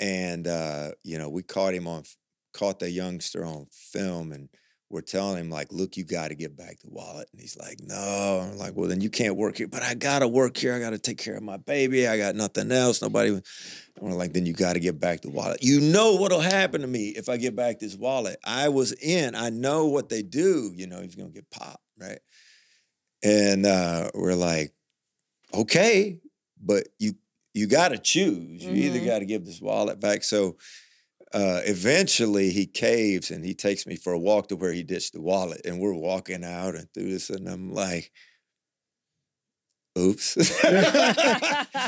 And 0.00 0.46
uh 0.46 0.92
you 1.04 1.18
know 1.18 1.28
we 1.28 1.42
caught 1.42 1.74
him 1.74 1.86
on 1.86 2.02
caught 2.52 2.80
the 2.80 2.90
youngster 2.90 3.44
on 3.44 3.66
film 3.70 4.32
and 4.32 4.48
we're 4.92 5.00
telling 5.00 5.38
him 5.38 5.50
like 5.50 5.72
look 5.72 5.96
you 5.96 6.04
got 6.04 6.28
to 6.28 6.34
get 6.34 6.56
back 6.56 6.78
the 6.80 6.90
wallet 6.90 7.28
and 7.32 7.40
he's 7.40 7.56
like 7.56 7.80
no. 7.82 8.46
I'm 8.52 8.58
like 8.58 8.76
well 8.76 8.88
then 8.88 9.00
you 9.00 9.10
can't 9.10 9.36
work 9.36 9.56
here 9.56 9.66
but 9.66 9.82
i 9.82 9.94
gotta 9.94 10.28
work 10.28 10.56
here. 10.56 10.74
I 10.74 10.78
gotta 10.78 10.98
take 10.98 11.18
care 11.18 11.34
of 11.34 11.42
my 11.42 11.56
baby. 11.56 12.06
I 12.06 12.18
got 12.18 12.34
nothing 12.36 12.70
else. 12.70 13.00
Nobody 13.00 13.30
and 13.30 13.42
we're 14.00 14.12
like 14.12 14.32
then 14.32 14.46
you 14.46 14.52
got 14.52 14.74
to 14.74 14.80
get 14.80 15.00
back 15.00 15.22
the 15.22 15.30
wallet. 15.30 15.62
You 15.62 15.80
know 15.80 16.16
what'll 16.16 16.40
happen 16.40 16.82
to 16.82 16.86
me 16.86 17.08
if 17.10 17.28
i 17.28 17.36
get 17.36 17.56
back 17.56 17.78
this 17.78 17.96
wallet. 17.96 18.38
I 18.44 18.68
was 18.68 18.92
in 18.92 19.34
i 19.34 19.48
know 19.50 19.86
what 19.86 20.08
they 20.10 20.22
do 20.22 20.72
you 20.76 20.86
know 20.86 21.00
he's 21.00 21.14
gonna 21.14 21.30
get 21.30 21.50
popped 21.50 21.82
right? 21.98 22.20
And 23.22 23.64
uh 23.66 24.10
we're 24.14 24.34
like 24.34 24.72
okay 25.54 26.20
but 26.60 26.88
you 26.98 27.14
you 27.54 27.66
got 27.66 27.88
to 27.88 27.98
choose. 27.98 28.64
You 28.64 28.74
either 28.74 28.98
Mhm. 29.00 29.04
got 29.06 29.18
to 29.18 29.26
give 29.26 29.44
this 29.44 29.60
wallet 29.60 30.00
back. 30.00 30.24
So 30.24 30.56
uh, 31.34 31.60
eventually 31.64 32.50
he 32.50 32.66
caves 32.66 33.30
and 33.30 33.44
he 33.44 33.54
takes 33.54 33.86
me 33.86 33.96
for 33.96 34.12
a 34.12 34.18
walk 34.18 34.48
to 34.48 34.56
where 34.56 34.72
he 34.72 34.82
ditched 34.82 35.12
the 35.14 35.20
wallet 35.20 35.60
and 35.64 35.80
we're 35.80 35.94
walking 35.94 36.44
out 36.44 36.74
and 36.74 36.92
through 36.92 37.10
this 37.10 37.30
and 37.30 37.48
i'm 37.48 37.72
like 37.72 38.10
oops 39.98 40.36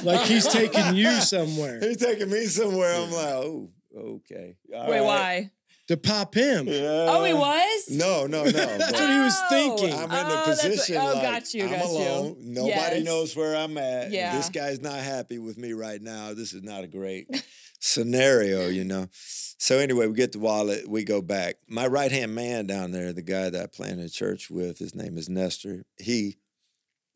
Like 0.03 0.27
he's 0.27 0.47
taking 0.49 0.95
you 0.95 1.11
somewhere 1.21 1.81
he's 1.81 1.97
taking 1.99 2.31
me 2.31 2.47
somewhere 2.47 2.95
i'm 2.95 3.11
like 3.11 3.35
oh 3.35 3.71
okay 3.99 4.57
all 4.75 4.89
Wait, 4.89 4.99
right. 5.01 5.05
why? 5.05 5.51
to 5.87 5.99
pop 5.99 6.35
him. 6.35 6.67
yeah. 6.67 6.81
Oh, 7.11 7.23
he 7.25 7.35
was? 7.35 7.91
no 7.91 8.27
no 8.27 8.45
no 8.45 8.51
That's 8.53 8.93
what 8.99 9.11
he 9.11 9.19
was 9.19 9.39
thinking. 9.51 9.93
I'm 9.93 10.05
in 10.05 10.13
Oh, 10.13 10.43
a 10.43 10.47
that's 10.47 10.63
what- 10.65 10.71
position 10.73 10.97
oh, 10.97 11.13
like 11.13 11.23
got 11.23 11.53
you, 11.55 11.65
I'm 11.65 11.71
got 11.73 11.79
you. 11.91 11.97
alone. 11.99 12.37
Nobody 12.41 12.97
Yes. 12.97 13.05
knows 13.05 13.37
where 13.37 13.55
I'm 13.55 13.77
at. 13.77 14.11
Yeah. 14.11 14.35
This 14.35 14.49
guy's 14.49 14.81
not 14.81 14.95
happy 15.01 15.39
with 15.39 15.59
me 15.59 15.75
right 15.75 16.01
now. 16.01 16.33
This 16.33 16.55
is 16.55 16.63
not 16.63 16.85
a 16.85 16.87
great 16.87 17.29
scenario, 17.85 18.69
you 18.69 18.85
know. 18.85 19.09
So 19.13 19.79
anyway, 19.79 20.07
we 20.07 20.15
get 20.15 20.33
the 20.33 20.39
wallet. 20.39 20.89
We 20.89 21.05
go 21.05 21.21
back. 21.21 21.57
My 21.69 21.87
right 21.87 22.11
hand 22.11 22.35
man 22.35 22.67
down 22.67 22.91
there, 22.91 23.13
the 23.13 23.23
guy 23.23 23.51
that 23.51 23.63
I 23.63 23.67
planted 23.67 24.07
a 24.07 24.11
church 24.11 24.51
with, 24.51 24.79
his 24.79 24.95
name 24.95 25.17
is 25.17 25.29
Nestor. 25.29 25.85
He 25.99 26.37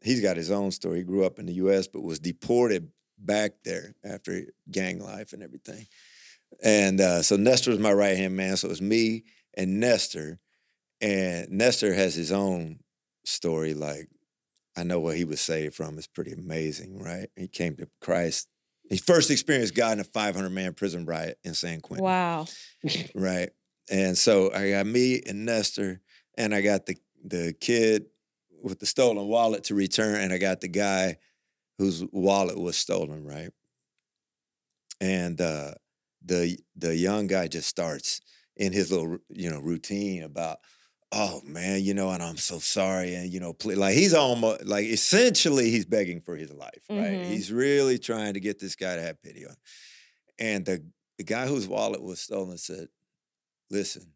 he's 0.02 0.20
got 0.20 0.36
his 0.36 0.50
own 0.50 0.70
story. 0.70 0.98
He 0.98 1.04
grew 1.04 1.24
up 1.24 1.38
in 1.38 1.46
the 1.46 1.54
U.S. 1.54 1.88
but 1.88 2.02
was 2.02 2.18
deported 2.18 2.90
back 3.18 3.52
there 3.64 3.94
after 4.04 4.42
gang 4.70 5.00
life 5.00 5.32
and 5.32 5.42
everything. 5.42 5.86
And 6.62 7.00
uh, 7.00 7.22
so 7.22 7.36
Nestor 7.36 7.70
was 7.70 7.80
my 7.80 7.92
right 7.92 8.16
hand 8.16 8.36
man. 8.36 8.56
So 8.56 8.68
it 8.68 8.70
was 8.70 8.82
me 8.82 9.24
and 9.54 9.80
Nestor. 9.80 10.38
And 11.00 11.50
Nestor 11.50 11.94
has 11.94 12.14
his 12.14 12.32
own 12.32 12.80
story. 13.24 13.74
Like, 13.74 14.08
I 14.76 14.82
know 14.82 15.00
what 15.00 15.16
he 15.16 15.24
was 15.24 15.40
saved 15.40 15.74
from. 15.74 15.98
It's 15.98 16.06
pretty 16.06 16.32
amazing, 16.32 17.02
right? 17.02 17.28
He 17.36 17.48
came 17.48 17.76
to 17.76 17.88
Christ. 18.00 18.48
He 18.88 18.96
first 18.96 19.30
experienced 19.30 19.74
God 19.74 19.92
in 19.94 20.00
a 20.00 20.04
500 20.04 20.50
man 20.50 20.72
prison 20.72 21.04
riot 21.04 21.38
in 21.44 21.54
San 21.54 21.80
Quentin, 21.80 22.04
Wow. 22.04 22.46
right? 23.14 23.50
And 23.90 24.16
so 24.16 24.52
I 24.52 24.70
got 24.70 24.86
me 24.86 25.22
and 25.26 25.44
Nestor, 25.44 26.00
and 26.36 26.54
I 26.54 26.60
got 26.60 26.86
the 26.86 26.96
the 27.24 27.54
kid 27.60 28.06
with 28.62 28.78
the 28.78 28.86
stolen 28.86 29.26
wallet 29.26 29.64
to 29.64 29.74
return, 29.74 30.20
and 30.20 30.32
I 30.32 30.38
got 30.38 30.60
the 30.60 30.68
guy 30.68 31.16
whose 31.78 32.04
wallet 32.12 32.58
was 32.58 32.76
stolen, 32.76 33.24
right? 33.24 33.50
And 35.00 35.40
uh, 35.40 35.72
the 36.24 36.58
the 36.76 36.96
young 36.96 37.26
guy 37.26 37.48
just 37.48 37.68
starts 37.68 38.20
in 38.56 38.72
his 38.72 38.90
little 38.90 39.18
you 39.30 39.50
know 39.50 39.60
routine 39.60 40.22
about 40.22 40.58
oh 41.12 41.40
man 41.44 41.82
you 41.82 41.94
know 41.94 42.10
and 42.10 42.22
i'm 42.22 42.36
so 42.36 42.58
sorry 42.58 43.14
and 43.14 43.32
you 43.32 43.40
know 43.40 43.52
pl-, 43.54 43.76
like 43.76 43.94
he's 43.94 44.12
almost 44.14 44.64
like 44.66 44.84
essentially 44.84 45.70
he's 45.70 45.86
begging 45.86 46.20
for 46.20 46.36
his 46.36 46.52
life 46.52 46.82
right 46.90 46.98
Mhm. 47.20 47.24
he's 47.26 47.50
really 47.50 47.98
trying 47.98 48.34
to 48.34 48.40
get 48.40 48.58
this 48.58 48.76
guy 48.76 48.94
to 48.96 49.02
have 49.02 49.22
pity 49.22 49.44
on 49.46 49.52
him. 49.52 49.56
and 50.38 50.64
the, 50.66 50.84
the 51.16 51.24
guy 51.24 51.46
whose 51.46 51.66
wallet 51.66 52.02
was 52.02 52.20
stolen 52.20 52.58
said 52.58 52.88
listen 53.70 54.12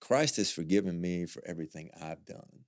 christ 0.00 0.36
has 0.36 0.50
forgiven 0.50 1.00
me 1.00 1.24
for 1.26 1.42
everything 1.46 1.90
i've 2.02 2.24
done 2.26 2.64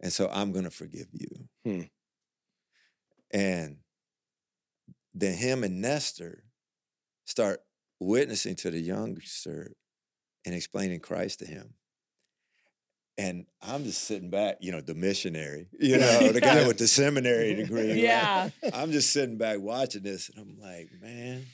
and 0.00 0.12
so 0.12 0.28
i'm 0.32 0.52
going 0.52 0.64
to 0.64 0.70
forgive 0.70 1.08
you 1.12 1.48
Hmm. 1.64 1.82
and 3.30 3.78
then 5.14 5.36
him 5.36 5.64
and 5.64 5.80
nestor 5.80 6.44
start 7.24 7.60
witnessing 8.00 8.54
to 8.56 8.70
the 8.70 8.78
youngster 8.80 9.72
and 10.44 10.54
explaining 10.54 11.00
Christ 11.00 11.40
to 11.40 11.46
him. 11.46 11.74
And 13.16 13.46
I'm 13.60 13.82
just 13.84 14.04
sitting 14.04 14.30
back, 14.30 14.58
you 14.60 14.70
know, 14.70 14.80
the 14.80 14.94
missionary, 14.94 15.66
you 15.80 15.98
know, 15.98 16.30
the 16.30 16.40
guy 16.40 16.66
with 16.68 16.78
the 16.78 16.86
seminary 16.86 17.54
degree. 17.54 17.88
right? 17.88 17.96
Yeah. 17.96 18.50
I'm 18.72 18.92
just 18.92 19.10
sitting 19.10 19.36
back 19.38 19.58
watching 19.60 20.02
this 20.02 20.28
and 20.28 20.38
I'm 20.38 20.60
like, 20.60 20.90
man, 21.02 21.44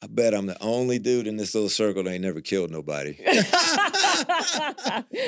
I 0.00 0.06
bet 0.06 0.32
I'm 0.32 0.46
the 0.46 0.62
only 0.62 1.00
dude 1.00 1.26
in 1.26 1.36
this 1.36 1.54
little 1.54 1.68
circle 1.68 2.04
that 2.04 2.10
ain't 2.10 2.22
never 2.22 2.40
killed 2.40 2.70
nobody. 2.70 3.18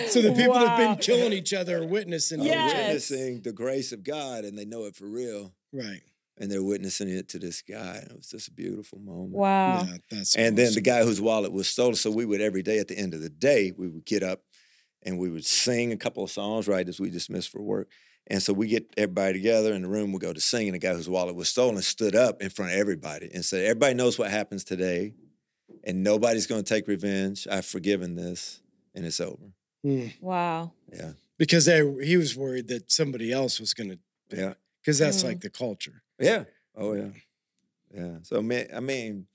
So 0.08 0.22
the 0.22 0.32
people 0.32 0.54
that 0.54 0.68
have 0.68 0.78
been 0.78 0.96
killing 0.98 1.32
each 1.32 1.52
other 1.52 1.78
are 1.78 1.86
witnessing. 1.86 2.40
Yes. 2.40 2.72
witness. 2.72 3.10
witnessing 3.10 3.42
the 3.42 3.52
grace 3.52 3.92
of 3.92 4.04
God 4.04 4.44
and 4.44 4.56
they 4.56 4.64
know 4.64 4.84
it 4.84 4.94
for 4.96 5.06
real. 5.06 5.52
Right. 5.72 6.00
And 6.38 6.50
they're 6.50 6.62
witnessing 6.62 7.08
it 7.08 7.28
to 7.30 7.38
this 7.38 7.62
guy. 7.62 7.96
And 8.02 8.10
it 8.10 8.16
was 8.16 8.28
just 8.28 8.48
a 8.48 8.52
beautiful 8.52 8.98
moment. 8.98 9.32
Wow. 9.32 9.84
Yeah, 9.86 9.96
that's 10.10 10.34
And 10.36 10.56
then 10.56 10.74
the 10.74 10.82
guy 10.82 11.02
whose 11.02 11.20
wallet 11.20 11.50
was 11.50 11.66
stolen. 11.68 11.94
So 11.94 12.10
we 12.10 12.26
would 12.26 12.42
every 12.42 12.62
day 12.62 12.78
at 12.78 12.88
the 12.88 12.98
end 12.98 13.14
of 13.14 13.22
the 13.22 13.30
day, 13.30 13.72
we 13.76 13.88
would 13.88 14.04
get 14.04 14.22
up 14.22 14.42
and 15.02 15.18
we 15.18 15.30
would 15.30 15.46
sing 15.46 15.92
a 15.92 15.96
couple 15.96 16.22
of 16.22 16.30
songs 16.30 16.68
right 16.68 16.86
as 16.86 17.00
we 17.00 17.08
dismissed 17.10 17.48
for 17.48 17.62
work. 17.62 17.88
And 18.26 18.42
so 18.42 18.52
we 18.52 18.66
get 18.66 18.92
everybody 18.96 19.34
together 19.34 19.72
in 19.72 19.82
the 19.82 19.88
room, 19.88 20.12
we 20.12 20.18
go 20.18 20.32
to 20.32 20.40
sing, 20.40 20.66
and 20.66 20.74
the 20.74 20.80
guy 20.80 20.94
whose 20.94 21.08
wallet 21.08 21.36
was 21.36 21.48
stolen 21.48 21.80
stood 21.80 22.16
up 22.16 22.42
in 22.42 22.50
front 22.50 22.72
of 22.72 22.78
everybody 22.78 23.30
and 23.32 23.44
said, 23.44 23.64
Everybody 23.64 23.94
knows 23.94 24.18
what 24.18 24.30
happens 24.32 24.64
today, 24.64 25.14
and 25.84 26.02
nobody's 26.02 26.48
gonna 26.48 26.64
take 26.64 26.88
revenge. 26.88 27.46
I've 27.48 27.66
forgiven 27.66 28.16
this, 28.16 28.60
and 28.96 29.06
it's 29.06 29.20
over. 29.20 29.52
Hmm. 29.84 30.06
Wow. 30.20 30.72
Yeah. 30.92 31.12
because 31.38 31.66
they, 31.66 31.80
he 32.04 32.16
was 32.16 32.36
worried 32.36 32.66
that 32.68 32.90
somebody 32.90 33.30
else 33.32 33.60
was 33.60 33.74
going 33.74 33.90
to. 33.90 33.98
Yeah. 34.36 34.54
Because 34.86 34.98
that's 35.00 35.24
Mm. 35.24 35.28
like 35.28 35.40
the 35.42 35.50
culture. 35.50 36.04
Yeah. 36.20 36.44
Oh 36.76 36.94
yeah. 36.94 37.10
Yeah. 37.92 38.18
So 38.22 38.42
man, 38.42 38.68
I 38.74 38.80
mean, 38.80 39.28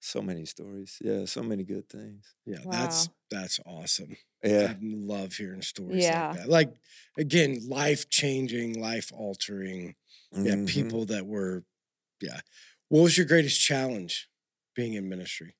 so 0.00 0.22
many 0.22 0.46
stories. 0.46 0.98
Yeah, 1.02 1.26
so 1.26 1.42
many 1.42 1.64
good 1.64 1.88
things. 1.90 2.34
Yeah, 2.46 2.60
that's 2.68 3.08
Wow. 3.08 3.14
that's 3.30 3.60
awesome. 3.66 4.16
Yeah. 4.44 4.72
I 4.72 4.78
love 4.82 5.34
hearing 5.34 5.62
stories 5.62 6.04
Yeah. 6.04 6.28
like 6.30 6.38
that. 6.40 6.48
Like 6.50 6.74
again, 7.18 7.68
life 7.68 8.10
changing, 8.10 8.80
life 8.80 9.12
altering. 9.12 9.96
Yeah, 10.44 10.56
Mhm. 10.56 10.66
people 10.66 11.06
that 11.06 11.26
were. 11.26 11.64
Yeah. 12.20 12.40
What 12.88 13.02
was 13.02 13.18
your 13.18 13.26
greatest 13.26 13.60
challenge 13.60 14.28
being 14.74 14.94
in 14.94 15.08
ministry? 15.08 15.56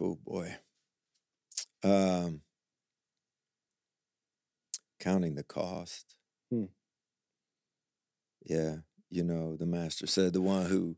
Oh 0.00 0.14
boy. 0.14 0.56
Um 1.82 2.42
counting 4.98 5.34
the 5.34 5.44
cost. 5.44 6.16
Hmm. 6.50 6.66
Yeah, 8.44 8.76
you 9.10 9.24
know, 9.24 9.56
the 9.56 9.66
master 9.66 10.06
said 10.06 10.32
the 10.32 10.40
one 10.40 10.66
who 10.66 10.96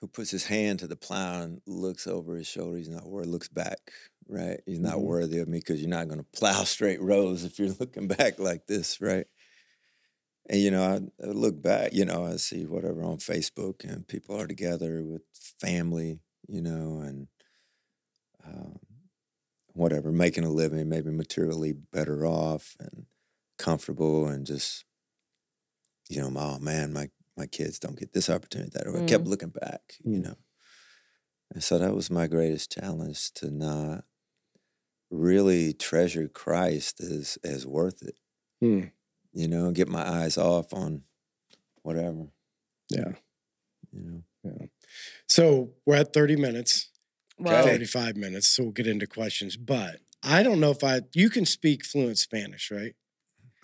who 0.00 0.08
puts 0.08 0.30
his 0.30 0.46
hand 0.46 0.80
to 0.80 0.86
the 0.86 0.96
plow 0.96 1.42
and 1.42 1.62
looks 1.66 2.06
over 2.06 2.36
his 2.36 2.46
shoulder, 2.46 2.76
he's 2.78 2.88
not 2.88 3.06
worthy, 3.08 3.28
looks 3.28 3.48
back, 3.48 3.92
right? 4.28 4.60
He's 4.66 4.80
not 4.80 4.98
Mhm. 4.98 5.04
worthy 5.04 5.38
of 5.38 5.48
me 5.48 5.58
because 5.58 5.80
you're 5.80 5.90
not 5.90 6.08
going 6.08 6.20
to 6.20 6.38
plow 6.38 6.64
straight 6.64 7.00
rows 7.02 7.44
if 7.44 7.58
you're 7.58 7.70
looking 7.80 8.08
back 8.08 8.38
like 8.38 8.66
this, 8.66 9.00
right? 9.00 9.26
And 10.48 10.60
you 10.60 10.70
know, 10.70 10.82
I, 10.82 11.24
I 11.26 11.30
look 11.30 11.60
back, 11.62 11.92
you 11.94 12.04
know, 12.04 12.26
I 12.26 12.36
see 12.36 12.66
whatever 12.66 13.02
on 13.02 13.16
Facebook, 13.18 13.84
and 13.84 14.06
people 14.06 14.38
are 14.38 14.46
together 14.46 15.02
with 15.02 15.22
family, 15.60 16.20
you 16.48 16.60
know, 16.60 17.00
and 17.00 17.28
um, 18.44 18.78
whatever, 19.74 20.12
making 20.12 20.44
a 20.44 20.50
living, 20.50 20.88
maybe 20.88 21.10
materially 21.12 21.72
better 21.72 22.26
off 22.26 22.76
and 22.80 23.06
comfortable, 23.58 24.28
and 24.28 24.46
just, 24.46 24.84
you 26.08 26.20
know, 26.20 26.30
oh 26.40 26.58
man, 26.58 26.92
my 26.92 27.08
my 27.36 27.46
kids 27.46 27.78
don't 27.78 27.98
get 27.98 28.12
this 28.12 28.30
opportunity. 28.30 28.70
That 28.74 28.86
or 28.86 28.96
I 28.98 29.02
kept 29.02 29.26
looking 29.26 29.50
back, 29.50 29.96
you 30.10 30.20
Mm. 30.20 30.20
know, 30.20 30.36
and 31.50 31.62
so 31.62 31.78
that 31.78 31.94
was 31.94 32.10
my 32.10 32.26
greatest 32.26 32.70
challenge 32.72 33.32
to 33.34 33.50
not 33.50 34.04
really 35.10 35.72
treasure 35.72 36.28
Christ 36.28 37.00
as 37.00 37.38
as 37.44 37.66
worth 37.66 38.02
it 38.02 38.18
Hmm. 38.60 38.88
you 39.32 39.48
know, 39.48 39.70
get 39.72 39.88
my 39.88 40.06
eyes 40.08 40.38
off 40.38 40.72
on 40.72 41.02
whatever, 41.82 42.28
Yeah. 42.90 43.14
you 43.92 44.00
know. 44.02 44.22
Yeah. 44.42 44.66
So 45.28 45.74
we're 45.86 45.96
at 45.96 46.12
30 46.14 46.36
minutes, 46.36 46.90
Well, 47.38 47.64
35 47.64 48.16
minutes. 48.16 48.48
So 48.48 48.64
we'll 48.64 48.72
get 48.72 48.86
into 48.86 49.06
questions. 49.06 49.56
But 49.56 49.96
I 50.22 50.42
don't 50.42 50.60
know 50.60 50.70
if 50.70 50.82
I, 50.84 51.02
you 51.14 51.30
can 51.30 51.46
speak 51.46 51.84
fluent 51.84 52.18
Spanish, 52.18 52.70
right? 52.70 52.94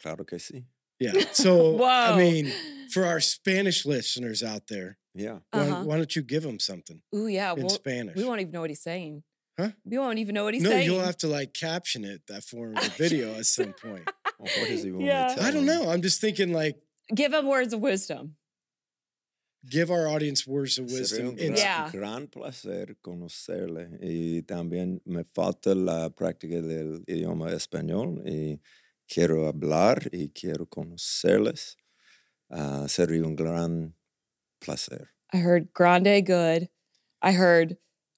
Claro 0.03 0.25
que 0.25 0.39
sí. 0.39 0.65
Yeah. 0.99 1.13
So. 1.33 1.83
I 1.85 2.17
mean, 2.17 2.53
for 2.93 3.05
our 3.07 3.21
Spanish 3.21 3.87
listeners 3.87 4.43
out 4.43 4.67
there, 4.69 4.99
Yeah. 5.15 5.39
why, 5.51 5.61
uh-huh. 5.61 5.85
why 5.85 5.97
don't 5.97 6.15
you 6.15 6.23
give 6.23 6.43
them 6.43 6.59
something 6.59 7.01
Ooh, 7.15 7.27
yeah. 7.27 7.53
in 7.53 7.61
Well, 7.61 7.69
Spanish? 7.71 8.17
we 8.17 8.25
won't 8.25 8.41
even 8.41 8.53
know 8.53 8.61
what 8.63 8.71
he's 8.71 8.83
saying. 8.83 9.23
Huh? 9.59 9.71
We 9.85 9.99
won't 9.99 10.19
even 10.19 10.35
know 10.35 10.45
what 10.45 10.55
he's 10.55 10.63
no, 10.63 10.71
saying. 10.71 10.87
you'll 10.87 11.05
have 11.05 11.19
to 11.19 11.27
like 11.27 11.53
caption 11.55 12.05
it 12.05 12.23
that 12.29 12.45
form 12.45 12.77
of 12.77 12.85
the 12.85 12.91
video 12.99 13.35
at 13.35 13.47
some 13.47 13.73
point. 13.75 14.11
Well, 14.39 14.49
what 14.59 14.69
does 14.69 14.83
he 14.83 14.91
want 14.91 15.05
Yeah. 15.05 15.25
me 15.29 15.29
to 15.35 15.35
tell 15.41 15.45
I 15.49 15.51
don't 15.51 15.67
know. 15.67 15.91
I'm 15.91 16.03
just 16.03 16.21
thinking 16.21 16.53
like 16.53 16.77
Give 17.15 17.33
him 17.33 17.47
words 17.47 17.73
of 17.75 17.81
wisdom. 17.81 18.37
Give 19.69 19.91
our 19.91 20.09
audience 20.09 20.47
words 20.47 20.79
of 20.79 20.87
Sería 20.87 21.01
wisdom. 21.01 21.27
un 21.29 21.39
in- 21.39 21.53
gran, 21.53 21.57
Yeah. 21.57 21.91
gran 21.93 22.27
placer 22.29 22.97
conocerle 23.03 23.99
y 24.01 24.43
también 24.43 25.01
me 25.05 25.25
falta 25.25 25.75
la 25.75 26.11
práctica 26.11 26.61
del 26.63 27.05
idioma 27.07 27.53
español 27.53 28.23
y 28.27 28.61
quiero 29.07 29.47
hablar 29.49 30.09
y 30.13 30.29
quiero 30.31 30.67
conocerles. 30.67 31.77
Ah, 32.51 32.87
sería 32.89 33.25
un 33.25 33.37
gran 33.37 33.95
placer. 34.61 35.09
I 35.33 35.39
heard 35.39 35.73
grande 35.73 36.23
good. 36.25 36.69
I 37.23 37.33
heard, 37.33 37.77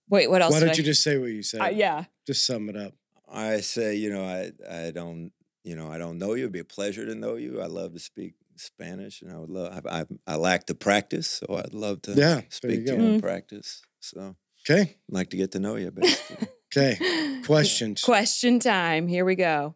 wait, 0.08 0.28
what 0.30 0.40
else? 0.42 0.52
Why 0.54 0.60
don't 0.60 0.70
I- 0.74 0.78
you 0.78 0.84
just 0.84 1.02
say 1.02 1.18
what 1.18 1.30
you 1.30 1.42
said? 1.42 1.60
Uh, 1.60 1.70
yeah. 1.74 2.04
Just 2.26 2.46
sum 2.46 2.68
it 2.70 2.76
up. 2.76 2.94
I 3.28 3.60
say, 3.62 3.96
you 3.96 4.10
know, 4.10 4.24
I 4.24 4.52
I 4.68 4.90
don't, 4.92 5.32
you 5.64 5.74
know, 5.74 5.88
I 5.90 5.98
don't 5.98 6.18
know 6.18 6.34
you. 6.34 6.44
It'd 6.44 6.52
be 6.52 6.60
a 6.60 6.64
pleasure 6.64 7.04
to 7.06 7.14
know 7.14 7.36
you. 7.36 7.60
I 7.60 7.66
love 7.66 7.92
to 7.94 7.98
speak 7.98 8.34
Spanish, 8.56 9.22
and 9.22 9.32
I 9.32 9.38
would 9.38 9.50
love. 9.50 9.86
I 9.86 10.00
I, 10.00 10.04
I 10.26 10.36
lack 10.36 10.66
the 10.66 10.74
practice, 10.74 11.28
so 11.46 11.56
I'd 11.56 11.74
love 11.74 12.02
to 12.02 12.12
Yeah, 12.12 12.16
there 12.16 12.36
you 12.40 12.46
speak 12.50 12.86
to 12.86 12.92
go. 12.92 12.96
you 12.98 13.08
in 13.08 13.18
Mm. 13.18 13.22
practice. 13.22 13.82
So 14.00 14.36
Okay. 14.68 14.80
I'd 14.82 14.96
like 15.08 15.30
to 15.30 15.36
get 15.36 15.52
to 15.52 15.58
know 15.58 15.76
you, 15.76 15.90
basically. 15.90 16.48
Okay. 16.74 17.42
Questions. 17.44 18.02
Question 18.02 18.58
time. 18.58 19.06
Here 19.06 19.26
we 19.26 19.34
go. 19.34 19.74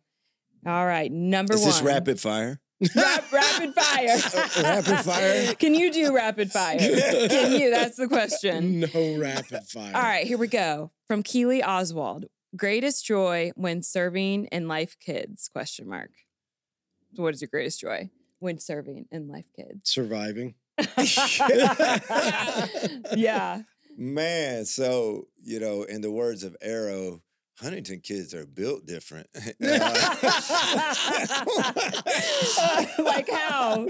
All 0.65 0.87
right. 0.87 1.13
Number 1.13 1.53
Is 1.53 1.61
one. 1.61 1.69
Is 1.69 1.75
this 1.77 1.83
rapid 1.83 2.19
fire? 2.19 2.59
Rap- 2.95 3.31
rapid 3.33 3.75
fire. 3.75 4.19
Rapid 4.63 4.99
fire? 5.01 5.55
Can 5.57 5.75
you 5.75 5.93
do 5.93 6.15
rapid 6.15 6.51
fire? 6.51 6.79
Can 6.79 7.53
you? 7.61 7.71
That's 7.71 7.97
the 7.97 8.09
question. 8.09 8.81
No 8.81 9.19
rapid 9.19 9.65
fire. 9.65 9.95
All 9.95 10.03
right, 10.03 10.27
here 10.27 10.39
we 10.39 10.47
go. 10.49 10.91
From 11.07 11.23
Keely 11.23 11.63
Oswald. 11.63 12.27
Greatest 12.57 13.05
joy 13.05 13.51
when 13.57 13.83
serving 13.83 14.47
in 14.47 14.67
Life 14.69 14.97
Kids? 14.99 15.49
Question 15.53 15.89
mark. 15.89 16.11
What 17.17 17.35
is 17.35 17.43
your 17.43 17.49
greatest 17.51 17.81
joy 17.81 18.09
when 18.39 18.59
serving 18.59 19.07
in 19.11 19.29
Life 19.29 19.47
Kids? 19.57 19.91
Surviving. 19.91 20.55
yeah. 23.17 23.63
Man, 23.97 24.65
so 24.67 25.29
you 25.43 25.59
know, 25.61 25.83
in 25.85 26.01
the 26.03 26.11
words 26.11 26.43
of 26.45 26.55
Arrow, 26.61 27.23
Huntington 27.59 28.01
kids 28.01 28.35
are 28.35 28.45
built 28.47 28.85
different. 28.85 29.29
like 32.99 33.31
how? 33.31 33.87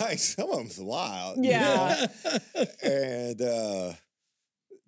like 0.00 0.18
some 0.18 0.50
of 0.50 0.56
them's 0.58 0.80
wild. 0.80 1.36
you 1.44 1.50
Yeah. 1.50 2.06
know? 2.24 2.64
and 2.82 3.40
uh 3.42 3.92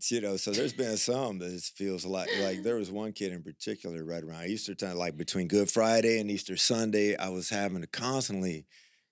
you 0.09 0.20
know, 0.20 0.36
so 0.36 0.51
there's 0.53 0.72
been 0.72 0.96
some 0.96 1.38
that 1.38 1.53
it 1.53 1.62
feels 1.74 2.05
like 2.05 2.28
like 2.40 2.62
there 2.62 2.76
was 2.76 2.90
one 2.90 3.12
kid 3.12 3.32
in 3.32 3.42
particular 3.42 4.05
right 4.05 4.22
around 4.22 4.46
Easter 4.46 4.74
time, 4.74 4.96
like 4.96 5.16
between 5.16 5.48
Good 5.48 5.70
Friday 5.70 6.20
and 6.20 6.30
Easter 6.30 6.57
Sunday, 6.57 7.16
I 7.16 7.28
was 7.28 7.51
having 7.51 7.80
to 7.80 7.86
constantly 7.86 8.66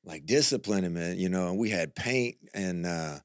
like 0.04 0.26
discipline 0.26 0.84
him, 0.84 0.96
and 0.96 1.18
you 1.18 1.28
know, 1.28 1.48
and 1.48 1.58
we 1.58 1.70
had 1.70 1.94
paint 1.94 2.36
and 2.54 2.86
uh 2.86 3.18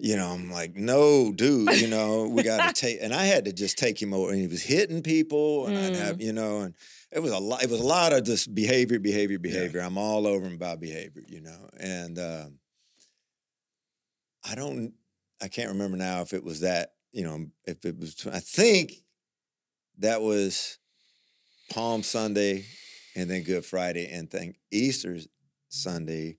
you 0.00 0.16
know, 0.16 0.28
I'm 0.28 0.50
like, 0.50 0.76
no, 0.76 1.32
dude, 1.32 1.80
you 1.80 1.88
know, 1.88 2.28
we 2.28 2.44
got 2.44 2.68
to 2.68 2.80
take, 2.80 2.98
and 3.02 3.12
I 3.12 3.24
had 3.24 3.46
to 3.46 3.52
just 3.52 3.78
take 3.78 4.00
him 4.00 4.14
over, 4.14 4.30
and 4.30 4.40
he 4.40 4.46
was 4.46 4.62
hitting 4.62 5.02
people, 5.02 5.66
and 5.66 5.76
I'd 5.76 5.96
have, 5.96 6.22
you 6.22 6.32
know, 6.32 6.60
and 6.60 6.74
it 7.10 7.18
was 7.18 7.32
a 7.32 7.38
lot, 7.38 7.64
it 7.64 7.70
was 7.70 7.80
a 7.80 7.84
lot 7.84 8.12
of 8.12 8.22
just 8.22 8.54
behavior, 8.54 9.00
behavior, 9.00 9.40
behavior. 9.40 9.80
I'm 9.80 9.98
all 9.98 10.26
over 10.26 10.46
him 10.46 10.54
about 10.54 10.80
behavior, 10.80 11.22
you 11.26 11.40
know, 11.40 11.68
and 11.80 12.16
um, 12.18 12.58
I 14.48 14.54
don't, 14.54 14.92
I 15.40 15.48
can't 15.48 15.70
remember 15.70 15.96
now 15.96 16.22
if 16.22 16.32
it 16.32 16.44
was 16.44 16.60
that, 16.60 16.92
you 17.12 17.24
know, 17.24 17.46
if 17.64 17.84
it 17.84 17.98
was, 17.98 18.26
I 18.32 18.40
think 18.40 18.92
that 19.98 20.20
was 20.20 20.78
Palm 21.70 22.02
Sunday 22.02 22.64
and 23.16 23.30
then 23.30 23.42
Good 23.42 23.64
Friday, 23.64 24.08
and 24.10 24.30
think 24.30 24.56
Easter 24.70 25.18
Sunday, 25.68 26.38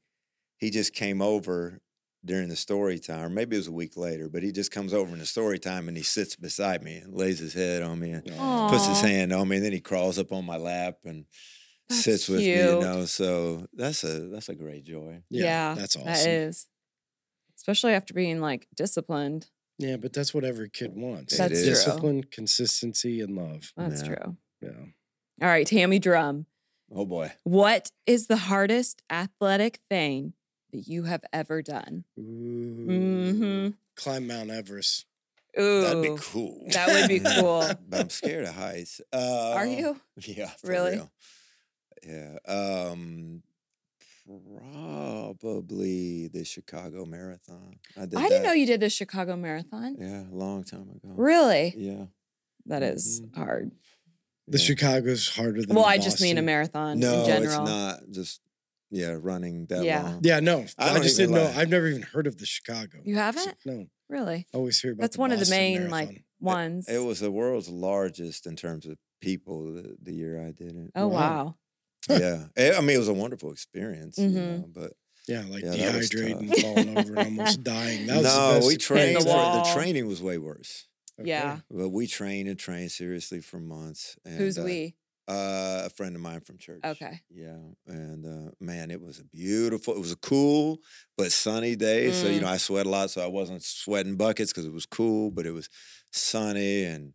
he 0.58 0.70
just 0.70 0.94
came 0.94 1.22
over 1.22 1.82
during 2.26 2.50
the 2.50 2.56
story 2.56 3.00
time, 3.00 3.26
or 3.26 3.30
maybe 3.30 3.56
it 3.56 3.60
was 3.60 3.68
a 3.68 3.72
week 3.72 3.96
later, 3.96 4.28
but 4.30 4.44
he 4.44 4.52
just 4.52 4.72
comes 4.72 4.94
over 4.94 5.14
in 5.14 5.20
the 5.20 5.26
story 5.26 5.58
time 5.58 5.88
and 5.88 5.96
he 5.96 6.04
sits 6.04 6.36
beside 6.36 6.84
me 6.84 6.98
and 6.98 7.14
lays 7.14 7.40
his 7.40 7.54
head 7.54 7.82
on 7.82 8.00
me 8.00 8.12
and 8.12 8.26
puts 8.70 8.86
his 8.88 9.02
hand 9.02 9.32
on 9.32 9.48
me, 9.48 9.58
and 9.58 9.66
then 9.66 9.72
he 9.72 9.80
crawls 9.80 10.20
up 10.20 10.32
on 10.32 10.46
my 10.46 10.58
lap 10.58 10.98
and 11.06 11.26
That's 11.90 12.02
sits 12.02 12.30
with 12.30 12.40
me, 12.40 12.58
you 12.58 12.80
know. 12.80 13.06
So 13.06 13.66
that's 13.74 14.04
a 14.04 14.28
that's 14.28 14.50
a 14.50 14.56
great 14.56 14.84
joy. 14.84 15.24
Yeah. 15.30 15.76
That's 15.76 15.96
awesome. 15.96 16.12
That 16.12 16.28
is. 16.28 16.68
Especially 17.60 17.92
after 17.94 18.14
being 18.14 18.40
like 18.40 18.68
disciplined. 18.74 19.50
Yeah, 19.78 19.98
but 19.98 20.14
that's 20.14 20.34
what 20.34 20.46
every 20.46 20.70
kid 20.70 20.94
wants. 20.96 21.38
That's 21.38 21.52
is. 21.54 21.64
true. 21.64 21.70
Discipline, 21.74 22.24
consistency, 22.24 23.20
and 23.20 23.36
love. 23.36 23.74
That's 23.76 24.02
Yeah. 24.02 24.08
true. 24.08 24.38
Yeah. 24.62 24.86
All 25.42 25.48
right, 25.50 25.68
Tammy 25.68 26.00
Drum. 26.00 26.46
Oh 26.90 27.06
boy. 27.06 27.34
What 27.44 27.92
is 28.08 28.28
the 28.28 28.38
hardest 28.38 29.02
athletic 29.10 29.80
thing 29.90 30.34
that 30.72 30.88
you 30.88 31.04
have 31.04 31.24
ever 31.34 31.62
done? 31.62 32.06
Ooh. 32.18 32.88
Mm-hmm. 32.90 33.70
Climb 33.98 34.26
Mount 34.28 34.50
Everest. 34.52 35.06
Ooh. 35.60 35.82
That'd 35.82 36.02
be 36.04 36.16
cool. 36.22 36.66
That 36.72 36.88
would 36.88 37.10
be 37.10 37.20
cool. 37.20 37.70
but 37.90 38.00
I'm 38.00 38.10
scared 38.10 38.46
of 38.46 38.56
heights. 38.56 39.02
Uh, 39.12 39.54
Are 39.56 39.66
you? 39.68 40.00
Yeah. 40.16 40.48
for 40.62 40.68
Really? 40.68 40.92
real. 40.94 41.12
Yeah. 42.08 42.38
Um 42.48 43.44
probably 45.40 46.28
the 46.28 46.44
Chicago 46.44 47.06
Marathon. 47.06 47.80
I 47.98 48.02
did 48.06 48.16
I 48.16 48.24
didn't 48.24 48.44
that, 48.44 48.48
know 48.50 48.54
you 48.54 48.66
did 48.66 48.80
the 48.80 48.90
Chicago 48.90 49.36
Marathon. 49.36 49.96
Yeah, 50.00 50.24
a 50.30 50.36
long 50.36 50.64
time 50.64 50.90
ago. 50.90 51.14
Really? 51.16 51.74
Yeah. 51.78 52.06
That 52.66 52.84
is 52.84 53.22
Mhm. 53.22 53.36
hard. 53.36 53.72
The 54.48 54.58
yeah. 54.58 54.64
Chicago's 54.66 55.30
harder 55.30 55.62
than 55.64 55.76
Well, 55.76 55.86
the 55.86 55.90
I 55.92 55.98
just 55.98 56.22
mean 56.22 56.38
a 56.38 56.42
marathon 56.42 57.00
No, 57.00 57.24
in 57.26 57.44
it's 57.44 57.54
not 57.56 58.00
just 58.12 58.42
yeah, 58.92 59.16
running 59.20 59.68
that 59.68 59.84
Yeah. 59.84 60.04
long. 60.04 60.20
Yeah, 60.24 60.40
no. 60.40 60.66
I 60.78 60.96
I, 60.96 61.00
just 61.00 61.18
didn't 61.18 61.36
know. 61.36 61.46
I've 61.56 61.70
never 61.70 61.88
even 61.88 62.02
heard 62.02 62.26
of 62.28 62.38
the 62.38 62.46
Chicago. 62.46 63.00
You 63.06 63.16
haven't? 63.16 63.56
No. 63.66 63.88
Really? 64.08 64.48
I 64.54 64.58
always 64.58 64.80
hear 64.82 64.94
about 64.94 65.02
That's 65.04 65.16
the 65.18 65.22
one 65.22 65.32
of 65.32 65.40
the 65.40 65.46
Boston 65.46 65.58
main 65.60 65.90
like 65.90 66.08
Marathon. 66.08 66.24
ones. 66.40 66.90
It 66.90 66.98
was 67.00 67.20
the 67.20 67.32
world's 67.32 67.70
largest 67.70 68.48
in 68.48 68.56
terms 68.56 68.88
of 68.88 68.98
people 69.22 69.72
the, 69.74 69.96
the 70.02 70.14
year 70.14 70.42
I 70.44 70.52
did 70.52 70.76
it. 70.76 70.92
oh 70.96 71.08
Wow. 71.08 71.16
wow. 71.20 71.56
Yeah. 72.10 72.48
Eh, 72.58 72.74
I 72.76 72.82
mean, 72.82 72.96
it 72.96 73.00
was 73.00 73.08
a 73.08 73.14
wonderful 73.14 73.52
experience, 73.52 74.26
you 74.28 74.34
Mhm. 74.34 74.40
know, 74.40 74.68
but 74.74 74.94
Yeah, 75.28 75.46
like 75.48 75.70
Yeah, 75.72 75.92
was 75.92 76.10
dehydrating, 76.10 76.56
falling 76.56 76.90
over, 76.90 77.14
and 77.16 77.24
almost 77.24 77.64
dying. 77.64 78.06
That 78.08 78.20
was 78.20 78.34
the 78.34 78.42
no, 78.42 78.48
best 78.48 78.68
we 78.68 78.78
trained. 78.78 79.16
the 79.16 79.32
For, 79.32 79.46
the 79.50 79.62
training 79.62 80.08
was 80.08 80.22
way 80.24 80.38
worse, 80.40 80.88
Okay. 81.20 81.30
Yeah. 81.30 81.60
but 81.70 81.90
we 81.90 82.08
trained 82.08 82.50
and 82.50 82.58
trained 82.60 82.92
seriously 82.92 83.42
for 83.42 83.60
months. 83.60 84.18
And, 84.26 84.38
Who's 84.40 84.58
uh, 84.58 84.64
we? 84.66 84.96
Uh, 85.28 85.84
a 85.86 85.90
friend 85.92 86.16
of 86.16 86.22
mine 86.22 86.42
from 86.42 86.58
church. 86.58 86.84
Okay. 86.84 87.22
Yeah, 87.30 87.60
and 87.86 88.26
uh, 88.26 88.52
man, 88.60 88.90
it 88.90 89.00
was 89.02 89.20
a 89.20 89.24
beautiful. 89.26 89.94
It 89.96 90.00
was 90.00 90.12
a 90.12 90.18
cool 90.18 90.80
but 91.18 91.32
sunny 91.32 91.76
day. 91.76 92.12
So 92.12 92.28
you 92.28 92.40
Mm. 92.40 92.42
know, 92.42 92.48
I 92.48 92.58
sweat 92.58 92.88
a 92.88 92.90
lot, 92.90 93.12
so 93.12 93.22
I 93.24 93.28
wasn't 93.28 93.64
sweating 93.64 94.18
buckets 94.18 94.52
because 94.52 94.66
it 94.66 94.74
was 94.74 94.88
cool, 94.88 95.30
but 95.30 95.46
it 95.46 95.52
was 95.52 95.70
sunny 96.12 96.86
and 96.86 97.14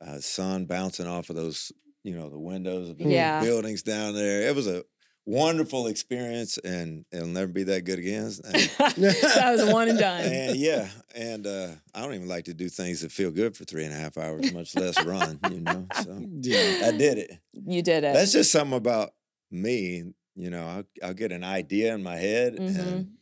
uh, 0.00 0.18
sun 0.20 0.66
bouncing 0.66 1.06
off 1.06 1.30
of 1.30 1.36
those 1.36 1.72
you 2.04 2.14
know, 2.14 2.28
the 2.28 2.38
windows 2.38 2.90
of 2.90 2.98
the 2.98 3.04
Yeah. 3.04 3.42
buildings 3.42 3.82
down 3.82 4.14
there. 4.14 4.46
It 4.48 4.54
was 4.54 4.66
a 4.68 4.84
wonderful 5.26 5.86
experience, 5.86 6.58
and 6.58 7.06
it'll 7.10 7.26
never 7.26 7.50
be 7.50 7.62
that 7.64 7.84
good 7.84 7.98
again. 7.98 8.30
And, 8.44 9.04
that 9.04 9.52
was 9.52 9.62
a 9.62 9.72
one 9.72 9.88
and 9.88 9.98
done. 9.98 10.20
and 10.24 10.56
yeah, 10.56 10.88
and 11.14 11.46
uh, 11.46 11.68
I 11.94 12.02
don't 12.02 12.14
even 12.14 12.28
like 12.28 12.44
to 12.44 12.54
do 12.54 12.68
things 12.68 13.00
that 13.00 13.10
feel 13.10 13.30
good 13.30 13.56
for 13.56 13.64
three 13.64 13.84
and 13.84 13.92
a 13.94 13.96
half 13.96 14.18
hours, 14.18 14.52
much 14.52 14.76
less 14.76 15.02
run. 15.04 15.40
You 15.50 15.60
know, 15.60 15.86
so 16.02 16.22
Yeah. 16.42 16.88
I 16.88 16.92
did 16.92 17.18
it. 17.18 17.38
You 17.54 17.82
did 17.82 18.04
it. 18.04 18.12
That's 18.14 18.32
just 18.32 18.52
something 18.52 18.76
about 18.76 19.14
me. 19.50 20.12
You 20.36 20.50
know, 20.50 20.66
I'll, 20.66 20.84
I'll 21.08 21.14
get 21.14 21.32
an 21.32 21.42
idea 21.44 21.94
in 21.94 22.02
my 22.02 22.16
head, 22.16 22.56
Mhm. 22.56 22.78
and 22.78 23.16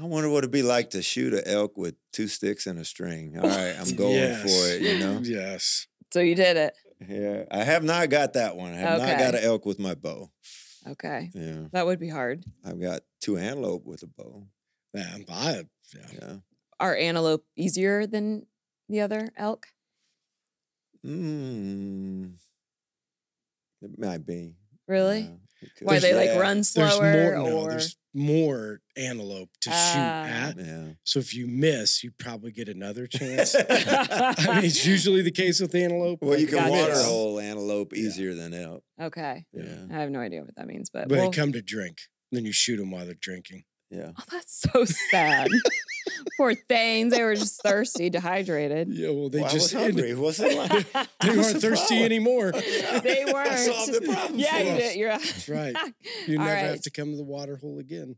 I 0.00 0.04
wonder 0.04 0.28
what 0.30 0.38
it'd 0.38 0.50
be 0.50 0.62
like 0.62 0.90
to 0.90 1.02
shoot 1.02 1.34
an 1.34 1.42
elk 1.46 1.76
with 1.76 1.94
two 2.12 2.28
sticks 2.28 2.66
and 2.66 2.78
a 2.78 2.84
string. 2.84 3.36
All 3.38 3.48
right, 3.48 3.74
I'm 3.78 3.94
going 3.96 4.34
for 4.36 4.68
it. 4.72 4.82
You 4.82 4.98
know, 4.98 5.20
Yes. 5.22 5.88
so 6.12 6.20
you 6.20 6.34
did 6.34 6.56
it. 6.56 6.74
Yeah. 7.06 7.44
I 7.50 7.64
have 7.64 7.82
not 7.84 8.10
got 8.10 8.34
that 8.34 8.56
one. 8.56 8.72
I 8.72 8.76
have 8.76 8.98
not 9.00 9.18
got 9.18 9.34
an 9.34 9.44
elk 9.44 9.66
with 9.66 9.78
my 9.78 9.94
bow. 9.94 10.30
Okay. 10.86 11.30
Yeah, 11.34 11.64
That 11.72 11.86
would 11.86 11.98
be 11.98 12.08
hard. 12.08 12.44
I've 12.64 12.80
got 12.80 13.02
two 13.20 13.36
antelope 13.36 13.84
with 13.84 14.02
a 14.02 14.06
bow. 14.06 14.46
Yeah. 14.94 15.16
I, 15.28 15.64
yeah. 15.94 16.06
Yeah. 16.12 16.34
Are 16.78 16.96
antelope 16.96 17.44
easier 17.56 18.06
than 18.06 18.46
the 18.88 19.00
other 19.00 19.30
elk? 19.36 19.66
Mm, 21.04 22.34
it 23.82 23.98
might 23.98 24.26
be. 24.26 24.54
Really? 24.88 25.30
Yeah, 25.62 25.68
it. 25.80 25.84
Why 25.84 25.98
they 25.98 26.14
like 26.14 26.26
Yeah, 26.28 26.38
run 26.38 26.56
There's 26.56 26.68
slower 26.70 27.12
more. 27.12 27.48
No, 27.50 27.58
or 27.58 27.70
there's 27.70 27.96
more 28.14 28.80
antelope 28.96 29.50
to 29.62 29.70
shoot 29.70 29.76
Ah. 29.76 30.24
at. 30.48 30.56
Yeah. 30.58 30.88
So 31.04 31.18
if 31.18 31.34
you 31.34 31.46
miss, 31.46 32.02
you 32.02 32.10
probably 32.18 32.50
get 32.52 32.68
another 32.68 33.06
chance. 33.06 33.54
I 33.68 34.56
mean, 34.56 34.64
it's 34.64 34.86
usually 34.86 35.22
the 35.22 35.30
case 35.30 35.60
with 35.60 35.74
antelope. 35.74 36.20
Well, 36.22 36.38
you 36.38 36.46
can 36.46 36.56
Gotcha. 36.58 36.70
water 36.70 36.88
miss, 36.92 37.04
hole 37.06 37.38
antelope 37.40 37.92
Yeah. 37.92 38.00
easier 38.00 38.34
than 38.34 38.54
elk. 38.54 38.82
okay. 39.00 39.44
Yeah. 39.52 39.86
I 39.90 39.94
have 40.00 40.10
no 40.10 40.20
idea 40.20 40.42
what 40.42 40.54
that 40.56 40.66
means, 40.66 40.90
but, 40.90 41.08
But 41.08 41.18
well, 41.18 41.30
they 41.30 41.36
come 41.36 41.52
to 41.52 41.62
drink. 41.62 41.98
Then 42.32 42.44
you 42.44 42.52
shoot 42.52 42.76
them 42.78 42.90
while 42.90 43.04
they're 43.04 43.14
drinking. 43.14 43.64
Yeah. 43.90 44.10
oh, 44.18 44.24
that's 44.30 44.60
so 44.72 44.84
sad. 44.84 45.48
Poor 46.36 46.54
things. 46.54 47.12
They 47.12 47.22
were 47.22 47.34
just 47.34 47.62
thirsty, 47.62 48.10
dehydrated. 48.10 48.88
Yeah, 48.90 49.10
well, 49.10 49.28
they 49.28 49.40
Well, 49.40 49.48
I 49.48 49.52
just 49.52 49.74
was 49.74 49.82
hungry. 49.82 50.14
What's 50.14 50.40
it 50.40 50.56
like? 50.56 50.92
they 51.20 51.30
weren't 51.30 51.54
the 51.54 51.60
thirsty 51.60 51.94
problem? 51.94 52.02
anymore. 52.04 52.52
they 53.02 53.24
weren't. 53.32 53.50
I 53.50 53.56
solved 53.56 53.92
the 53.92 54.12
problem 54.12 54.38
yeah, 54.38 54.58
for 54.58 54.64
you 54.64 54.70
us. 54.70 54.78
did. 54.78 54.96
You're 54.96 55.10
That's 55.10 55.48
right. 55.48 55.76
You 56.26 56.38
never 56.38 56.50
right. 56.50 56.58
have 56.64 56.82
to 56.82 56.90
come 56.90 57.10
to 57.10 57.16
the 57.16 57.24
water 57.24 57.56
hole 57.56 57.78
again. 57.78 58.16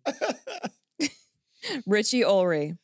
Richie 1.86 2.24
Ulry. 2.24 2.76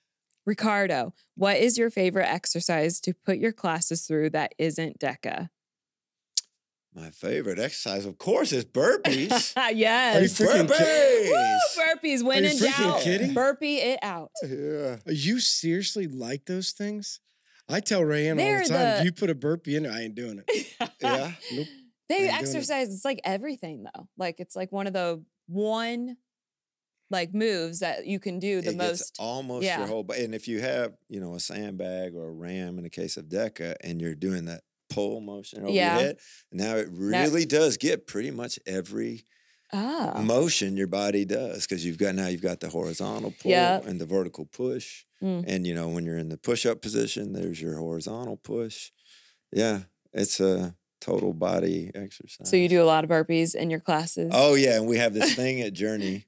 Ricardo, 0.46 1.14
what 1.36 1.56
is 1.56 1.78
your 1.78 1.88
favorite 1.88 2.28
exercise 2.28 3.00
to 3.00 3.14
put 3.14 3.38
your 3.38 3.52
classes 3.52 4.06
through 4.06 4.30
that 4.30 4.54
isn't 4.58 4.98
DEKA? 4.98 5.48
My 6.94 7.10
favorite 7.10 7.58
exercise, 7.58 8.06
of 8.06 8.18
course, 8.18 8.52
is 8.52 8.64
burpees. 8.64 9.52
yes. 9.74 10.38
freaking 10.38 10.68
Woo, 10.68 10.74
burpees. 10.76 11.58
burpees, 11.76 12.22
when 12.24 12.44
you 12.44 12.50
in 12.50 12.56
freaking 12.56 12.76
doubt, 12.84 13.00
kidding? 13.00 13.34
burpee 13.34 13.78
it 13.78 13.98
out. 14.02 14.30
yeah. 14.46 14.96
You 15.06 15.40
seriously 15.40 16.06
like 16.06 16.44
those 16.46 16.70
things? 16.70 17.18
I 17.68 17.80
tell 17.80 18.02
Rayanne 18.02 18.32
all 18.32 18.36
They're 18.36 18.62
the 18.62 18.68
time, 18.68 18.78
the- 18.78 18.98
if 19.00 19.04
you 19.06 19.12
put 19.12 19.30
a 19.30 19.34
burpee 19.34 19.74
in, 19.74 19.86
I 19.86 20.02
ain't 20.04 20.14
doing 20.14 20.42
it. 20.46 20.66
Yeah. 21.00 21.32
Nope. 21.52 21.66
They 22.08 22.14
Ain't 22.16 22.24
doing 22.24 22.30
it. 22.30 22.40
exercise. 22.40 22.94
It's 22.94 23.04
like 23.04 23.20
everything 23.24 23.84
though. 23.84 24.06
Like 24.18 24.36
it's 24.38 24.54
like 24.54 24.70
one 24.70 24.86
of 24.86 24.92
the 24.92 25.22
one 25.46 26.16
like 27.10 27.34
moves 27.34 27.80
that 27.80 28.06
you 28.06 28.18
can 28.20 28.38
do 28.38 28.60
the 28.60 28.70
it 28.70 28.78
gets 28.78 29.00
most. 29.00 29.16
almost 29.18 29.64
yeah. 29.64 29.78
your 29.78 29.86
whole 29.86 30.02
body. 30.02 30.24
And 30.24 30.34
if 30.34 30.46
you 30.46 30.60
have, 30.60 30.92
you 31.08 31.20
know, 31.20 31.34
a 31.34 31.40
sandbag 31.40 32.14
or 32.14 32.28
a 32.28 32.32
ram 32.32 32.76
in 32.78 32.84
the 32.84 32.90
case 32.90 33.16
of 33.16 33.26
DEKA, 33.26 33.76
and 33.82 34.00
you're 34.00 34.14
doing 34.14 34.44
that 34.46 34.62
pull 34.94 35.20
motion 35.20 35.62
over 35.62 35.70
Yeah. 35.72 35.94
your 35.98 36.06
head, 36.06 36.18
now 36.52 36.76
it 36.76 36.88
really 36.90 37.44
does 37.44 37.76
get 37.76 38.06
pretty 38.06 38.30
much 38.30 38.58
every 38.66 39.24
Ah, 39.72 40.20
motion 40.22 40.76
your 40.76 40.86
body 40.86 41.24
does 41.24 41.66
because 41.66 41.84
you've 41.84 41.98
got 41.98 42.14
now 42.14 42.28
you've 42.28 42.40
got 42.42 42.60
the 42.60 42.68
horizontal 42.68 43.34
pull 43.40 43.50
Yeah. 43.50 43.80
and 43.84 44.00
the 44.00 44.06
vertical 44.06 44.46
push. 44.46 45.04
Mm. 45.20 45.44
And 45.48 45.66
you 45.66 45.74
know, 45.74 45.88
when 45.88 46.04
you're 46.04 46.18
in 46.18 46.28
the 46.28 46.36
push 46.36 46.64
up 46.64 46.80
position, 46.80 47.32
there's 47.32 47.60
your 47.60 47.76
horizontal 47.78 48.36
push. 48.36 48.92
Yeah, 49.52 49.84
it's 50.12 50.38
a 50.38 50.76
total 51.00 51.32
body 51.32 51.90
exercise. 51.94 52.48
so 52.48 52.56
you 52.56 52.68
do 52.68 52.82
a 52.82 52.84
lot 52.84 53.04
of 53.04 53.10
burpees 53.10 53.54
in 53.54 53.68
your 53.70 53.80
classes. 53.80 54.30
Oh 54.32 54.54
yeah, 54.54 54.76
and 54.76 54.86
we 54.86 54.96
have 54.98 55.12
this 55.12 55.34
thing 55.34 55.60
at 55.60 55.72
Journey 55.72 56.26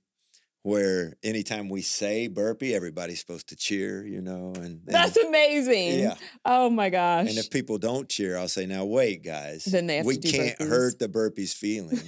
where 0.66 1.14
anytime 1.22 1.68
we 1.68 1.80
say 1.80 2.26
burpee, 2.26 2.74
everybody's 2.74 3.20
supposed 3.20 3.50
to 3.50 3.54
cheer, 3.54 4.04
you 4.04 4.20
know, 4.20 4.52
and, 4.56 4.64
and 4.66 4.82
that's 4.88 5.16
amazing. 5.16 6.00
yeah. 6.00 6.16
Oh 6.44 6.68
my 6.68 6.90
gosh. 6.90 7.28
And 7.28 7.38
if 7.38 7.50
people 7.50 7.78
don't 7.78 8.08
cheer, 8.08 8.36
I'll 8.36 8.48
say, 8.48 8.66
"Now 8.66 8.84
wait, 8.84 9.22
guys, 9.22 9.64
Then 9.64 9.86
they 9.86 9.98
have 9.98 10.04
to 10.04 10.08
we 10.08 10.16
do 10.16 10.32
can't 10.32 10.58
burpees." 10.58 10.68
hurt 10.68 10.98
the 10.98 11.08
burpees' 11.08 11.54
feelings." 11.54 12.02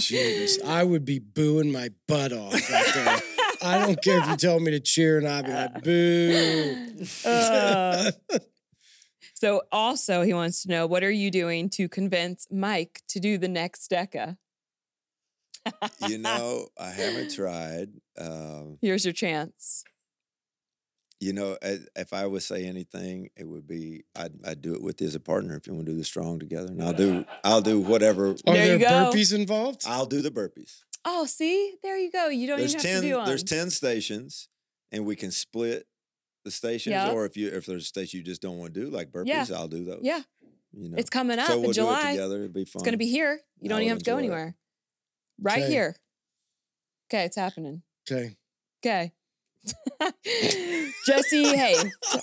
Jesus, 0.06 0.64
I 0.64 0.84
would 0.84 1.04
be 1.04 1.18
booing 1.18 1.72
my 1.72 1.88
butt 2.06 2.32
off 2.32 2.52
right 2.70 2.94
there. 2.94 3.20
I 3.62 3.84
don't 3.84 4.00
care 4.00 4.20
if 4.20 4.28
you 4.28 4.36
tell 4.36 4.60
me 4.60 4.70
to 4.70 4.78
cheer 4.80 5.18
and 5.18 5.26
I'd 5.26 5.44
be 5.46 5.52
like, 5.52 5.82
boo. 7.24 7.28
Uh, 7.28 8.10
so 9.34 9.62
also 9.72 10.22
he 10.22 10.32
wants 10.32 10.62
to 10.62 10.68
know 10.68 10.86
what 10.86 11.02
are 11.02 11.10
you 11.10 11.32
doing 11.32 11.68
to 11.70 11.88
convince 11.88 12.46
Mike 12.48 13.02
to 13.08 13.18
do 13.18 13.38
the 13.38 13.48
next 13.48 13.90
DEKA? 13.90 14.36
You 16.08 16.18
know, 16.26 16.68
I 16.78 16.90
haven't 16.90 17.34
tried. 17.34 17.88
Um, 18.18 18.78
Here's 18.80 19.04
your 19.04 19.12
chance. 19.14 19.84
you 21.20 21.32
know, 21.32 21.56
if 21.62 22.12
I 22.12 22.26
would 22.26 22.42
say 22.42 22.66
anything, 22.66 23.30
it 23.36 23.44
would 23.48 23.66
be 23.66 24.04
I'd, 24.14 24.32
I'd 24.46 24.62
do 24.62 24.74
it 24.74 24.82
with 24.82 25.00
you 25.00 25.06
as 25.06 25.14
a 25.14 25.20
partner 25.20 25.56
if 25.56 25.66
you 25.66 25.74
want 25.74 25.86
to 25.86 25.92
do 25.92 25.98
the 25.98 26.04
strong 26.04 26.38
together, 26.38 26.68
and 26.68 26.82
I'll 26.82 26.92
do 26.92 27.24
I'll 27.44 27.62
do 27.62 27.80
whatever. 27.80 28.30
Are 28.30 28.34
There 28.44 28.78
there 28.78 28.88
burpees 28.88 29.34
involved? 29.34 29.82
I'll 29.86 30.06
do 30.06 30.20
the 30.22 30.30
burpees. 30.30 30.82
Oh, 31.04 31.24
see, 31.24 31.74
there 31.82 31.96
you 31.96 32.10
go. 32.10 32.28
You 32.28 32.46
don't 32.48 32.58
There's 32.58 32.74
even 32.74 32.84
have 32.86 32.92
ten. 32.94 33.02
to 33.02 33.08
do 33.08 33.14
them. 33.16 33.26
There's 33.26 33.44
ten 33.44 33.70
stations, 33.70 34.48
and 34.92 35.06
we 35.06 35.14
can 35.16 35.30
split 35.30 35.86
the 36.44 36.50
stations. 36.50 36.92
Yep. 36.92 37.12
Or 37.14 37.24
if 37.26 37.36
you 37.36 37.48
if 37.48 37.64
there's 37.64 37.84
a 37.84 37.86
station 37.86 38.18
you 38.18 38.24
just 38.24 38.42
don't 38.42 38.58
want 38.58 38.74
to 38.74 38.80
do, 38.80 38.90
like 38.90 39.10
burpees, 39.10 39.26
Yeah. 39.28 39.46
I'll 39.54 39.68
do 39.68 39.84
those. 39.84 40.00
Yeah. 40.02 40.22
you 40.72 40.90
know. 40.90 40.96
It's 40.98 41.08
coming 41.10 41.38
up 41.38 41.46
so 41.46 41.54
in 41.54 41.60
we'll 41.62 41.72
do 41.72 41.82
it 41.82 41.84
July. 41.84 42.10
together. 42.12 42.36
It'd 42.38 42.52
be 42.52 42.64
fun. 42.64 42.80
It's 42.80 42.82
going 42.84 42.92
to 42.92 42.98
be 42.98 43.06
here. 43.08 43.40
You 43.60 43.66
I 43.66 43.68
don't 43.68 43.80
even 43.82 43.90
have 43.90 43.98
to 44.00 44.04
go 44.04 44.16
anywhere. 44.18 44.48
it. 44.48 44.54
Right 45.40 45.62
Okay. 45.62 45.72
here. 45.72 45.96
Okay, 47.10 47.24
it's 47.24 47.36
happening. 47.36 47.82
Okay. 48.10 48.36
Okay. 48.84 49.12
Jesse 51.06 51.56
Hey, 51.56 51.74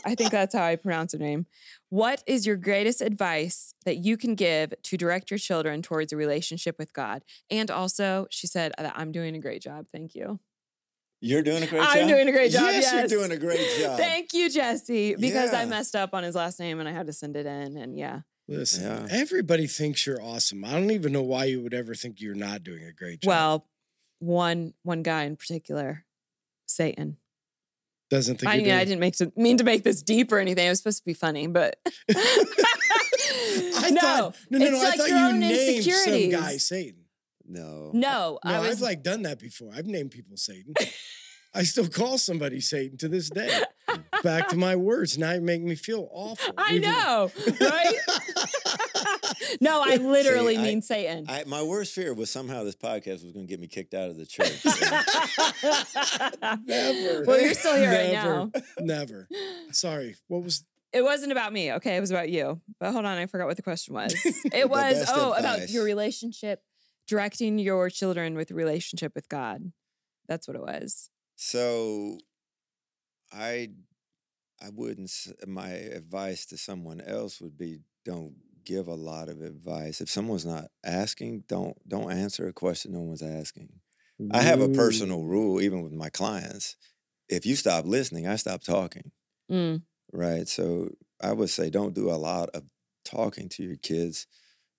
I 0.06 0.16
think 0.16 0.32
that's 0.32 0.56
how 0.56 0.64
I 0.64 0.76
pronounce 0.76 1.14
her 1.14 1.20
name. 1.20 1.46
What 1.90 2.24
is 2.26 2.46
your 2.46 2.56
greatest 2.56 3.02
advice 3.02 3.74
that 3.86 3.98
you 3.98 4.18
can 4.18 4.36
give 4.36 4.74
to 4.82 4.98
direct 4.98 5.30
your 5.30 5.38
children 5.38 5.82
towards 5.82 6.14
a 6.14 6.18
relationship 6.18 6.78
with 6.80 6.94
God? 6.94 7.24
And 7.50 7.70
also, 7.70 8.28
she 8.30 8.48
said 8.48 8.74
that 8.78 8.94
I'm 8.96 9.12
doing 9.12 9.36
a 9.36 9.40
great 9.40 9.62
job. 9.62 9.88
Thank 9.92 10.16
you. 10.16 10.40
You're 11.22 11.42
doing 11.42 11.64
a 11.64 11.68
great 11.68 11.82
job. 11.82 11.90
I'm 11.96 12.08
doing 12.08 12.28
a 12.28 12.32
great 12.32 12.52
job. 12.52 12.64
Yes, 12.64 12.84
Yes, 12.92 13.12
you're 13.12 13.20
doing 13.20 13.32
a 13.32 13.40
great 13.40 13.66
job. 13.80 13.98
Thank 13.98 14.34
you, 14.34 14.50
Jesse, 14.50 15.16
because 15.16 15.54
I 15.54 15.66
messed 15.66 15.96
up 15.96 16.14
on 16.14 16.24
his 16.24 16.36
last 16.36 16.60
name 16.60 16.80
and 16.80 16.90
I 16.90 16.92
had 16.92 17.08
to 17.08 17.14
send 17.14 17.38
it 17.38 17.46
in. 17.46 17.78
And 17.78 17.98
yeah, 17.98 18.22
Listen, 18.48 18.84
Yeah. 18.84 19.08
everybody 19.10 19.68
thinks 19.68 20.06
you're 20.06 20.22
awesome. 20.22 20.66
I 20.66 20.72
don't 20.74 20.92
even 20.92 21.12
know 21.14 21.22
why 21.24 21.46
you 21.46 21.62
would 21.62 21.74
ever 21.74 21.96
think 21.96 22.20
you're 22.20 22.36
not 22.36 22.64
doing 22.64 22.84
a 22.84 22.92
great 22.92 23.22
job. 23.22 23.30
well, 23.30 23.68
one 24.20 24.74
one 24.84 25.02
guy 25.04 25.24
in 25.24 25.36
particular, 25.38 26.06
Satan. 26.66 27.18
doesn't 28.10 28.40
think 28.42 28.52
I 28.52 28.56
you're 28.56 28.66
mean, 28.66 28.74
I 28.76 28.84
didn't 28.86 29.00
make 29.00 29.16
to, 29.18 29.32
mean 29.36 29.58
to 29.58 29.64
make 29.64 29.84
this 29.84 30.02
deep 30.02 30.32
or 30.32 30.40
anything. 30.40 30.66
It 30.66 30.70
was 30.70 30.80
supposed 30.80 31.00
to 31.00 31.06
be 31.06 31.14
funny, 31.14 31.48
but 31.48 31.78
I 32.10 33.90
no, 33.92 34.02
thought 34.02 34.36
no, 34.50 34.58
no, 34.60 34.70
no. 34.72 34.78
like 34.78 34.94
I 34.94 34.98
thought 34.98 35.10
you 35.10 35.16
own 35.16 35.40
named 35.40 35.84
some 35.86 36.30
guy 36.30 36.58
Satan. 36.58 37.00
No. 37.46 37.92
No, 37.94 38.40
No, 38.46 38.52
I 38.52 38.60
was 38.60 38.78
I've 38.78 38.82
like 38.82 39.04
done 39.04 39.24
that 39.24 39.40
before. 39.40 39.72
I've 39.76 39.86
named 39.88 40.12
people 40.12 40.38
Satan. 40.38 40.74
I 41.56 41.64
still 41.64 41.88
call 41.88 42.18
somebody 42.18 42.60
Satan 42.62 42.98
to 42.98 43.08
this 43.08 43.30
day. 43.30 43.62
Back 44.24 44.48
to 44.50 44.56
my 44.56 44.76
words. 44.76 45.18
Now 45.18 45.34
you 45.34 45.42
make 45.42 45.62
me 45.62 45.76
feel 45.76 46.08
awful. 46.12 46.54
I 46.58 46.76
Even- 46.76 46.90
know, 46.90 47.32
right? 47.62 47.94
no, 49.62 49.82
I 49.86 49.98
literally 49.98 50.56
See, 50.56 50.62
I- 50.62 50.64
mean 50.64 50.82
Satan. 50.82 51.26
I, 51.30 51.44
my 51.46 51.62
worst 51.62 51.94
fear 51.94 52.14
was 52.14 52.32
somehow 52.32 52.64
this 52.64 52.76
podcast 52.76 53.24
was 53.24 53.34
going 53.34 53.46
to 53.46 53.50
get 53.50 53.60
me 53.60 53.68
kicked 53.68 53.94
out 53.94 54.10
of 54.10 54.18
the 54.18 54.26
church. 54.26 54.64
Never. 56.66 57.26
Well, 57.26 57.40
you're 57.42 57.54
still 57.54 57.76
here 57.76 57.90
right 57.92 58.12
Never. 58.14 58.36
now. 58.36 58.52
Never. 58.80 59.28
Sorry. 59.72 60.16
What 60.28 60.44
was 60.44 60.66
It 60.92 61.04
wasn't 61.04 61.32
about 61.32 61.54
me, 61.54 61.72
okay? 61.74 61.98
It 61.98 62.02
was 62.02 62.12
about 62.12 62.30
you. 62.30 62.62
But 62.80 62.92
hold 62.94 63.06
on, 63.06 63.18
I 63.18 63.26
forgot 63.28 63.48
what 63.48 63.58
the 63.58 63.64
question 63.64 63.94
was. 63.94 64.14
It 64.54 64.70
was 64.70 64.94
best 65.00 65.12
oh 65.14 65.34
about 65.34 65.70
your 65.70 65.84
relationship, 65.84 66.62
directing 67.08 67.60
your 67.60 67.90
children 67.90 68.36
with 68.36 68.52
relationship 68.52 69.14
with 69.16 69.30
God. 69.30 69.72
That's 70.28 70.48
what 70.48 70.56
it 70.56 70.62
was. 70.64 71.10
So, 71.46 72.20
I, 73.34 73.70
I 74.62 74.70
wouldn't. 74.74 75.12
My 75.46 75.70
advice 75.70 76.46
to 76.48 76.58
someone 76.58 77.02
else 77.02 77.42
would 77.42 77.58
be: 77.58 77.80
don't 78.06 78.36
give 78.64 78.88
a 78.88 78.94
lot 78.94 79.28
of 79.28 79.42
advice. 79.42 80.00
If 80.00 80.10
someone's 80.10 80.46
not 80.46 80.66
asking, 80.86 81.44
don't 81.50 81.78
don't 81.88 82.12
answer 82.12 82.48
a 82.48 82.54
question 82.54 82.94
no 82.94 83.02
one's 83.02 83.22
asking. 83.22 83.70
I 84.32 84.42
have 84.42 84.62
a 84.62 84.70
personal 84.70 85.24
rule, 85.26 85.60
even 85.60 85.82
with 85.84 85.92
my 85.92 86.10
clients. 86.10 86.78
If 87.28 87.46
you 87.46 87.58
stop 87.58 87.86
listening, 87.86 88.26
I 88.26 88.38
stop 88.38 88.64
talking. 88.64 89.12
Mm. 89.52 89.82
Right. 90.14 90.48
So 90.48 90.92
I 91.22 91.34
would 91.34 91.50
say 91.50 91.70
don't 91.70 91.94
do 91.94 92.10
a 92.10 92.16
lot 92.16 92.50
of 92.54 92.64
talking 93.04 93.50
to 93.50 93.64
your 93.64 93.76
kids. 93.76 94.28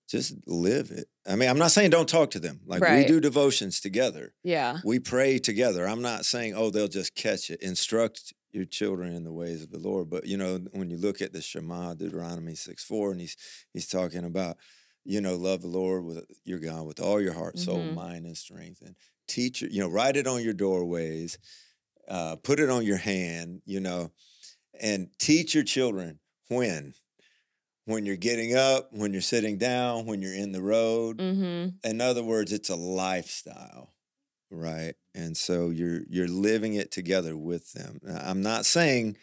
Just 0.07 0.35
live 0.45 0.91
it. 0.91 1.07
I 1.27 1.35
mean, 1.35 1.49
I'm 1.49 1.57
not 1.57 1.71
saying 1.71 1.89
don't 1.89 2.07
talk 2.09 2.31
to 2.31 2.39
them. 2.39 2.61
Like 2.65 2.81
we 3.01 3.05
do 3.05 3.19
devotions 3.19 3.79
together. 3.79 4.33
Yeah. 4.43 4.77
We 4.83 4.99
pray 4.99 5.39
together. 5.39 5.87
I'm 5.87 6.01
not 6.01 6.25
saying, 6.25 6.53
oh, 6.55 6.69
they'll 6.69 6.87
just 6.87 7.15
catch 7.15 7.49
it. 7.49 7.61
Instruct 7.61 8.33
your 8.51 8.65
children 8.65 9.13
in 9.13 9.23
the 9.23 9.33
ways 9.33 9.63
of 9.63 9.71
the 9.71 9.79
Lord. 9.79 10.09
But 10.09 10.27
you 10.27 10.37
know, 10.37 10.59
when 10.73 10.89
you 10.89 10.97
look 10.97 11.21
at 11.21 11.33
the 11.33 11.41
Shema, 11.41 11.95
Deuteronomy 11.95 12.55
6 12.55 12.83
4, 12.83 13.11
and 13.11 13.19
he's 13.21 13.35
he's 13.73 13.87
talking 13.87 14.23
about, 14.23 14.57
you 15.03 15.21
know, 15.21 15.35
love 15.35 15.61
the 15.61 15.67
Lord 15.67 16.05
with 16.05 16.25
your 16.43 16.59
God 16.59 16.85
with 16.85 16.99
all 16.99 17.19
your 17.19 17.33
heart, 17.33 17.57
soul, 17.59 17.79
Mhm. 17.79 17.93
mind, 17.95 18.25
and 18.25 18.37
strength. 18.37 18.81
And 18.81 18.95
teach 19.27 19.61
you 19.63 19.79
know, 19.81 19.89
write 19.89 20.17
it 20.17 20.27
on 20.27 20.43
your 20.43 20.53
doorways, 20.53 21.37
uh, 22.07 22.35
put 22.35 22.59
it 22.59 22.69
on 22.69 22.85
your 22.85 22.97
hand, 22.97 23.61
you 23.65 23.79
know, 23.79 24.11
and 24.79 25.09
teach 25.17 25.55
your 25.55 25.63
children 25.63 26.19
when. 26.47 26.93
When 27.85 28.05
you're 28.05 28.15
getting 28.15 28.55
up, 28.55 28.89
when 28.91 29.13
you're 29.13 29.21
sitting 29.21 29.57
down, 29.57 30.05
when 30.05 30.21
you're 30.21 30.33
in 30.33 30.51
the 30.51 30.61
road, 30.61 31.19
Mm-hmm. 31.19 31.87
in 31.87 32.01
other 32.01 32.23
words, 32.23 32.51
it's 32.51 32.69
a 32.69 32.75
lifestyle, 32.75 33.93
right? 34.51 34.95
And 35.13 35.37
so 35.37 35.69
you're 35.69 36.01
you're 36.09 36.27
living 36.27 36.75
it 36.75 36.91
together 36.91 37.37
with 37.37 37.73
them. 37.73 37.99
I'm 38.07 38.41
not 38.41 38.65
saying 38.65 39.17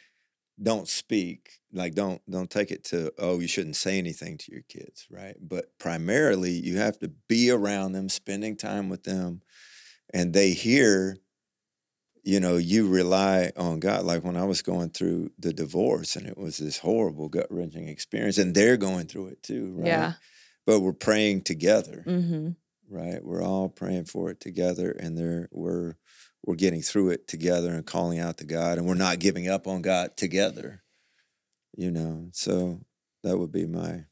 don't 0.63 0.89
speak, 0.89 1.59
like 1.73 1.95
don't 1.95 2.23
don't 2.31 2.51
take 2.51 2.71
it 2.71 2.85
to 2.85 3.13
oh 3.19 3.41
you 3.41 3.49
shouldn't 3.49 3.77
say 3.77 3.99
anything 3.99 4.39
to 4.39 4.53
your 4.53 4.63
kids, 4.69 5.07
right? 5.11 5.37
But 5.41 5.79
primarily 5.79 6.53
you 6.53 6.79
have 6.79 6.99
to 7.01 7.09
be 7.29 7.51
around 7.51 7.93
them, 7.93 8.09
spending 8.09 8.57
time 8.57 8.89
with 8.89 9.05
them, 9.05 9.43
and 10.15 10.33
they 10.35 10.53
hear 10.53 11.19
you 12.23 12.39
know, 12.41 12.57
you 12.57 12.89
rely 12.89 13.51
on 13.57 13.81
God. 13.81 14.05
Like 14.05 14.23
when 14.25 14.37
I 14.37 14.45
was 14.45 14.63
going 14.63 14.91
through 14.91 15.33
the 15.39 15.53
divorce 15.53 16.15
and 16.17 16.27
it 16.27 16.39
was 16.39 16.59
this 16.59 16.79
horrible 16.79 17.29
gut 17.29 17.49
wrenching 17.51 17.89
experience, 17.89 18.39
and 18.39 18.55
they're 18.55 18.77
going 18.77 19.07
through 19.07 19.29
it 19.29 19.43
too, 19.43 19.75
right? 19.77 19.87
Yeah. 19.87 20.13
But 20.67 20.81
we're 20.81 20.93
praying 20.93 21.43
together 21.43 22.05
Mm-hmm. 22.07 22.51
right? 22.89 23.25
We're 23.25 23.43
all 23.43 23.69
praying 23.69 24.05
for 24.05 24.31
it 24.31 24.39
together, 24.41 24.93
and 24.93 25.19
there 25.19 25.49
we're 25.51 25.95
we're 26.45 26.55
getting 26.57 26.83
through 26.83 27.11
it 27.11 27.27
together 27.29 27.73
and 27.73 27.85
calling 27.87 28.19
out 28.19 28.39
to 28.39 28.45
God, 28.45 28.79
and 28.79 28.87
we're 28.87 28.95
not 28.95 29.19
giving 29.19 29.49
up 29.49 29.67
on 29.67 29.83
God 29.83 30.17
together. 30.17 30.83
You 31.77 31.91
know, 31.91 32.29
so 32.33 32.81
that 33.25 33.39
would 33.39 33.51
be 33.51 33.67
my 33.67 34.05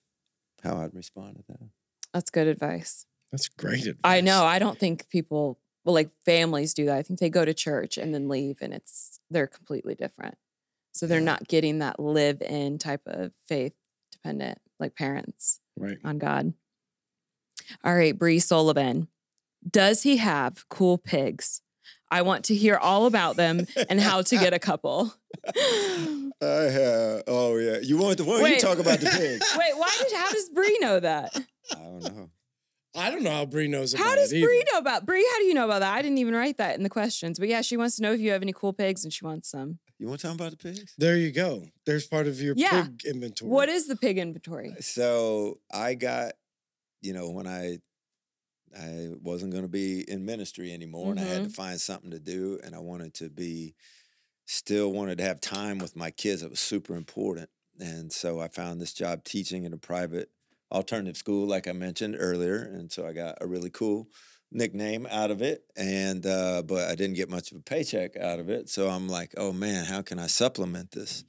how 0.65 0.79
I'd 0.79 0.95
respond 0.95 1.37
to 1.37 1.45
that. 1.49 1.69
That's 2.13 2.31
good 2.31 2.49
advice. 2.49 3.07
That's 3.31 3.49
great 3.49 3.87
advice. 3.87 4.01
I 4.03 4.21
know. 4.23 4.45
I 4.45 4.59
don't 4.59 4.79
think 4.79 5.09
people, 5.11 5.60
well, 5.85 5.95
like 5.95 6.11
families 6.25 6.75
do 6.75 6.87
that. 6.87 6.97
I 6.99 7.03
think 7.03 7.19
they 7.21 7.31
go 7.31 7.45
to 7.45 7.55
church 7.55 7.97
and 7.99 8.15
then 8.15 8.29
leave 8.29 8.59
and 8.61 8.73
it's, 8.75 9.21
they're 9.31 9.47
completely 9.47 9.95
different. 9.95 10.37
So 10.93 11.07
they're 11.07 11.21
not 11.21 11.47
getting 11.49 11.79
that 11.79 12.01
live 12.01 12.43
in 12.43 12.79
type 12.79 13.03
of 13.07 13.33
faith 13.47 13.73
dependent, 14.13 14.59
like 14.79 14.95
parents 14.97 15.61
Right. 15.79 15.99
on 16.05 16.19
God. 16.19 16.53
All 17.85 17.95
right, 17.95 18.19
Bree 18.19 18.41
Sullivan. 18.41 19.09
Does 19.69 20.03
he 20.03 20.17
have 20.19 20.69
cool 20.69 20.99
pigs? 20.99 21.63
I 22.11 22.23
want 22.23 22.47
to 22.47 22.55
hear 22.57 22.77
all 22.77 23.07
about 23.07 23.37
them 23.37 23.67
and 23.89 24.01
how 24.01 24.23
to 24.23 24.37
get 24.37 24.53
a 24.53 24.59
couple. 24.59 25.15
I 25.57 26.35
have. 26.43 27.23
Oh 27.29 27.57
yeah, 27.57 27.79
you 27.83 27.97
want 27.99 28.19
the? 28.19 28.25
You 28.25 28.59
talk 28.59 28.79
about 28.79 28.99
the 29.01 29.07
pigs. 29.17 29.55
Wait, 29.57 29.77
why 29.77 29.95
did 30.03 30.13
how 30.17 30.31
does 30.33 30.49
Bree 30.49 30.79
know 30.81 30.99
that? 31.01 31.37
I 31.73 31.75
don't 31.77 32.03
know. 32.03 32.31
I 32.95 33.11
don't 33.11 33.23
know 33.23 33.31
how 33.31 33.47
Bree 33.47 33.69
knows 33.69 33.95
about 33.95 34.05
How 34.05 34.15
does 34.17 34.33
it 34.33 34.39
either. 34.39 34.47
Bree 34.47 34.65
know 34.73 34.79
about 34.79 35.07
Bree? 35.07 35.27
How 35.33 35.39
do 35.39 35.45
you 35.45 35.55
know 35.55 35.65
about 35.65 35.81
that? 35.81 35.95
I 35.95 36.03
didn't 36.03 36.19
even 36.19 36.35
write 36.35 36.59
that 36.59 36.77
in 36.77 36.83
the 36.83 36.89
questions. 36.89 37.39
But 37.39 37.49
yeah, 37.49 37.61
she 37.61 37.77
wants 37.77 37.97
to 37.97 38.03
know 38.03 38.13
if 38.13 38.21
you 38.21 38.33
have 38.33 38.43
any 38.43 38.53
cool 38.53 38.73
pigs 38.73 39.05
and 39.05 39.13
she 39.13 39.25
wants 39.25 39.49
some. 39.49 39.79
You 39.99 40.09
want 40.09 40.21
to 40.21 40.27
talk 40.27 40.35
about 40.35 40.51
the 40.51 40.57
pigs? 40.57 40.95
There 40.99 41.17
you 41.17 41.31
go. 41.31 41.67
There's 41.87 42.07
part 42.07 42.27
of 42.27 42.41
your 42.41 42.55
Yeah. 42.57 42.85
pig 42.85 43.05
inventory. 43.05 43.51
What 43.51 43.69
is 43.69 43.87
the 43.87 43.97
pig 43.97 44.19
inventory? 44.19 44.75
So 44.81 45.61
I 45.73 45.95
got, 45.95 46.33
you 47.01 47.13
know, 47.13 47.31
when 47.31 47.47
I 47.47 47.79
I 48.77 49.09
wasn't 49.21 49.53
going 49.53 49.65
to 49.65 49.69
be 49.69 50.09
in 50.09 50.25
ministry 50.25 50.73
anymore, 50.73 51.11
and 51.11 51.19
I 51.19 51.25
had 51.25 51.37
to 51.37 51.41
mm-hmm. 51.43 51.51
find 51.51 51.81
something 51.81 52.13
to 52.13 52.21
do, 52.21 52.61
and 52.63 52.75
I 52.75 52.79
wanted 52.79 53.15
to 53.15 53.29
be 53.29 53.75
still 54.47 54.93
wanted 54.93 55.19
to 55.19 55.25
have 55.25 55.41
time 55.41 55.79
with 55.79 55.97
my 55.97 56.11
kids. 56.11 56.43
It 56.43 56.51
was 56.51 56.61
super 56.61 56.95
important, 56.95 57.51
and 57.79 58.13
so 58.13 58.41
I 58.41 58.49
found 58.49 58.81
this 58.81 58.93
job 58.93 59.25
teaching 59.25 59.65
in 59.65 59.73
a 59.73 59.77
private 59.77 60.31
alternative 60.73 61.17
school, 61.17 61.47
like 61.47 61.67
I 61.69 61.73
mentioned 61.73 62.17
earlier, 62.19 62.57
and 62.63 62.91
so 62.93 63.07
I 63.07 63.13
got 63.13 63.39
a 63.41 63.47
really 63.47 63.71
cool 63.71 64.09
nickname 64.53 65.07
out 65.09 65.31
of 65.31 65.43
it 65.43 65.63
and 65.77 66.27
uh 66.27 66.61
but 66.67 66.89
I 66.91 66.97
didn't 66.97 67.15
get 67.15 67.31
much 67.31 67.53
of 67.53 67.59
a 67.59 67.63
paycheck 67.63 68.17
out 68.17 68.41
of 68.41 68.51
it 68.51 68.69
so 68.69 68.89
I'm 68.91 69.09
like 69.09 69.33
oh 69.37 69.53
man 69.53 69.85
how 69.85 70.03
can 70.03 70.19
I 70.19 70.27
supplement 70.27 70.91
this 70.91 71.23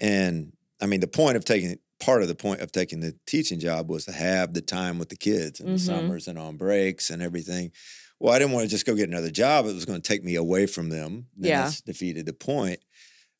and 0.00 0.52
I 0.80 0.86
mean, 0.86 1.00
the 1.00 1.06
point 1.06 1.36
of 1.36 1.44
taking 1.44 1.76
part 1.98 2.22
of 2.22 2.28
the 2.28 2.34
point 2.34 2.62
of 2.62 2.72
taking 2.72 3.00
the 3.00 3.14
teaching 3.26 3.60
job 3.60 3.90
was 3.90 4.06
to 4.06 4.12
have 4.12 4.54
the 4.54 4.62
time 4.62 4.98
with 4.98 5.10
the 5.10 5.16
kids 5.16 5.60
in 5.60 5.66
the 5.66 5.72
Mhm. 5.74 5.80
summers 5.80 6.26
and 6.28 6.38
on 6.38 6.56
breaks 6.56 7.10
and 7.10 7.20
everything. 7.20 7.72
Well, 8.18 8.32
I 8.32 8.38
didn't 8.38 8.52
want 8.52 8.64
to 8.64 8.70
just 8.70 8.86
go 8.86 8.94
get 8.94 9.08
another 9.10 9.30
job. 9.30 9.66
It 9.66 9.74
was 9.74 9.84
going 9.84 10.00
to 10.00 10.08
take 10.08 10.24
me 10.24 10.34
away 10.36 10.64
from 10.64 10.88
them. 10.88 11.26
Then 11.36 11.50
Yeah. 11.50 11.62
that's 11.64 11.82
defeated 11.82 12.24
the 12.24 12.32
point. 12.32 12.80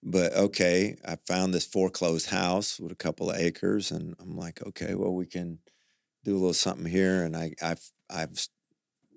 But 0.02 0.32
okay, 0.34 0.96
I 1.04 1.16
found 1.16 1.52
this 1.52 1.66
foreclosed 1.66 2.30
house 2.30 2.80
with 2.80 2.92
a 2.92 2.96
couple 2.96 3.30
of 3.30 3.36
acres, 3.36 3.90
and 3.90 4.14
I'm 4.18 4.36
like, 4.36 4.62
okay, 4.66 4.94
well, 4.94 5.14
we 5.14 5.26
can 5.26 5.60
do 6.24 6.34
a 6.34 6.38
little 6.38 6.54
something 6.54 6.86
here. 6.86 7.24
And 7.24 7.36
I, 7.36 7.54
I've, 7.62 7.90
I've 8.10 8.46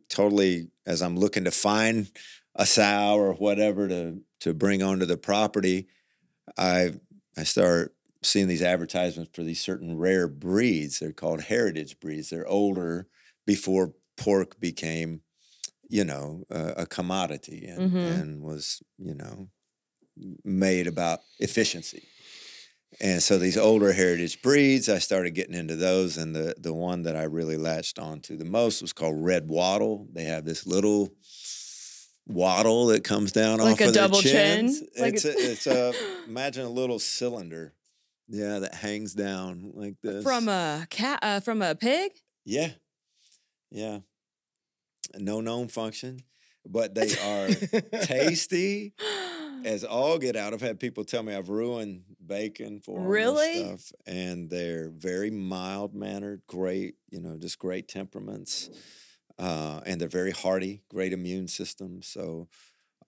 totally, 0.09 0.69
as 0.85 1.01
I'm 1.01 1.17
looking 1.17 1.45
to 1.45 1.51
find 1.51 2.11
a 2.55 2.65
sow 2.65 3.15
or 3.15 3.33
whatever 3.33 3.87
to 3.87 4.21
to 4.41 4.53
bring 4.53 4.83
onto 4.83 5.05
the 5.05 5.17
property, 5.17 5.87
I 6.57 6.93
I 7.37 7.43
start 7.43 7.95
seeing 8.23 8.47
these 8.47 8.61
advertisements 8.63 9.31
for 9.35 9.43
these 9.43 9.61
certain 9.61 9.97
rare 9.97 10.27
breeds. 10.27 10.99
They're 10.99 11.13
called 11.13 11.41
heritage 11.41 11.99
breeds. 11.99 12.29
They're 12.29 12.47
older 12.47 13.07
before 13.45 13.95
pork 14.17 14.59
became, 14.59 15.23
you 15.89 16.03
know, 16.05 16.43
uh, 16.51 16.73
a 16.77 16.85
commodity 16.85 17.65
and, 17.67 17.93
Mhm. 17.93 18.03
and 18.03 18.41
was, 18.43 18.81
you 18.97 19.15
know, 19.15 19.49
made 20.43 20.87
about 20.87 21.19
efficiency. 21.39 22.03
And 23.01 23.23
so 23.23 23.39
these 23.39 23.57
older 23.57 23.91
heritage 23.93 24.41
breeds, 24.43 24.87
I 24.87 24.99
started 24.99 25.31
getting 25.31 25.55
into 25.55 25.75
those, 25.75 26.15
and 26.17 26.35
the 26.35 26.53
the 26.59 26.73
one 26.73 27.01
that 27.03 27.15
I 27.15 27.23
really 27.23 27.57
latched 27.57 27.97
onto 27.97 28.37
the 28.37 28.45
most 28.45 28.81
was 28.83 28.93
called 28.93 29.15
red 29.17 29.47
wattle. 29.47 30.07
They 30.13 30.25
have 30.25 30.45
this 30.45 30.67
little 30.67 31.09
wattle 32.27 32.87
that 32.87 33.03
comes 33.03 33.31
down 33.31 33.59
Like 33.59 33.73
off 33.73 33.81
a 33.81 33.87
of 33.87 33.93
their 33.93 34.03
double 34.03 34.21
chin? 34.21 34.67
Like 34.99 35.15
it's 35.15 35.25
a- 35.25 35.29
a, 35.29 35.33
it's 35.51 35.67
a 35.67 35.93
imagine 36.27 36.65
a 36.65 36.69
little 36.69 36.99
cylinder, 36.99 37.73
yeah, 38.27 38.59
that 38.59 38.75
hangs 38.75 39.13
down 39.13 39.71
like 39.73 39.95
this 40.03 40.23
From 40.23 40.47
a 40.47 40.85
cat 40.91 41.19
uh, 41.23 41.39
from 41.39 41.61
a 41.63 41.73
pig? 41.75 42.11
yeah, 42.45 42.69
yeah. 43.71 43.99
No 45.17 45.41
known 45.41 45.67
function, 45.67 46.21
but 46.65 46.95
they 46.95 47.11
are 47.17 47.47
tasty 48.03 48.93
as 49.65 49.83
all 49.83 50.17
get 50.17 50.35
out. 50.35 50.53
I've 50.53 50.61
had 50.61 50.79
people 50.79 51.03
tell 51.03 51.23
me 51.23 51.33
I've 51.33 51.49
ruined 51.49 52.03
bacon 52.25 52.79
for 52.79 52.99
Really? 53.01 53.59
stuff, 53.59 53.91
and 54.05 54.49
they're 54.49 54.89
very 54.89 55.29
mild 55.31 55.93
mannered, 55.93 56.41
great, 56.47 56.95
you 57.09 57.21
know, 57.21 57.37
just 57.37 57.59
great 57.59 57.87
temperaments, 57.87 58.69
uh, 59.39 59.81
and 59.85 59.99
they're 59.99 60.07
very 60.07 60.31
hardy, 60.31 60.81
great 60.89 61.13
immune 61.13 61.47
system. 61.47 62.01
So, 62.01 62.47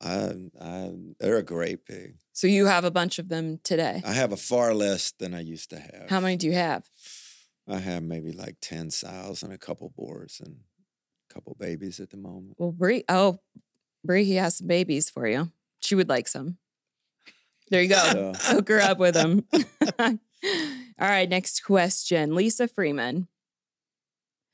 I, 0.02 0.34
I, 0.60 0.92
they're 1.20 1.38
a 1.38 1.44
great 1.44 1.86
pig. 1.86 2.18
So 2.34 2.48
you 2.48 2.66
have 2.66 2.84
a 2.84 2.92
bunch 2.92 3.18
of 3.18 3.30
them 3.30 3.60
today. 3.64 4.02
I 4.06 4.12
have 4.12 4.34
a 4.34 4.38
far 4.38 4.74
less 4.74 5.12
than 5.12 5.34
I 5.34 5.40
used 5.40 5.70
to 5.70 5.80
have. 5.80 6.10
How 6.10 6.20
many 6.20 6.36
do 6.36 6.48
you 6.48 6.54
have? 6.54 6.90
I 7.68 7.80
have 7.80 8.04
maybe 8.04 8.32
like 8.32 8.58
ten 8.62 8.92
sows 8.92 9.42
and 9.42 9.54
a 9.54 9.58
couple 9.58 9.90
boars 9.96 10.42
and 10.44 10.58
a 11.30 11.34
couple 11.34 11.56
babies 11.58 12.00
at 12.00 12.10
the 12.10 12.18
moment. 12.18 12.56
Well, 12.58 12.72
Bree. 12.74 13.04
Oh, 13.10 13.40
Bree, 14.04 14.26
he 14.26 14.36
has 14.36 14.58
some 14.58 14.68
babies 14.68 15.10
for 15.10 15.28
you. 15.28 15.52
She 15.86 15.96
would 15.96 16.10
like 16.10 16.28
some. 16.28 16.58
There 17.70 17.82
you 17.82 17.90
go. 17.90 18.34
So, 18.36 18.56
Hook 18.56 18.70
her 18.70 18.82
up 18.82 19.00
with 19.00 19.16
them. 19.16 19.46
All 20.00 20.18
right, 21.00 21.30
next 21.30 21.64
question. 21.64 22.36
Lisa 22.36 22.68
Freeman. 22.68 23.28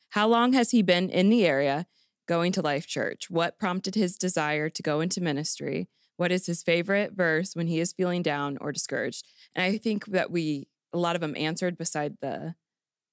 How 0.09 0.27
long 0.27 0.53
has 0.53 0.71
he 0.71 0.81
been 0.81 1.09
in 1.09 1.29
the 1.29 1.45
area 1.45 1.87
going 2.27 2.51
to 2.53 2.61
Life 2.61 2.87
Church? 2.87 3.29
What 3.29 3.59
prompted 3.59 3.95
his 3.95 4.17
desire 4.17 4.69
to 4.69 4.81
go 4.81 5.01
into 5.01 5.21
ministry? 5.21 5.87
What 6.17 6.31
is 6.31 6.45
his 6.45 6.63
favorite 6.63 7.13
verse 7.13 7.55
when 7.55 7.67
he 7.67 7.79
is 7.79 7.93
feeling 7.93 8.21
down 8.21 8.57
or 8.61 8.71
discouraged? 8.71 9.25
And 9.55 9.63
I 9.63 9.77
think 9.77 10.07
that 10.07 10.29
we 10.31 10.67
a 10.93 10.97
lot 10.97 11.15
of 11.15 11.21
them 11.21 11.35
answered 11.37 11.77
beside 11.77 12.17
the 12.21 12.55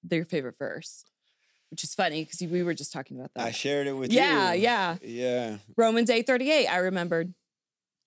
their 0.03 0.25
favorite 0.25 0.59
verse, 0.59 1.05
which 1.71 1.85
is 1.85 1.95
funny 1.95 2.25
because 2.25 2.41
we 2.41 2.63
were 2.63 2.75
just 2.75 2.93
talking 2.93 3.19
about 3.19 3.33
that. 3.35 3.47
I 3.47 3.51
shared 3.51 3.87
it 3.87 3.93
with 3.93 4.13
yeah, 4.13 4.53
you. 4.53 4.63
yeah. 4.63 4.97
Yeah. 5.03 5.51
Yeah. 5.51 5.57
Romans 5.77 6.11
8:38, 6.11 6.69
I 6.69 6.79
remembered. 6.79 7.35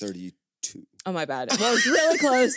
32. 0.08 0.86
Oh 1.06 1.12
my 1.12 1.26
bad. 1.26 1.50
Well, 1.60 1.74
it's 1.76 1.86
really 1.88 2.18
close. 2.18 2.56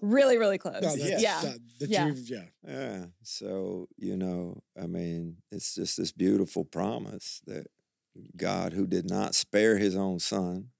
Really, 0.00 0.36
really 0.38 0.58
close. 0.58 0.82
No, 0.82 0.94
that's, 0.94 1.22
yeah. 1.22 1.40
that- 1.40 1.88
Yeah. 1.88 2.06
you've- 2.06 2.22
yeah. 2.32 2.44
Yeah. 2.66 3.06
So, 3.22 3.88
you 3.96 4.16
know, 4.16 4.62
I 4.80 4.86
mean, 4.86 5.38
it's 5.50 5.74
just 5.74 5.96
this 5.96 6.12
beautiful 6.12 6.64
promise 6.64 7.40
that 7.46 7.66
God, 8.36 8.72
who 8.74 8.86
did 8.86 9.08
not 9.08 9.34
spare 9.34 9.78
his 9.78 9.96
own 9.96 10.18
son, 10.18 10.70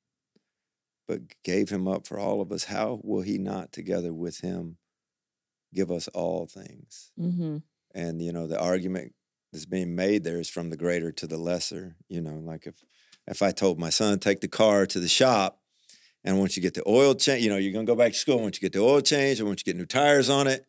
but 1.08 1.22
gave 1.42 1.70
him 1.70 1.88
up 1.88 2.06
for 2.06 2.18
all 2.18 2.40
of 2.40 2.52
us, 2.52 2.64
how 2.64 3.00
will 3.02 3.22
he 3.22 3.38
not 3.38 3.72
together 3.72 4.12
with 4.12 4.40
him 4.40 4.76
give 5.74 5.90
us 5.90 6.08
all 6.08 6.46
things? 6.46 7.10
Mm-hmm. 7.18 7.58
And, 7.94 8.22
you 8.22 8.32
know, 8.32 8.46
the 8.46 8.60
argument 8.60 9.14
that's 9.52 9.66
being 9.66 9.96
made 9.96 10.22
there 10.24 10.38
is 10.38 10.48
from 10.48 10.70
the 10.70 10.76
greater 10.76 11.10
to 11.10 11.26
the 11.26 11.38
lesser. 11.38 11.96
You 12.08 12.20
know, 12.20 12.34
like 12.36 12.66
if 12.66 12.76
if 13.26 13.42
I 13.42 13.50
told 13.50 13.78
my 13.78 13.90
son 13.90 14.18
take 14.18 14.40
the 14.40 14.48
car 14.48 14.86
to 14.86 15.00
the 15.00 15.08
shop, 15.08 15.59
and 16.24 16.38
once 16.38 16.56
you 16.56 16.62
get 16.62 16.74
the 16.74 16.82
oil 16.86 17.14
change, 17.14 17.42
you 17.42 17.50
know, 17.50 17.56
you're 17.56 17.72
gonna 17.72 17.84
go 17.84 17.94
back 17.96 18.12
to 18.12 18.18
school. 18.18 18.40
Once 18.40 18.56
you 18.56 18.60
get 18.68 18.72
the 18.72 18.84
oil 18.84 19.00
change, 19.00 19.38
and 19.40 19.48
once 19.48 19.62
you 19.64 19.72
get 19.72 19.78
new 19.78 19.86
tires 19.86 20.28
on 20.30 20.46
it, 20.46 20.66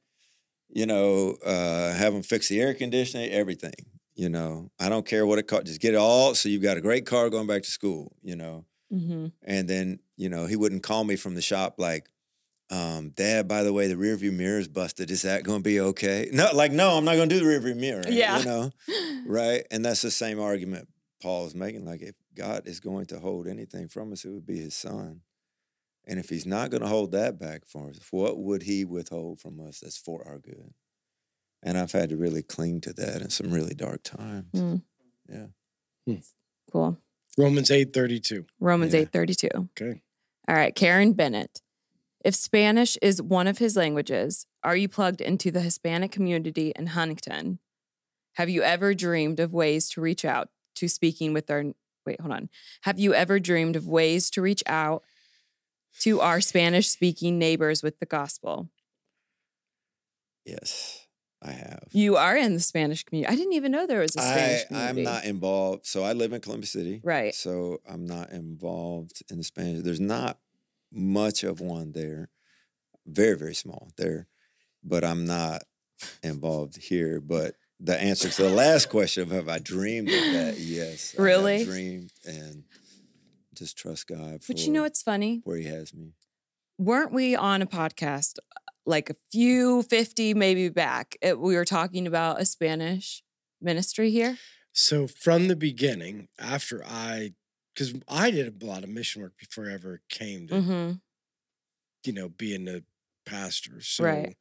you 0.69 0.85
know, 0.85 1.37
uh, 1.45 1.93
have 1.93 2.13
them 2.13 2.23
fix 2.23 2.47
the 2.49 2.59
air 2.61 2.73
conditioning, 2.73 3.29
everything. 3.31 3.73
You 4.15 4.29
know, 4.29 4.71
I 4.79 4.89
don't 4.89 5.05
care 5.05 5.25
what 5.25 5.39
it 5.39 5.47
costs. 5.47 5.67
Just 5.69 5.81
get 5.81 5.93
it 5.93 5.97
all, 5.97 6.35
so 6.35 6.49
you've 6.49 6.61
got 6.61 6.77
a 6.77 6.81
great 6.81 7.05
car 7.05 7.29
going 7.29 7.47
back 7.47 7.63
to 7.63 7.69
school. 7.69 8.15
You 8.21 8.35
know, 8.35 8.65
Mm-hmm. 8.93 9.27
and 9.43 9.67
then 9.69 9.99
you 10.17 10.27
know 10.27 10.47
he 10.47 10.57
wouldn't 10.57 10.83
call 10.83 11.03
me 11.03 11.15
from 11.15 11.35
the 11.35 11.41
shop 11.41 11.75
like. 11.77 12.07
Um, 12.69 13.09
Dad, 13.09 13.49
by 13.49 13.63
the 13.63 13.73
way, 13.73 13.87
the 13.87 13.97
rear 13.97 14.15
view 14.15 14.31
mirror 14.31 14.57
is 14.57 14.69
busted. 14.69 15.11
Is 15.11 15.23
that 15.23 15.43
going 15.43 15.59
to 15.59 15.61
be 15.63 15.81
okay? 15.81 16.29
No, 16.31 16.47
like, 16.53 16.71
no, 16.71 16.91
I'm 16.91 17.03
not 17.03 17.15
going 17.17 17.27
to 17.27 17.35
do 17.35 17.41
the 17.41 17.45
rear 17.45 17.59
view 17.59 17.75
mirror. 17.75 18.03
Yeah. 18.07 18.39
You 18.39 18.45
know, 18.45 18.71
right? 19.27 19.65
And 19.69 19.83
that's 19.83 20.01
the 20.01 20.09
same 20.09 20.39
argument 20.39 20.87
Paul 21.21 21.47
is 21.47 21.53
making. 21.53 21.83
Like, 21.83 22.01
if 22.01 22.15
God 22.33 22.65
is 22.67 22.79
going 22.79 23.07
to 23.07 23.19
hold 23.19 23.45
anything 23.45 23.89
from 23.89 24.13
us, 24.13 24.23
it 24.23 24.29
would 24.29 24.45
be 24.45 24.59
his 24.59 24.73
son. 24.73 25.19
And 26.05 26.19
if 26.19 26.29
he's 26.29 26.45
not 26.45 26.71
going 26.71 26.81
to 26.81 26.87
hold 26.87 27.11
that 27.11 27.39
back 27.39 27.65
for 27.65 27.89
us, 27.89 27.99
what 28.09 28.39
would 28.39 28.63
he 28.63 28.85
withhold 28.85 29.39
from 29.39 29.59
us 29.59 29.79
that's 29.79 29.97
for 29.97 30.27
our 30.27 30.39
good? 30.39 30.73
And 31.63 31.77
I've 31.77 31.91
had 31.91 32.09
to 32.09 32.17
really 32.17 32.41
cling 32.41 32.81
to 32.81 32.93
that 32.93 33.21
in 33.21 33.29
some 33.29 33.51
really 33.51 33.75
dark 33.75 34.03
times. 34.03 34.51
Mm. 34.53 34.81
Yeah. 35.29 36.15
Cool. 36.71 36.97
Romans 37.37 37.69
eight 37.69 37.93
thirty 37.93 38.19
two. 38.19 38.45
Romans 38.59 38.93
Yeah. 38.93 39.01
eight 39.01 39.11
thirty 39.11 39.35
two. 39.35 39.49
Okay. 39.79 40.01
All 40.47 40.55
right, 40.55 40.75
Karen 40.75 41.13
Bennett. 41.13 41.61
If 42.25 42.35
Spanish 42.35 42.97
is 43.01 43.21
one 43.21 43.47
of 43.47 43.59
his 43.59 43.75
languages, 43.75 44.45
are 44.63 44.75
you 44.75 44.89
plugged 44.89 45.21
into 45.21 45.51
the 45.51 45.61
Hispanic 45.61 46.11
community 46.11 46.73
in 46.75 46.87
Huntington? 46.87 47.59
Have 48.33 48.49
you 48.49 48.63
ever 48.63 48.93
dreamed 48.93 49.39
of 49.39 49.53
ways 49.53 49.89
to 49.91 50.01
reach 50.01 50.25
out 50.25 50.49
to 50.75 50.87
speaking 50.87 51.33
with 51.33 51.49
our 51.49 51.63
wait, 52.05 52.19
hold 52.19 52.33
on. 52.33 52.49
Have 52.81 52.99
you 52.99 53.13
ever 53.13 53.39
dreamed 53.39 53.75
of 53.75 53.87
ways 53.87 54.29
to 54.31 54.41
reach 54.41 54.63
out 54.65 55.03
to 55.99 56.19
our 56.21 56.41
Spanish 56.41 56.87
speaking 56.89 57.37
neighbors 57.37 57.83
with 57.83 57.99
the 57.99 58.05
gospel? 58.05 58.69
Yes, 60.45 61.07
I 61.41 61.51
have. 61.51 61.83
You 61.91 62.15
are 62.17 62.35
in 62.35 62.53
the 62.53 62.59
Spanish 62.59 63.03
community. 63.03 63.31
I 63.31 63.35
didn't 63.35 63.53
even 63.53 63.71
know 63.71 63.85
there 63.85 63.99
was 63.99 64.15
a 64.15 64.21
Spanish 64.21 64.61
I, 64.63 64.65
community. 64.65 64.99
I'm 64.99 65.03
not 65.13 65.25
involved. 65.25 65.85
So 65.85 66.03
I 66.03 66.13
live 66.13 66.33
in 66.33 66.41
Columbia 66.41 66.67
City. 66.67 67.01
Right. 67.03 67.33
So 67.35 67.81
I'm 67.87 68.05
not 68.05 68.31
involved 68.31 69.21
in 69.29 69.37
the 69.37 69.43
Spanish. 69.43 69.83
There's 69.83 69.99
not 69.99 70.39
much 70.91 71.43
of 71.43 71.59
one 71.61 71.91
there. 71.91 72.29
Very, 73.05 73.37
very 73.37 73.55
small 73.55 73.91
there. 73.97 74.27
But 74.83 75.03
I'm 75.03 75.25
not 75.25 75.63
involved 76.23 76.77
here. 76.77 77.19
But 77.21 77.55
the 77.79 77.99
answer 77.99 78.29
to 78.29 78.43
the 78.43 78.49
last 78.49 78.89
question 78.89 79.23
of 79.23 79.31
have 79.31 79.47
I 79.49 79.59
dreamed 79.59 80.09
of 80.09 80.33
that? 80.33 80.55
Yes. 80.59 81.15
I 81.17 81.21
Really? 81.21 81.63
dreamed 81.65 82.11
and 82.25 82.63
just 83.61 83.77
trust 83.77 84.07
God 84.07 84.43
for 84.43 84.53
But 84.53 84.65
you 84.65 84.71
know 84.73 84.81
what's 84.81 85.03
funny? 85.03 85.41
where 85.43 85.57
He 85.57 85.65
has 85.65 85.93
me. 85.93 86.13
weren't 86.77 87.13
we 87.13 87.35
on 87.35 87.61
a 87.61 87.67
podcast 87.67 88.33
uh, 88.39 88.59
like 88.85 89.09
a 89.11 89.15
few 89.31 89.83
50 89.83 90.33
maybe 90.33 90.67
back 90.69 91.15
it, 91.21 91.39
we 91.39 91.55
were 91.55 91.65
talking 91.65 92.07
about 92.07 92.41
a 92.41 92.45
spanish 92.45 93.21
ministry 93.61 94.09
here 94.09 94.37
So 94.73 95.05
from 95.07 95.47
the 95.47 95.55
beginning, 95.55 96.29
after 96.39 96.83
I, 96.85 97.33
because 97.73 97.93
I 98.07 98.31
did 98.31 98.47
a 98.63 98.65
lot 98.65 98.83
of 98.85 98.89
mission 98.89 99.21
work 99.21 99.33
before 99.37 99.69
I 99.69 99.73
ever 99.73 100.01
came 100.09 100.47
to, 100.47 100.53
mm-hmm. 100.55 100.91
you 102.05 102.13
know, 102.13 102.29
being 102.29 102.67
a 102.67 102.81
pastor. 103.25 103.81
So 103.81 104.03
Right. 104.05 104.35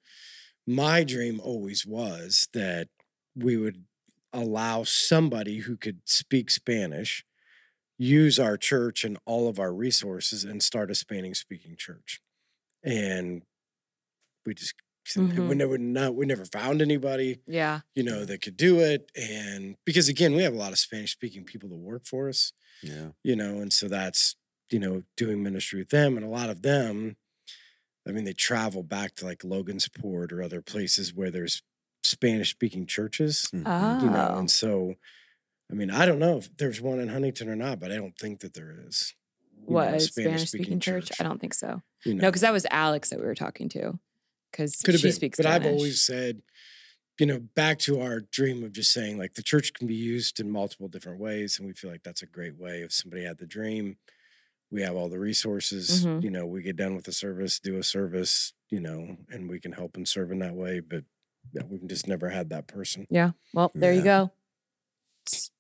my 0.67 1.05
dream 1.05 1.41
always 1.43 1.85
was 1.85 2.49
that 2.53 2.89
we 3.35 3.57
would 3.57 3.85
allow 4.33 4.85
somebody 4.85 5.57
who 5.67 5.77
could 5.77 6.01
speak 6.07 6.49
Spanish 6.51 7.25
use 8.01 8.41
our 8.41 8.57
church 8.57 9.05
and 9.05 9.19
all 9.27 9.47
of 9.49 9.61
our 9.61 9.75
resources 9.75 10.45
and 10.45 10.63
start 10.63 10.91
a 10.91 10.95
Spanish 10.97 11.39
speaking 11.41 11.77
church. 11.77 12.21
And 12.85 13.45
we 14.47 14.55
just 14.55 14.75
we 15.17 15.23
Mhm. 15.25 15.57
never 15.57 15.79
not 15.79 16.15
we 16.15 16.25
never 16.27 16.45
found 16.45 16.81
anybody 16.83 17.41
yeah 17.47 17.81
you 17.95 18.03
know, 18.03 18.25
that 18.25 18.43
could 18.43 18.57
do 18.57 18.81
it. 18.81 19.11
And 19.17 19.77
because 19.85 20.09
again, 20.09 20.35
we 20.35 20.43
have 20.45 20.55
a 20.55 20.59
lot 20.59 20.73
of 20.73 20.79
Spanish 20.79 21.13
speaking 21.13 21.45
people 21.45 21.69
that 21.69 21.77
work 21.77 22.07
for 22.07 22.29
us, 22.29 22.53
Yeah. 22.83 23.13
you 23.25 23.35
know, 23.37 23.61
and 23.61 23.73
so 23.73 23.89
that's, 23.89 24.37
you 24.71 24.79
know, 24.79 25.03
doing 25.17 25.43
ministry 25.43 25.81
with 25.81 25.91
them. 25.91 26.17
And 26.17 26.25
a 26.25 26.29
lot 26.29 26.49
of 26.51 26.63
them, 26.63 27.17
I 28.09 28.13
mean, 28.13 28.25
they 28.25 28.33
travel 28.35 28.83
back 28.83 29.17
to 29.17 29.25
like 29.27 29.41
Logansport 29.41 30.33
or 30.33 30.43
other 30.43 30.63
places 30.63 31.13
where 31.15 31.31
there's 31.31 31.63
Spanish 32.05 32.51
speaking 32.51 32.87
churches, 32.87 33.51
oh 33.53 33.99
you 34.03 34.11
know, 34.11 34.39
and 34.39 34.51
so, 34.51 34.95
I 35.71 35.75
mean, 35.75 35.91
I 35.91 36.05
don't 36.07 36.19
know 36.19 36.39
if 36.39 36.55
there's 36.57 36.81
one 36.81 36.99
in 36.99 37.09
Huntington 37.09 37.49
or 37.49 37.57
not, 37.57 37.79
but 37.81 37.93
I 37.93 37.97
don't 37.97 38.17
think 38.19 38.41
that 38.41 38.55
there 38.55 38.75
is. 38.87 39.15
you 39.57 39.75
what 39.75 39.93
a 39.93 39.97
a 39.97 40.01
spanish 40.01 40.49
speaking 40.49 40.81
church? 40.81 41.11
i 41.21 41.23
don't 41.23 41.41
think 41.41 41.55
so 41.55 41.83
You 42.05 42.15
know, 42.15 42.23
no 42.23 42.29
because 42.29 42.41
that 42.41 42.53
was 42.53 42.67
alex 42.71 43.11
that 43.11 43.21
we 43.21 43.27
were 43.27 43.35
talking 43.35 43.69
to 43.71 43.99
because 44.51 44.75
she 44.85 44.93
been. 44.93 45.13
speaks 45.13 45.37
but 45.39 45.45
spanish 45.45 45.67
I've 45.67 45.73
always 45.75 46.01
said, 46.01 46.43
you 47.21 47.27
know, 47.27 47.39
back 47.55 47.79
to 47.81 48.01
our 48.01 48.21
dream 48.21 48.65
of 48.65 48.73
just 48.73 48.91
saying 48.93 49.19
like 49.19 49.35
the 49.35 49.43
church 49.43 49.73
can 49.75 49.87
be 49.87 49.95
used 49.95 50.41
in 50.41 50.51
multiple 50.51 50.89
different 50.89 51.21
ways, 51.21 51.59
and 51.59 51.69
we 51.69 51.75
feel 51.75 51.91
like 51.91 52.03
that's 52.03 52.23
a 52.23 52.27
great 52.27 52.57
way. 52.59 52.81
If 52.83 52.93
somebody 52.93 53.25
had 53.25 53.39
the 53.39 53.47
dream, 53.47 53.99
we 54.71 54.81
have 54.83 54.97
all 54.97 55.09
the 55.11 55.19
resources. 55.19 56.07
Mhm. 56.07 56.23
You 56.23 56.31
know, 56.31 56.47
we 56.47 56.63
get 56.63 56.77
done 56.77 56.95
with 56.97 57.05
the 57.05 57.13
service, 57.13 57.61
do 57.61 57.77
a 57.77 57.83
service, 57.83 58.55
you 58.71 58.81
know, 58.81 59.19
and 59.29 59.51
we 59.51 59.61
can 59.61 59.73
help 59.73 59.97
and 59.97 60.09
serve 60.09 60.31
in 60.33 60.39
that 60.39 60.55
way. 60.55 60.81
But 60.81 61.05
yeah, 61.53 61.63
we've 61.69 61.87
just 61.87 62.09
never 62.09 62.31
had 62.31 62.49
that 62.51 62.67
person. 62.67 63.07
yeah 63.11 63.33
well 63.55 63.71
there 63.75 63.93
you 63.93 64.03
go 64.03 64.31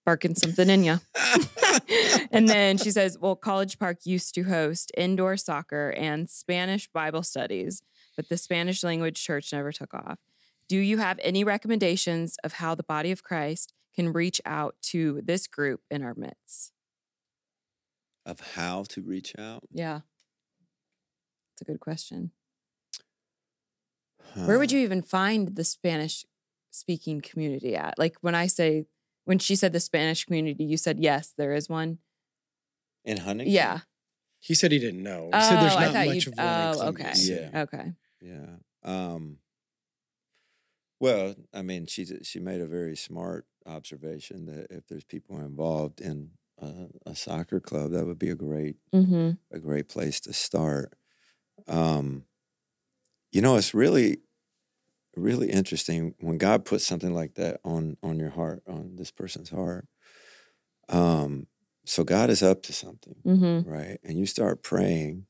sparking 0.02 0.34
something 0.34 0.70
in 0.70 0.82
you 0.82 0.98
and 2.30 2.48
then 2.48 2.78
she 2.78 2.90
says, 2.90 3.18
Well, 3.18 3.36
College 3.36 3.78
Park 3.78 3.98
used 4.04 4.34
to 4.34 4.42
host 4.44 4.92
indoor 4.96 5.36
soccer 5.36 5.90
and 5.90 6.28
Spanish 6.28 6.88
Bible 6.88 7.22
studies, 7.22 7.82
but 8.16 8.28
the 8.28 8.36
Spanish 8.36 8.82
language 8.82 9.22
church 9.22 9.52
never 9.52 9.72
took 9.72 9.94
off. 9.94 10.18
Do 10.68 10.78
you 10.78 10.98
have 10.98 11.18
any 11.22 11.44
recommendations 11.44 12.36
of 12.44 12.54
how 12.54 12.74
the 12.74 12.82
body 12.82 13.10
of 13.10 13.22
Christ 13.22 13.72
can 13.94 14.12
reach 14.12 14.40
out 14.44 14.76
to 14.82 15.20
this 15.24 15.46
group 15.46 15.80
in 15.90 16.02
our 16.02 16.14
midst? 16.14 16.72
Of 18.24 18.40
how 18.54 18.84
to 18.90 19.02
reach 19.02 19.34
out. 19.38 19.64
Yeah. 19.72 20.00
It's 21.54 21.62
a 21.62 21.64
good 21.64 21.80
question. 21.80 22.30
Where 24.34 24.60
would 24.60 24.70
you 24.70 24.78
even 24.78 25.02
find 25.02 25.56
the 25.56 25.64
Spanish 25.64 26.24
speaking 26.70 27.20
community 27.20 27.74
at? 27.74 27.98
Like 27.98 28.16
when 28.20 28.36
I 28.36 28.46
say, 28.46 28.86
when 29.30 29.38
she 29.38 29.54
said 29.54 29.72
the 29.72 29.78
Spanish 29.80 30.24
community, 30.24 30.64
you 30.64 30.76
said, 30.76 30.98
yes, 30.98 31.32
there 31.38 31.54
is 31.54 31.68
one. 31.68 31.98
in 33.04 33.18
Huntington? 33.18 33.54
Yeah. 33.54 33.78
He 34.40 34.54
said 34.54 34.72
he 34.72 34.78
didn't 34.80 35.02
know. 35.04 35.30
He 35.32 35.40
said 35.40 35.60
there's 35.62 35.74
Oh, 35.74 35.78
I 35.78 35.84
not 35.84 35.92
thought 35.94 36.06
much 36.06 36.26
you- 36.26 36.32
of 36.32 36.38
one. 36.38 36.46
in 36.46 36.52
oh, 36.82 36.88
okay. 36.88 37.12
Yeah. 37.16 37.62
Okay. 37.64 37.92
Yeah. 38.20 38.56
Um, 38.82 39.38
well, 40.98 41.34
I 41.54 41.62
mean, 41.62 41.86
she 41.86 42.04
she 42.22 42.40
made 42.40 42.60
a 42.60 42.66
very 42.66 42.96
smart 42.96 43.46
observation 43.66 44.46
that 44.46 44.66
if 44.70 44.86
there's 44.88 45.04
people 45.04 45.38
involved 45.38 46.00
in 46.00 46.30
a, 46.60 46.86
a 47.06 47.14
soccer 47.14 47.60
club, 47.60 47.92
that 47.92 48.06
would 48.06 48.18
be 48.18 48.30
a 48.30 48.34
great 48.34 48.76
Mm-hmm. 48.94 49.30
a 49.56 49.58
great 49.60 49.88
place 49.88 50.20
to 50.20 50.32
start. 50.32 50.94
Um, 51.68 52.24
you 53.32 53.40
know, 53.42 53.56
it's 53.56 53.74
really 53.74 54.18
really 55.20 55.50
interesting 55.50 56.14
when 56.20 56.38
God 56.38 56.64
puts 56.64 56.84
something 56.86 57.14
like 57.14 57.34
that 57.34 57.60
on 57.64 57.96
on 58.02 58.18
your 58.18 58.30
heart, 58.30 58.62
on 58.66 58.96
this 58.96 59.10
person's 59.10 59.50
heart. 59.50 59.86
Um, 60.88 61.46
so 61.84 62.04
God 62.04 62.30
is 62.30 62.42
up 62.42 62.62
to 62.64 62.72
something 62.72 63.16
Mm-hmm. 63.26 63.68
right? 63.70 63.98
And 64.04 64.18
you 64.18 64.26
start 64.26 64.62
praying 64.62 65.26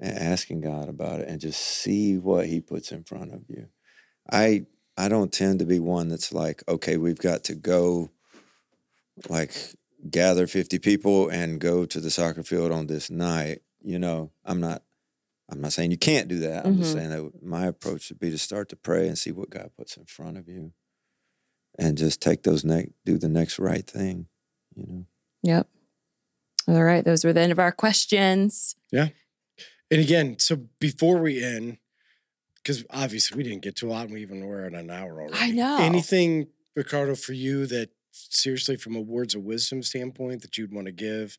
and 0.00 0.18
asking 0.18 0.60
God 0.62 0.88
about 0.88 1.20
it 1.20 1.28
and 1.28 1.40
just 1.40 1.60
see 1.60 2.16
what 2.18 2.46
he 2.46 2.60
puts 2.60 2.92
in 2.92 3.04
front 3.04 3.32
of 3.34 3.42
you. 3.48 3.68
I 4.30 4.66
I 4.96 5.08
don't 5.08 5.32
tend 5.32 5.60
to 5.60 5.66
be 5.66 5.78
one 5.78 6.08
that's 6.08 6.32
like, 6.32 6.62
okay, 6.68 6.96
we've 6.96 7.18
got 7.18 7.44
to 7.44 7.54
go 7.54 8.10
like 9.28 9.52
gather 10.10 10.46
50 10.46 10.78
people 10.78 11.28
and 11.28 11.60
go 11.60 11.84
to 11.84 12.00
the 12.00 12.10
soccer 12.10 12.42
field 12.42 12.72
on 12.72 12.86
this 12.86 13.10
night. 13.10 13.62
You 13.82 13.98
know, 13.98 14.30
I'm 14.44 14.60
not 14.60 14.82
I'm 15.50 15.60
not 15.60 15.72
saying 15.72 15.90
you 15.90 15.98
can't 15.98 16.28
do 16.28 16.40
that. 16.40 16.66
I'm 16.66 16.78
just 16.78 16.94
Mhm. 16.94 16.98
saying 16.98 17.10
that 17.10 17.42
my 17.42 17.66
approach 17.66 18.10
would 18.10 18.18
be 18.18 18.30
to 18.30 18.38
start 18.38 18.68
to 18.68 18.76
pray 18.76 19.08
and 19.08 19.18
see 19.18 19.32
what 19.32 19.50
God 19.50 19.70
puts 19.76 19.96
in 19.96 20.04
front 20.04 20.36
of 20.36 20.48
you. 20.48 20.72
And 21.78 21.96
just 21.96 22.20
take 22.20 22.42
those 22.42 22.64
next 22.64 22.92
do 23.04 23.18
the 23.18 23.28
next 23.28 23.58
right 23.58 23.86
thing, 23.86 24.28
you 24.74 24.86
know. 24.86 25.06
Yep. 25.42 25.68
All 26.66 26.82
right. 26.84 27.04
Those 27.04 27.24
were 27.24 27.32
the 27.32 27.40
end 27.40 27.52
of 27.52 27.58
our 27.58 27.72
questions. 27.72 28.76
Yeah. 28.90 29.08
And 29.90 30.00
again, 30.00 30.38
so 30.38 30.68
before 30.80 31.18
we 31.18 31.42
end, 31.42 31.78
because 32.56 32.84
obviously 32.90 33.36
we 33.36 33.42
didn't 33.42 33.62
get 33.62 33.76
to 33.76 33.88
a 33.88 33.90
lot, 33.90 34.04
and 34.06 34.12
we 34.14 34.20
even 34.20 34.44
were 34.44 34.64
at 34.64 34.74
an 34.74 34.90
hour 34.90 35.22
already. 35.22 35.38
I 35.38 35.50
know. 35.52 35.78
Anything, 35.80 36.48
Ricardo, 36.76 37.14
for 37.14 37.32
you 37.32 37.64
that 37.66 37.90
seriously, 38.10 38.76
from 38.76 38.96
a 38.96 39.00
words 39.00 39.34
of 39.34 39.44
wisdom 39.44 39.82
standpoint, 39.82 40.42
that 40.42 40.58
you'd 40.58 40.74
want 40.74 40.86
to 40.86 40.92
give 40.92 41.38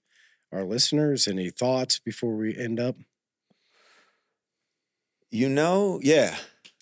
our 0.51 0.63
listeners? 0.63 1.27
Any 1.27 1.51
thoughts 1.51 1.99
before 1.99 2.35
we 2.35 2.57
end 2.57 2.79
up? 2.79 2.95
You 5.31 5.49
know, 5.49 5.99
yeah. 6.01 6.35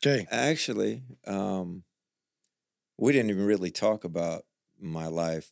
Okay. 0.06 0.26
Actually, 0.32 1.04
um, 1.26 1.84
we 2.98 3.12
didn't 3.12 3.30
even 3.30 3.46
really 3.46 3.72
talk 3.72 4.04
about 4.04 4.44
my 4.80 5.08
life 5.08 5.52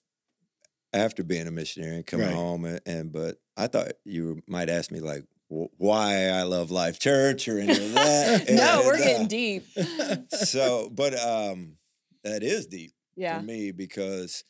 after 0.93 1.23
being 1.23 1.47
a 1.47 1.51
missionary 1.51 1.97
and 1.97 2.05
coming 2.05 2.27
Right. 2.27 2.35
home. 2.35 2.65
And, 2.65 2.79
and 2.85 3.11
but 3.11 3.37
I 3.57 3.67
thought 3.67 3.93
you 4.05 4.41
might 4.47 4.69
ask 4.69 4.91
me 4.91 4.99
like 5.01 5.23
wh- 5.49 5.73
why 5.77 6.27
I 6.29 6.43
love 6.43 6.71
Life 6.71 6.99
Church 6.99 7.47
or 7.47 7.59
any 7.59 7.71
of 7.77 7.91
that. 7.91 8.45
no, 8.49 8.77
And, 8.77 8.85
we're 8.87 8.93
uh, 8.95 8.97
getting 8.97 9.27
deep. 9.27 9.67
So, 10.29 10.89
but 10.89 11.13
um, 11.19 11.77
that 12.23 12.43
is 12.43 12.67
deep 12.67 12.93
Yeah. 13.15 13.39
for 13.39 13.43
me 13.45 13.71
because 13.71 14.43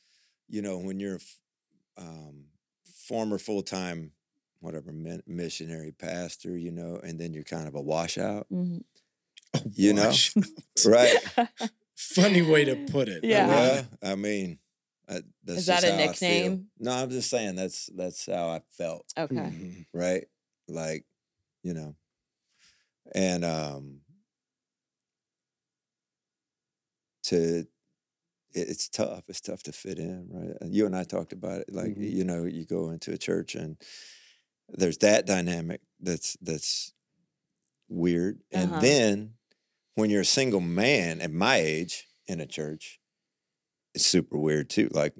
you 0.47 0.61
know 0.61 0.77
when 0.77 0.99
you're 0.99 1.19
um, 1.97 2.45
former 3.07 3.37
full 3.37 3.63
time 3.63 4.11
whatever 4.65 4.91
min- 4.91 5.23
missionary 5.27 5.91
pastor, 5.93 6.57
you 6.57 6.71
know, 6.71 6.99
and 7.03 7.17
then 7.19 7.33
you're 7.33 7.43
kind 7.43 7.67
of 7.67 7.75
a 7.75 7.81
washout, 7.81 8.47
Mhm. 8.51 8.83
you 9.73 9.93
know, 9.93 10.07
Wash. 10.07 10.33
right? 10.85 11.15
Funny 11.95 12.41
way 12.41 12.65
to 12.65 12.75
put 12.91 13.07
it. 13.07 13.23
Yeah. 13.23 13.47
love 13.47 13.57
Yeah, 13.75 13.79
it. 13.79 13.85
I 14.03 14.15
mean, 14.15 14.59
uh, 15.07 15.21
that's 15.43 15.59
Is 15.59 15.65
that 15.67 15.83
a 15.83 15.91
how 15.91 15.97
nickname? 15.97 16.67
No, 16.79 16.91
I'm 16.91 17.09
just 17.09 17.29
saying 17.29 17.55
that's 17.55 17.85
that's 17.95 18.25
how 18.25 18.49
I 18.49 18.61
felt, 18.77 19.05
Okay. 19.17 19.35
Mhm. 19.35 19.85
right? 19.93 20.25
Like, 20.67 21.05
you 21.63 21.73
know, 21.73 21.95
and 23.13 23.45
um, 23.45 24.01
to 27.23 27.65
it's 28.57 28.87
tough. 28.87 29.23
It's 29.27 29.41
tough 29.41 29.63
to 29.63 29.73
fit 29.73 29.99
in, 29.99 30.29
right? 30.31 30.55
You 30.71 30.85
and 30.85 30.95
I 30.95 31.03
talked 31.03 31.33
about 31.33 31.59
it. 31.61 31.73
Like, 31.73 31.95
Mhm. 31.95 32.09
you 32.09 32.23
know, 32.23 32.45
you 32.45 32.63
go 32.65 32.89
into 32.89 33.11
a 33.11 33.17
church 33.17 33.53
and 33.53 33.75
there's 34.69 34.97
that 34.99 35.25
dynamic 35.25 35.81
that's 35.99 36.37
that's 36.41 36.93
weird, 37.89 38.41
and 38.51 38.71
Uh-huh. 38.71 38.79
then 38.81 39.35
when 39.95 40.09
you're 40.09 40.21
a 40.21 40.25
single 40.25 40.61
man 40.61 41.21
at 41.21 41.31
my 41.31 41.57
age 41.57 42.07
in 42.27 42.39
a 42.41 42.47
church, 42.47 42.99
it's 43.93 44.05
super 44.05 44.37
weird 44.37 44.69
too. 44.69 44.89
Like, 44.91 45.15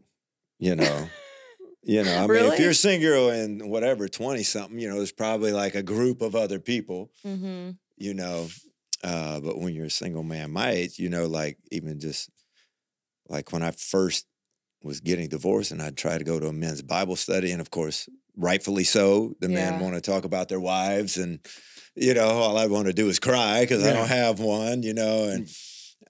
you 0.60 0.76
know, 0.76 1.14
you 1.84 2.04
know, 2.04 2.18
I 2.18 2.28
mean, 2.28 2.30
Really? 2.30 2.56
if 2.56 2.60
you're 2.60 2.72
a 2.72 2.76
single 2.76 3.30
and 3.30 3.70
whatever, 3.70 4.08
20 4.08 4.43
something, 4.43 4.80
you 4.80 4.89
know, 4.89 4.98
there's 4.98 5.12
probably 5.12 5.52
like 5.54 5.76
a 5.76 5.84
group 5.84 6.22
of 6.22 6.36
other 6.36 6.60
people, 6.60 7.12
hmm 7.24 7.78
you 7.98 8.14
know. 8.14 8.50
Uh, 9.04 9.39
but 9.39 9.60
when 9.60 9.76
you're 9.76 9.88
a 9.88 9.91
single 9.91 10.24
man 10.24 10.52
my 10.52 10.72
age, 10.72 11.00
you 11.00 11.10
know, 11.10 11.28
like 11.28 11.60
even 11.72 12.00
just 12.00 12.32
like 13.28 13.52
when 13.52 13.64
I 13.64 13.72
first 13.72 14.28
was 14.84 15.00
getting 15.02 15.30
divorced 15.30 15.72
and 15.72 15.82
I'd 15.82 15.98
try 15.98 16.18
to 16.18 16.24
go 16.24 16.39
to 16.39 16.48
a 16.48 16.54
men's 16.54 16.82
Bible 16.82 17.16
study, 17.16 17.52
and 17.52 17.62
of 17.62 17.72
course, 17.72 18.10
rightfully 18.38 18.83
so, 18.83 19.36
the 19.39 19.49
men 19.49 19.79
want 19.79 19.95
to 19.95 20.01
talk 20.01 20.25
about 20.25 20.49
their 20.49 20.59
wives, 20.59 21.17
and 21.17 21.39
you 21.95 22.13
know, 22.13 22.27
all 22.27 22.57
I 22.57 22.67
want 22.67 22.88
to 22.88 22.93
do 22.93 23.07
is 23.07 23.19
cry 23.19 23.61
because 23.61 23.86
I 23.86 23.93
don't 23.93 24.07
have 24.09 24.39
one, 24.39 24.83
you 24.83 24.93
know, 24.93 25.29
and 25.29 25.47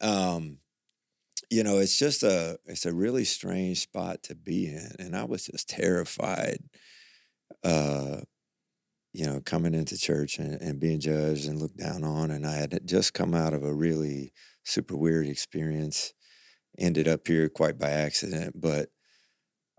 um, 0.01 0.57
you 1.49 1.63
know, 1.63 1.77
it's 1.77 1.97
just 1.97 2.23
a 2.23 2.57
it's 2.65 2.85
a 2.85 2.93
really 2.93 3.23
strange 3.23 3.81
spot 3.81 4.23
to 4.23 4.35
be 4.35 4.67
in, 4.67 4.91
and 4.99 5.15
I 5.15 5.25
was 5.25 5.45
just 5.45 5.69
terrified. 5.69 6.59
Uh, 7.63 8.21
you 9.13 9.25
know, 9.25 9.39
coming 9.39 9.73
into 9.73 9.97
church 9.97 10.39
and, 10.39 10.61
and 10.61 10.79
being 10.79 10.99
judged 10.99 11.47
and 11.47 11.57
looked 11.57 11.77
down 11.77 12.03
on, 12.03 12.31
and 12.31 12.45
I 12.45 12.55
had 12.55 12.81
just 12.85 13.13
come 13.13 13.33
out 13.33 13.53
of 13.53 13.63
a 13.63 13.73
really 13.73 14.33
super 14.63 14.95
weird 14.97 15.27
experience. 15.27 16.13
Ended 16.77 17.07
up 17.07 17.25
here 17.25 17.47
quite 17.47 17.79
by 17.79 17.91
accident, 17.91 18.59
but 18.59 18.89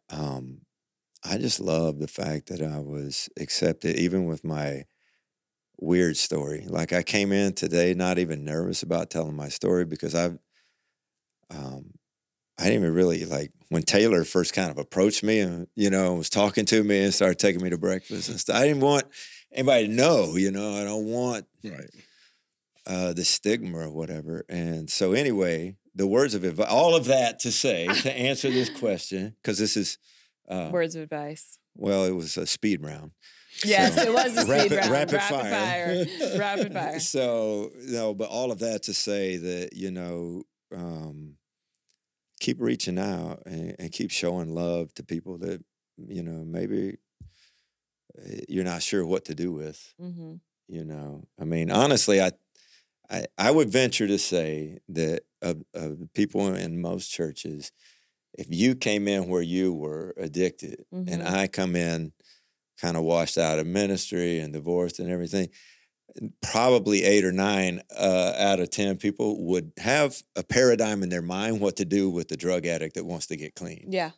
um, 0.08 0.62
I 1.24 1.38
just 1.38 1.60
love 1.60 1.98
the 1.98 2.08
fact 2.08 2.48
that 2.48 2.62
I 2.62 2.78
was 2.78 3.28
accepted, 3.38 3.96
even 3.96 4.26
with 4.26 4.44
my 4.44 4.84
weird 5.78 6.16
story. 6.16 6.64
Like 6.68 6.92
I 6.92 7.02
came 7.02 7.32
in 7.32 7.52
today 7.52 7.94
not 7.94 8.18
even 8.18 8.44
nervous 8.44 8.82
about 8.82 9.10
telling 9.10 9.36
my 9.36 9.48
story 9.48 9.84
because 9.84 10.14
I've 10.14 10.38
um 11.50 11.92
I 12.58 12.64
didn't 12.64 12.82
even 12.82 12.94
really 12.94 13.24
like 13.26 13.52
when 13.68 13.82
Taylor 13.82 14.24
first 14.24 14.54
kind 14.54 14.70
of 14.70 14.78
approached 14.78 15.22
me 15.22 15.40
and 15.40 15.66
you 15.74 15.90
know 15.90 16.14
was 16.14 16.30
talking 16.30 16.64
to 16.66 16.82
me 16.82 17.04
and 17.04 17.12
started 17.12 17.38
taking 17.38 17.62
me 17.62 17.70
to 17.70 17.78
breakfast 17.78 18.28
and 18.28 18.40
stuff. 18.40 18.56
I 18.56 18.66
didn't 18.66 18.80
want 18.82 19.04
anybody 19.52 19.86
to 19.88 19.92
know, 19.92 20.36
you 20.36 20.50
know. 20.50 20.74
I 20.80 20.84
don't 20.84 21.06
want 21.06 21.46
Right. 21.62 21.90
uh, 22.86 23.12
the 23.12 23.24
stigma 23.24 23.78
or 23.78 23.90
whatever. 23.90 24.44
And 24.48 24.88
so, 24.88 25.12
anyway, 25.12 25.76
the 25.94 26.06
words 26.06 26.34
of 26.34 26.44
advice, 26.44 26.68
all 26.70 26.94
of 26.94 27.06
that 27.06 27.38
to 27.40 27.52
say 27.52 27.88
to 27.88 28.12
answer 28.16 28.50
this 28.50 28.70
question, 28.70 29.34
because 29.42 29.58
this 29.58 29.76
is, 29.76 29.98
uh, 30.48 30.70
Words 30.72 30.94
of 30.96 31.02
advice. 31.02 31.58
well, 31.74 32.04
it 32.04 32.12
was 32.12 32.36
a 32.36 32.46
speed 32.46 32.82
round. 32.82 33.12
Yes, 33.64 33.94
So, 33.94 34.02
it 34.02 34.12
was 34.12 34.36
a 34.36 34.42
speed 34.42 34.70
rapid- 34.72 34.76
round. 34.78 34.90
rapid 34.92 35.12
Rapid, 35.14 35.30
fire. 35.40 36.04
fire. 36.06 36.38
Rapid 36.38 36.72
fire. 36.80 37.00
So, 37.00 37.70
no, 37.76 38.14
but 38.14 38.28
all 38.28 38.50
of 38.52 38.58
that 38.60 38.82
to 38.84 38.94
say 38.94 39.36
that, 39.38 39.70
you 39.74 39.90
know, 39.90 40.42
um, 40.74 41.36
keep 42.40 42.60
reaching 42.60 42.98
out 42.98 43.42
and, 43.46 43.74
and 43.78 43.92
keep 43.92 44.10
showing 44.10 44.54
love 44.54 44.92
to 44.94 45.02
people 45.02 45.38
that, 45.38 45.64
you 45.96 46.22
know, 46.22 46.44
maybe 46.44 46.98
uh, 48.18 48.40
you're 48.48 48.64
not 48.64 48.82
sure 48.82 49.04
what 49.06 49.24
to 49.26 49.34
do 49.34 49.52
with. 49.52 49.94
hmm 49.98 50.34
you 50.68 50.84
know 50.84 51.22
i 51.40 51.44
mean 51.44 51.70
honestly 51.70 52.20
i 52.20 52.32
i, 53.08 53.24
I 53.38 53.52
would 53.52 53.70
venture 53.70 54.08
to 54.08 54.18
say 54.18 54.78
that 54.88 55.22
of, 55.40 55.62
of 55.74 56.00
the 56.00 56.08
people 56.12 56.52
in 56.54 56.80
most 56.80 57.08
churches 57.08 57.70
if 58.38 58.46
you 58.50 58.74
came 58.74 59.08
in 59.08 59.28
where 59.28 59.42
you 59.42 59.72
were 59.72 60.14
addicted 60.16 60.84
and 60.92 61.08
Mhm. 61.08 61.26
i 61.26 61.46
come 61.46 61.74
in 61.76 62.12
kind 62.80 62.96
of 62.96 63.02
washed 63.04 63.38
out 63.38 63.58
of 63.58 63.66
ministry 63.66 64.38
and 64.38 64.52
divorced 64.52 64.98
and 64.98 65.10
everything 65.10 65.48
probably 66.40 67.02
eight 67.04 67.24
or 67.24 67.32
nine 67.32 67.82
uh, 67.96 68.32
out 68.38 68.60
of 68.60 68.70
ten 68.70 68.96
people 68.96 69.44
would 69.46 69.72
have 69.78 70.16
a 70.34 70.42
paradigm 70.42 71.02
in 71.02 71.08
their 71.10 71.22
mind 71.22 71.60
what 71.60 71.76
to 71.76 71.84
do 71.84 72.08
with 72.08 72.28
the 72.28 72.36
drug 72.36 72.64
addict 72.66 72.94
that 72.94 73.04
wants 73.04 73.26
to 73.26 73.36
get 73.36 73.54
clean 73.54 73.86
Yeah. 73.88 74.12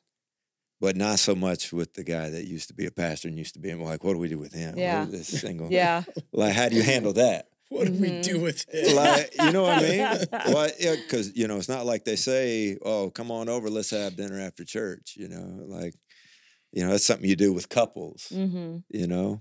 but 0.81 0.97
not 0.97 1.19
so 1.19 1.35
much 1.35 1.73
with 1.73 1.95
the 1.95 2.05
guy 2.05 2.31
that 2.31 2.47
used 2.47 2.69
to 2.69 2.75
be 2.75 2.87
a 2.87 2.91
pastor 2.91 3.27
and 3.29 3.37
used 3.39 3.55
to 3.55 3.61
be 3.61 3.75
like 3.75 4.05
what 4.05 4.13
do 4.13 4.19
we 4.19 4.29
do 4.29 4.39
with 4.39 4.53
him 4.53 4.79
Yeah. 4.79 5.07
this 5.07 5.27
single 5.29 5.69
Yeah. 5.73 6.05
like 6.33 6.55
how 6.55 6.69
do 6.69 6.77
you 6.77 6.83
handle 6.83 7.13
that 7.15 7.49
What 7.71 7.87
do 7.87 7.93
we 7.93 8.09
Mhm. 8.11 8.23
do 8.23 8.41
with 8.41 8.65
it? 8.73 8.95
like 8.95 9.35
you 9.39 9.53
know 9.53 9.63
what 9.63 9.79
I 9.79 9.83
mean? 9.83 10.19
well, 10.55 10.71
yeah, 10.79 10.97
because 10.97 11.37
you 11.37 11.47
know 11.49 11.57
it's 11.59 11.69
not 11.69 11.85
like 11.87 12.05
they 12.05 12.17
say, 12.17 12.79
"Oh, 12.83 13.11
come 13.11 13.31
on 13.31 13.49
over, 13.49 13.69
let's 13.71 13.91
have 13.91 14.17
dinner 14.17 14.41
after 14.41 14.65
church." 14.65 15.15
You 15.17 15.29
know, 15.29 15.65
like 15.67 15.95
you 16.73 16.85
know 16.85 16.91
that's 16.93 17.05
something 17.07 17.29
you 17.29 17.37
do 17.37 17.53
with 17.53 17.69
couples. 17.69 18.29
hmm 18.33 18.79
You 18.89 19.07
know, 19.07 19.41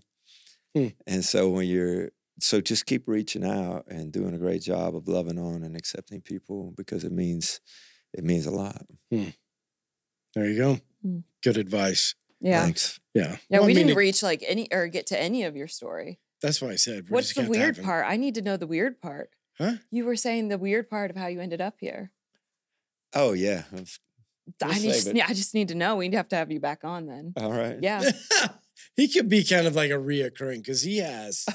Hmm. 0.75 0.87
and 1.05 1.23
so 1.23 1.49
when 1.49 1.67
you're 1.67 2.11
so 2.39 2.61
just 2.61 2.85
keep 2.85 3.07
reaching 3.07 3.43
out 3.43 3.85
and 3.87 4.11
doing 4.11 4.33
a 4.35 4.37
great 4.37 4.61
job 4.61 4.95
of 4.95 5.07
loving 5.07 5.39
on 5.39 5.63
and 5.63 5.75
accepting 5.75 6.21
people 6.21 6.73
because 6.77 7.03
it 7.03 7.11
means 7.11 7.61
it 8.13 8.23
means 8.23 8.45
a 8.45 8.51
lot. 8.51 8.85
There 9.09 10.45
you 10.49 10.57
go. 10.57 10.77
Mm. 11.05 11.23
Good 11.41 11.57
advice. 11.57 12.13
Yeah. 12.39 12.63
Thanks. 12.63 12.99
Yeah. 13.13 13.37
Yeah, 13.49 13.59
Well, 13.59 13.63
I 13.63 13.65
we 13.65 13.67
mean, 13.73 13.75
didn't 13.77 13.91
it- 13.91 13.97
reach 13.97 14.21
like 14.21 14.43
any 14.47 14.67
or 14.71 14.87
get 14.87 15.07
to 15.07 15.19
any 15.19 15.43
of 15.43 15.55
your 15.55 15.67
story. 15.67 16.19
That's 16.41 16.61
why 16.61 16.69
I 16.69 16.75
said. 16.75 17.05
we're 17.09 17.15
What's 17.15 17.33
just 17.33 17.35
the 17.35 17.41
gonna 17.43 17.57
have 17.57 17.57
to 17.57 17.59
weird 17.59 17.75
have 17.77 17.85
part? 17.85 18.05
I 18.07 18.17
need 18.17 18.35
to 18.35 18.41
know 18.41 18.57
the 18.57 18.67
weird 18.67 19.01
part. 19.01 19.31
Huh? 19.57 19.73
You 19.89 20.05
were 20.05 20.15
saying 20.15 20.49
the 20.49 20.57
weird 20.57 20.89
part 20.89 21.09
of 21.09 21.17
how 21.17 21.27
you 21.27 21.39
ended 21.39 21.61
up 21.61 21.75
here. 21.79 22.11
Oh 23.13 23.33
yeah. 23.33 23.63
We'll 23.71 23.85
I 24.63 24.73
save 24.75 24.93
just, 24.93 25.15
yeah, 25.15 25.25
I 25.27 25.33
just 25.33 25.53
need 25.53 25.69
to 25.69 25.75
know. 25.75 25.95
We'd 25.97 26.13
have 26.13 26.29
to 26.29 26.35
have 26.35 26.51
you 26.51 26.59
back 26.59 26.83
on 26.83 27.07
then. 27.07 27.33
All 27.37 27.51
right. 27.51 27.77
Yeah. 27.81 28.01
he 28.95 29.07
could 29.07 29.29
be 29.29 29.43
kind 29.43 29.67
of 29.67 29.75
like 29.75 29.89
a 29.89 29.95
reoccurring 29.95 30.57
because 30.57 30.83
he 30.83 30.99
has 30.99 31.45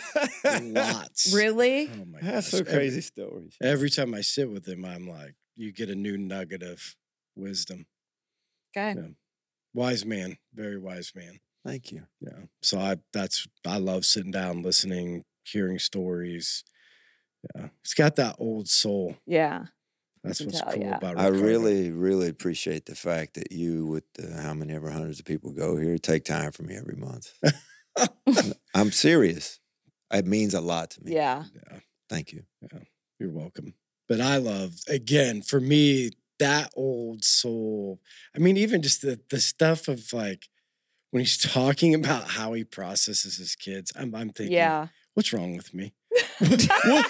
lots. 0.44 1.32
really? 1.34 1.88
Oh 1.88 2.04
my 2.04 2.20
That's 2.20 2.50
gosh. 2.50 2.60
so 2.60 2.64
crazy 2.64 3.00
stories. 3.00 3.56
Every, 3.60 3.72
every 3.72 3.90
time 3.90 4.14
I 4.14 4.20
sit 4.20 4.50
with 4.50 4.66
him, 4.66 4.84
I'm 4.84 5.08
like, 5.08 5.36
you 5.56 5.72
get 5.72 5.88
a 5.88 5.94
new 5.94 6.18
nugget 6.18 6.62
of 6.62 6.96
wisdom. 7.34 7.86
Okay. 8.76 8.98
Yeah. 9.00 9.08
Wise 9.74 10.04
man, 10.04 10.36
very 10.54 10.78
wise 10.78 11.12
man. 11.14 11.40
Thank 11.64 11.92
you. 11.92 12.02
Yeah. 12.20 12.46
So 12.62 12.78
I 12.78 12.96
that's 13.12 13.46
I 13.66 13.78
love 13.78 14.04
sitting 14.04 14.32
down, 14.32 14.62
listening, 14.62 15.24
hearing 15.44 15.78
stories. 15.78 16.64
Yeah. 17.54 17.68
It's 17.82 17.94
got 17.94 18.16
that 18.16 18.36
old 18.38 18.68
soul. 18.68 19.16
Yeah. 19.26 19.66
That's 20.24 20.40
what's 20.40 20.60
tell, 20.60 20.72
cool 20.72 20.82
yeah. 20.82 20.96
about 20.96 21.18
I 21.18 21.28
really, 21.28 21.90
really 21.90 22.28
appreciate 22.28 22.86
the 22.86 22.94
fact 22.94 23.34
that 23.34 23.50
you, 23.50 23.86
with 23.86 24.04
the, 24.14 24.40
how 24.40 24.54
many 24.54 24.72
ever 24.72 24.88
hundreds 24.88 25.18
of 25.18 25.24
people 25.24 25.50
go 25.50 25.76
here, 25.76 25.98
take 25.98 26.24
time 26.24 26.52
for 26.52 26.62
me 26.62 26.76
every 26.76 26.94
month. 26.94 27.32
I'm 28.74 28.92
serious. 28.92 29.58
It 30.12 30.26
means 30.26 30.54
a 30.54 30.60
lot 30.60 30.90
to 30.90 31.02
me. 31.02 31.14
Yeah. 31.14 31.44
Yeah. 31.54 31.78
Thank 32.08 32.32
you. 32.32 32.44
Yeah. 32.60 32.80
You're 33.18 33.32
welcome. 33.32 33.74
But 34.08 34.20
I 34.20 34.36
love 34.36 34.74
again 34.88 35.42
for 35.42 35.58
me 35.58 36.10
that 36.38 36.70
old 36.76 37.24
soul. 37.24 38.00
I 38.34 38.38
mean, 38.38 38.56
even 38.56 38.82
just 38.82 39.02
the 39.02 39.20
the 39.30 39.40
stuff 39.40 39.88
of 39.88 40.12
like 40.12 40.48
when 41.12 41.20
he's 41.20 41.38
talking 41.38 41.94
about 41.94 42.24
how 42.30 42.52
he 42.54 42.64
processes 42.64 43.36
his 43.36 43.54
kids. 43.54 43.92
I'm 43.94 44.14
I'm 44.14 44.30
thinking, 44.30 44.56
Yeah. 44.56 44.88
what's 45.14 45.32
wrong 45.32 45.56
with 45.56 45.72
me? 45.72 45.94
what, 46.38 47.06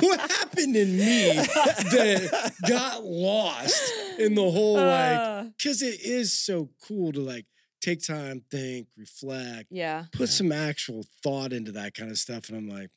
what 0.00 0.20
happened 0.20 0.76
in 0.76 0.96
me 0.98 1.32
that 1.34 2.52
got 2.68 3.04
lost 3.04 3.92
in 4.18 4.34
the 4.34 4.50
whole 4.50 4.74
like? 4.74 5.18
Uh, 5.18 5.44
Because 5.56 5.80
it 5.82 6.00
is 6.02 6.32
so 6.32 6.70
cool 6.86 7.12
to 7.12 7.20
like 7.20 7.46
take 7.80 8.02
time, 8.02 8.42
think, 8.50 8.88
reflect, 8.96 9.66
yeah. 9.70 10.04
put 10.12 10.28
some 10.30 10.50
actual 10.52 11.04
thought 11.22 11.52
into 11.52 11.72
that 11.72 11.94
kind 11.94 12.10
of 12.10 12.18
stuff. 12.18 12.48
And 12.48 12.56
I'm 12.58 12.68
like, 12.68 12.90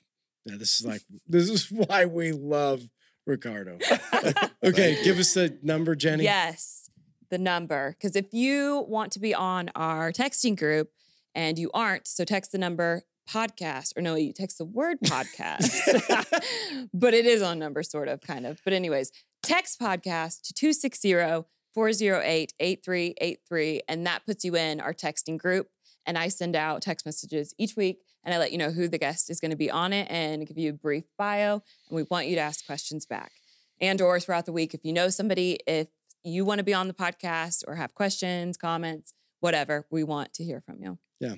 yeah, 0.46 0.56
this 0.58 0.80
is 0.80 0.86
like, 0.86 1.02
this 1.28 1.50
is 1.50 1.70
why 1.72 2.06
we 2.06 2.32
love 2.32 2.82
Ricardo. 3.26 3.78
okay, 4.64 4.98
give 5.04 5.20
us 5.20 5.34
the 5.34 5.58
number, 5.62 5.96
Jenny. 5.96 6.24
Yes, 6.24 6.90
the 7.30 7.38
number. 7.38 7.96
Because 7.98 8.16
if 8.16 8.34
you 8.34 8.86
want 8.88 9.12
to 9.14 9.20
be 9.20 9.34
on 9.34 9.70
our 9.76 10.12
texting 10.12 10.58
group 10.58 10.92
and 11.36 11.58
you 11.58 11.70
aren't, 11.74 12.08
so 12.08 12.24
text 12.24 12.52
the 12.52 12.58
number 12.58 13.04
podcast, 13.30 13.98
or 13.98 14.02
no, 14.02 14.16
you 14.16 14.34
text 14.34 14.58
the 14.58 14.66
word 14.66 14.98
podcast, 15.04 16.90
but 16.94 17.14
it 17.14 17.26
is 17.26 17.42
on 17.42 17.60
number, 17.60 17.84
sort 17.84 18.08
of, 18.08 18.22
kind 18.22 18.46
of. 18.46 18.62
But, 18.64 18.74
anyways, 18.74 19.12
text 19.44 19.80
podcast 19.80 20.42
to 20.44 20.54
260 20.54 21.44
408 21.74 22.54
8383, 22.60 23.82
and 23.88 24.08
that 24.08 24.26
puts 24.26 24.44
you 24.44 24.56
in 24.56 24.80
our 24.80 24.94
texting 24.94 25.38
group. 25.38 25.68
And 26.08 26.18
I 26.18 26.30
send 26.30 26.56
out 26.56 26.82
text 26.82 27.06
messages 27.06 27.54
each 27.58 27.76
week 27.76 28.00
and 28.24 28.34
I 28.34 28.40
let 28.40 28.52
you 28.52 28.58
know 28.58 28.72
who 28.72 28.88
the 28.88 28.98
guest 28.98 29.30
is 29.30 29.40
going 29.40 29.52
to 29.52 29.58
be 29.58 29.70
on 29.70 29.94
it 29.94 30.08
and 30.10 30.48
give 30.48 30.58
you 30.58 30.72
a 30.72 30.74
brief 30.74 31.04
bio. 31.18 31.62
And 31.90 31.96
we 31.96 32.04
want 32.04 32.28
you 32.28 32.36
to 32.36 32.42
ask 32.42 32.66
questions 32.66 33.06
back. 33.06 33.32
And 33.80 34.02
or 34.02 34.20
throughout 34.20 34.46
the 34.46 34.52
week, 34.52 34.74
if 34.74 34.84
you 34.84 34.92
know 34.92 35.10
somebody, 35.10 35.60
if 35.68 35.88
you 36.28 36.46
want 36.46 36.60
to 36.60 36.64
be 36.64 36.74
on 36.74 36.88
the 36.88 36.94
podcast 36.94 37.64
or 37.68 37.76
have 37.76 37.94
questions, 37.96 38.58
comments, 38.58 39.14
whatever, 39.40 39.86
we 39.90 40.04
want 40.04 40.34
to 40.36 40.44
hear 40.44 40.62
from 40.62 40.82
you. 40.82 40.98
Yeah. 41.20 41.36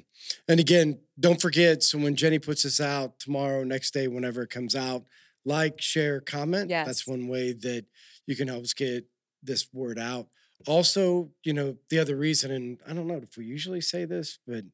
And 0.47 0.59
again, 0.59 0.99
don't 1.19 1.41
forget. 1.41 1.83
So 1.83 1.97
when 1.97 2.15
Jenny 2.15 2.39
puts 2.39 2.63
this 2.63 2.81
out 2.81 3.19
tomorrow, 3.19 3.63
next 3.63 3.91
day, 3.93 4.07
whenever 4.07 4.41
it 4.41 4.49
comes 4.49 4.75
out, 4.75 5.05
like, 5.45 5.79
share, 5.81 6.19
comment. 6.19 6.69
Yes. 6.69 6.85
That's 6.85 7.07
one 7.07 7.27
way 7.27 7.53
that 7.53 7.85
you 8.27 8.35
can 8.35 8.49
help 8.49 8.63
us 8.63 8.73
get 8.73 9.05
this 9.41 9.67
word 9.73 9.97
out. 9.97 10.27
Also, 10.67 11.31
you 11.45 11.53
know, 11.53 11.77
the 11.89 11.97
other 11.99 12.17
reason, 12.17 12.51
and 12.51 12.79
I 12.87 12.93
don't 12.93 13.07
know 13.07 13.21
if 13.23 13.37
we 13.37 13.45
usually 13.45 13.79
say 13.79 14.03
this, 14.03 14.37
but 14.45 14.65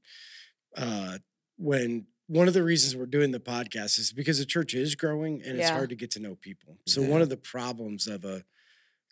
uh, 0.76 1.20
when 1.58 2.08
one 2.28 2.48
of 2.48 2.56
the 2.56 2.64
reasons 2.64 2.96
we're 2.96 3.06
doing 3.06 3.30
the 3.32 3.40
podcast 3.40 4.00
is 4.00 4.12
because 4.12 4.40
the 4.40 4.46
church 4.46 4.74
is 4.74 4.96
growing 4.96 5.44
and 5.46 5.60
it's 5.60 5.70
hard 5.70 5.90
to 5.90 5.96
get 5.96 6.10
to 6.12 6.20
know 6.20 6.34
people. 6.36 6.80
So 6.88 7.02
Yeah. 7.02 7.10
one 7.10 7.22
of 7.22 7.30
the 7.30 7.38
problems 7.38 8.08
of 8.08 8.26
a 8.26 8.44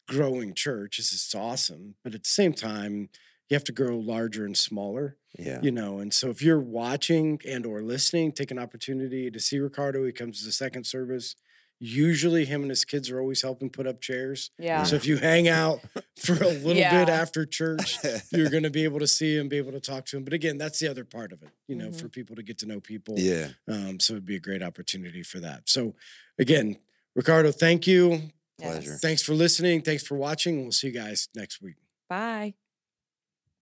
growing 0.08 0.54
church 0.54 1.00
is 1.00 1.12
it's 1.14 1.34
awesome, 1.36 1.96
but 2.04 2.14
at 2.14 2.24
the 2.24 2.30
same 2.30 2.54
time, 2.54 3.10
you 3.50 3.56
have 3.56 3.64
to 3.66 3.72
grow 3.72 3.98
larger 3.98 4.46
and 4.46 4.58
smaller 4.58 5.18
Yeah. 5.38 5.60
you 5.62 5.70
know 5.72 6.00
and 6.00 6.12
so 6.14 6.30
if 6.32 6.42
you're 6.42 6.60
watching 6.60 7.40
and 7.48 7.66
or 7.68 7.84
listening 7.84 8.32
take 8.32 8.50
an 8.50 8.58
opportunity 8.58 9.30
to 9.30 9.40
see 9.40 9.60
ricardo 9.60 10.04
he 10.06 10.12
comes 10.12 10.40
to 10.40 10.46
the 10.46 10.52
second 10.52 10.86
service 10.88 11.36
usually 11.80 12.46
him 12.46 12.62
and 12.62 12.70
his 12.72 12.86
kids 12.86 13.10
are 13.12 13.20
always 13.20 13.42
helping 13.44 13.70
put 13.70 13.86
up 13.86 14.00
chairs 14.02 14.50
Yeah. 14.58 14.84
so 14.84 14.96
if 14.96 15.06
you 15.06 15.18
hang 15.18 15.48
out 15.50 15.82
for 16.18 16.34
a 16.34 16.48
little 16.66 16.74
bit 16.74 17.10
after 17.10 17.46
church 17.46 17.98
you're 18.32 18.50
going 18.50 18.64
to 18.64 18.70
be 18.72 18.86
able 18.86 19.00
to 19.00 19.08
see 19.08 19.36
him 19.38 19.50
be 19.50 19.58
able 19.58 19.74
to 19.74 19.80
talk 19.82 20.06
to 20.08 20.18
him 20.18 20.24
but 20.24 20.34
again 20.34 20.58
that's 20.58 20.80
the 20.80 20.88
other 20.88 21.04
part 21.04 21.32
of 21.32 21.44
it 21.44 21.50
you 21.68 21.76
know 21.76 21.90
Mhm. 21.90 22.00
for 22.02 22.10
people 22.10 22.36
to 22.38 22.44
get 22.44 22.58
to 22.60 22.66
know 22.66 22.80
people 22.80 23.16
yeah. 23.20 23.50
um, 23.68 24.00
so 24.00 24.14
it'd 24.14 24.26
be 24.26 24.38
a 24.38 24.40
great 24.40 24.64
opportunity 24.64 25.22
for 25.22 25.40
that 25.42 25.68
so 25.70 25.94
again 26.40 26.78
ricardo 27.16 27.52
thank 27.52 27.86
you 27.86 28.32
Pleasure. 28.60 28.92
Yes. 28.92 29.00
thanks 29.02 29.22
for 29.24 29.34
listening 29.34 29.82
thanks 29.82 30.06
for 30.06 30.16
watching 30.16 30.62
we'll 30.62 30.72
see 30.72 30.88
you 30.88 30.94
guys 30.94 31.28
next 31.36 31.62
week 31.62 31.76
Bye. 32.10 32.54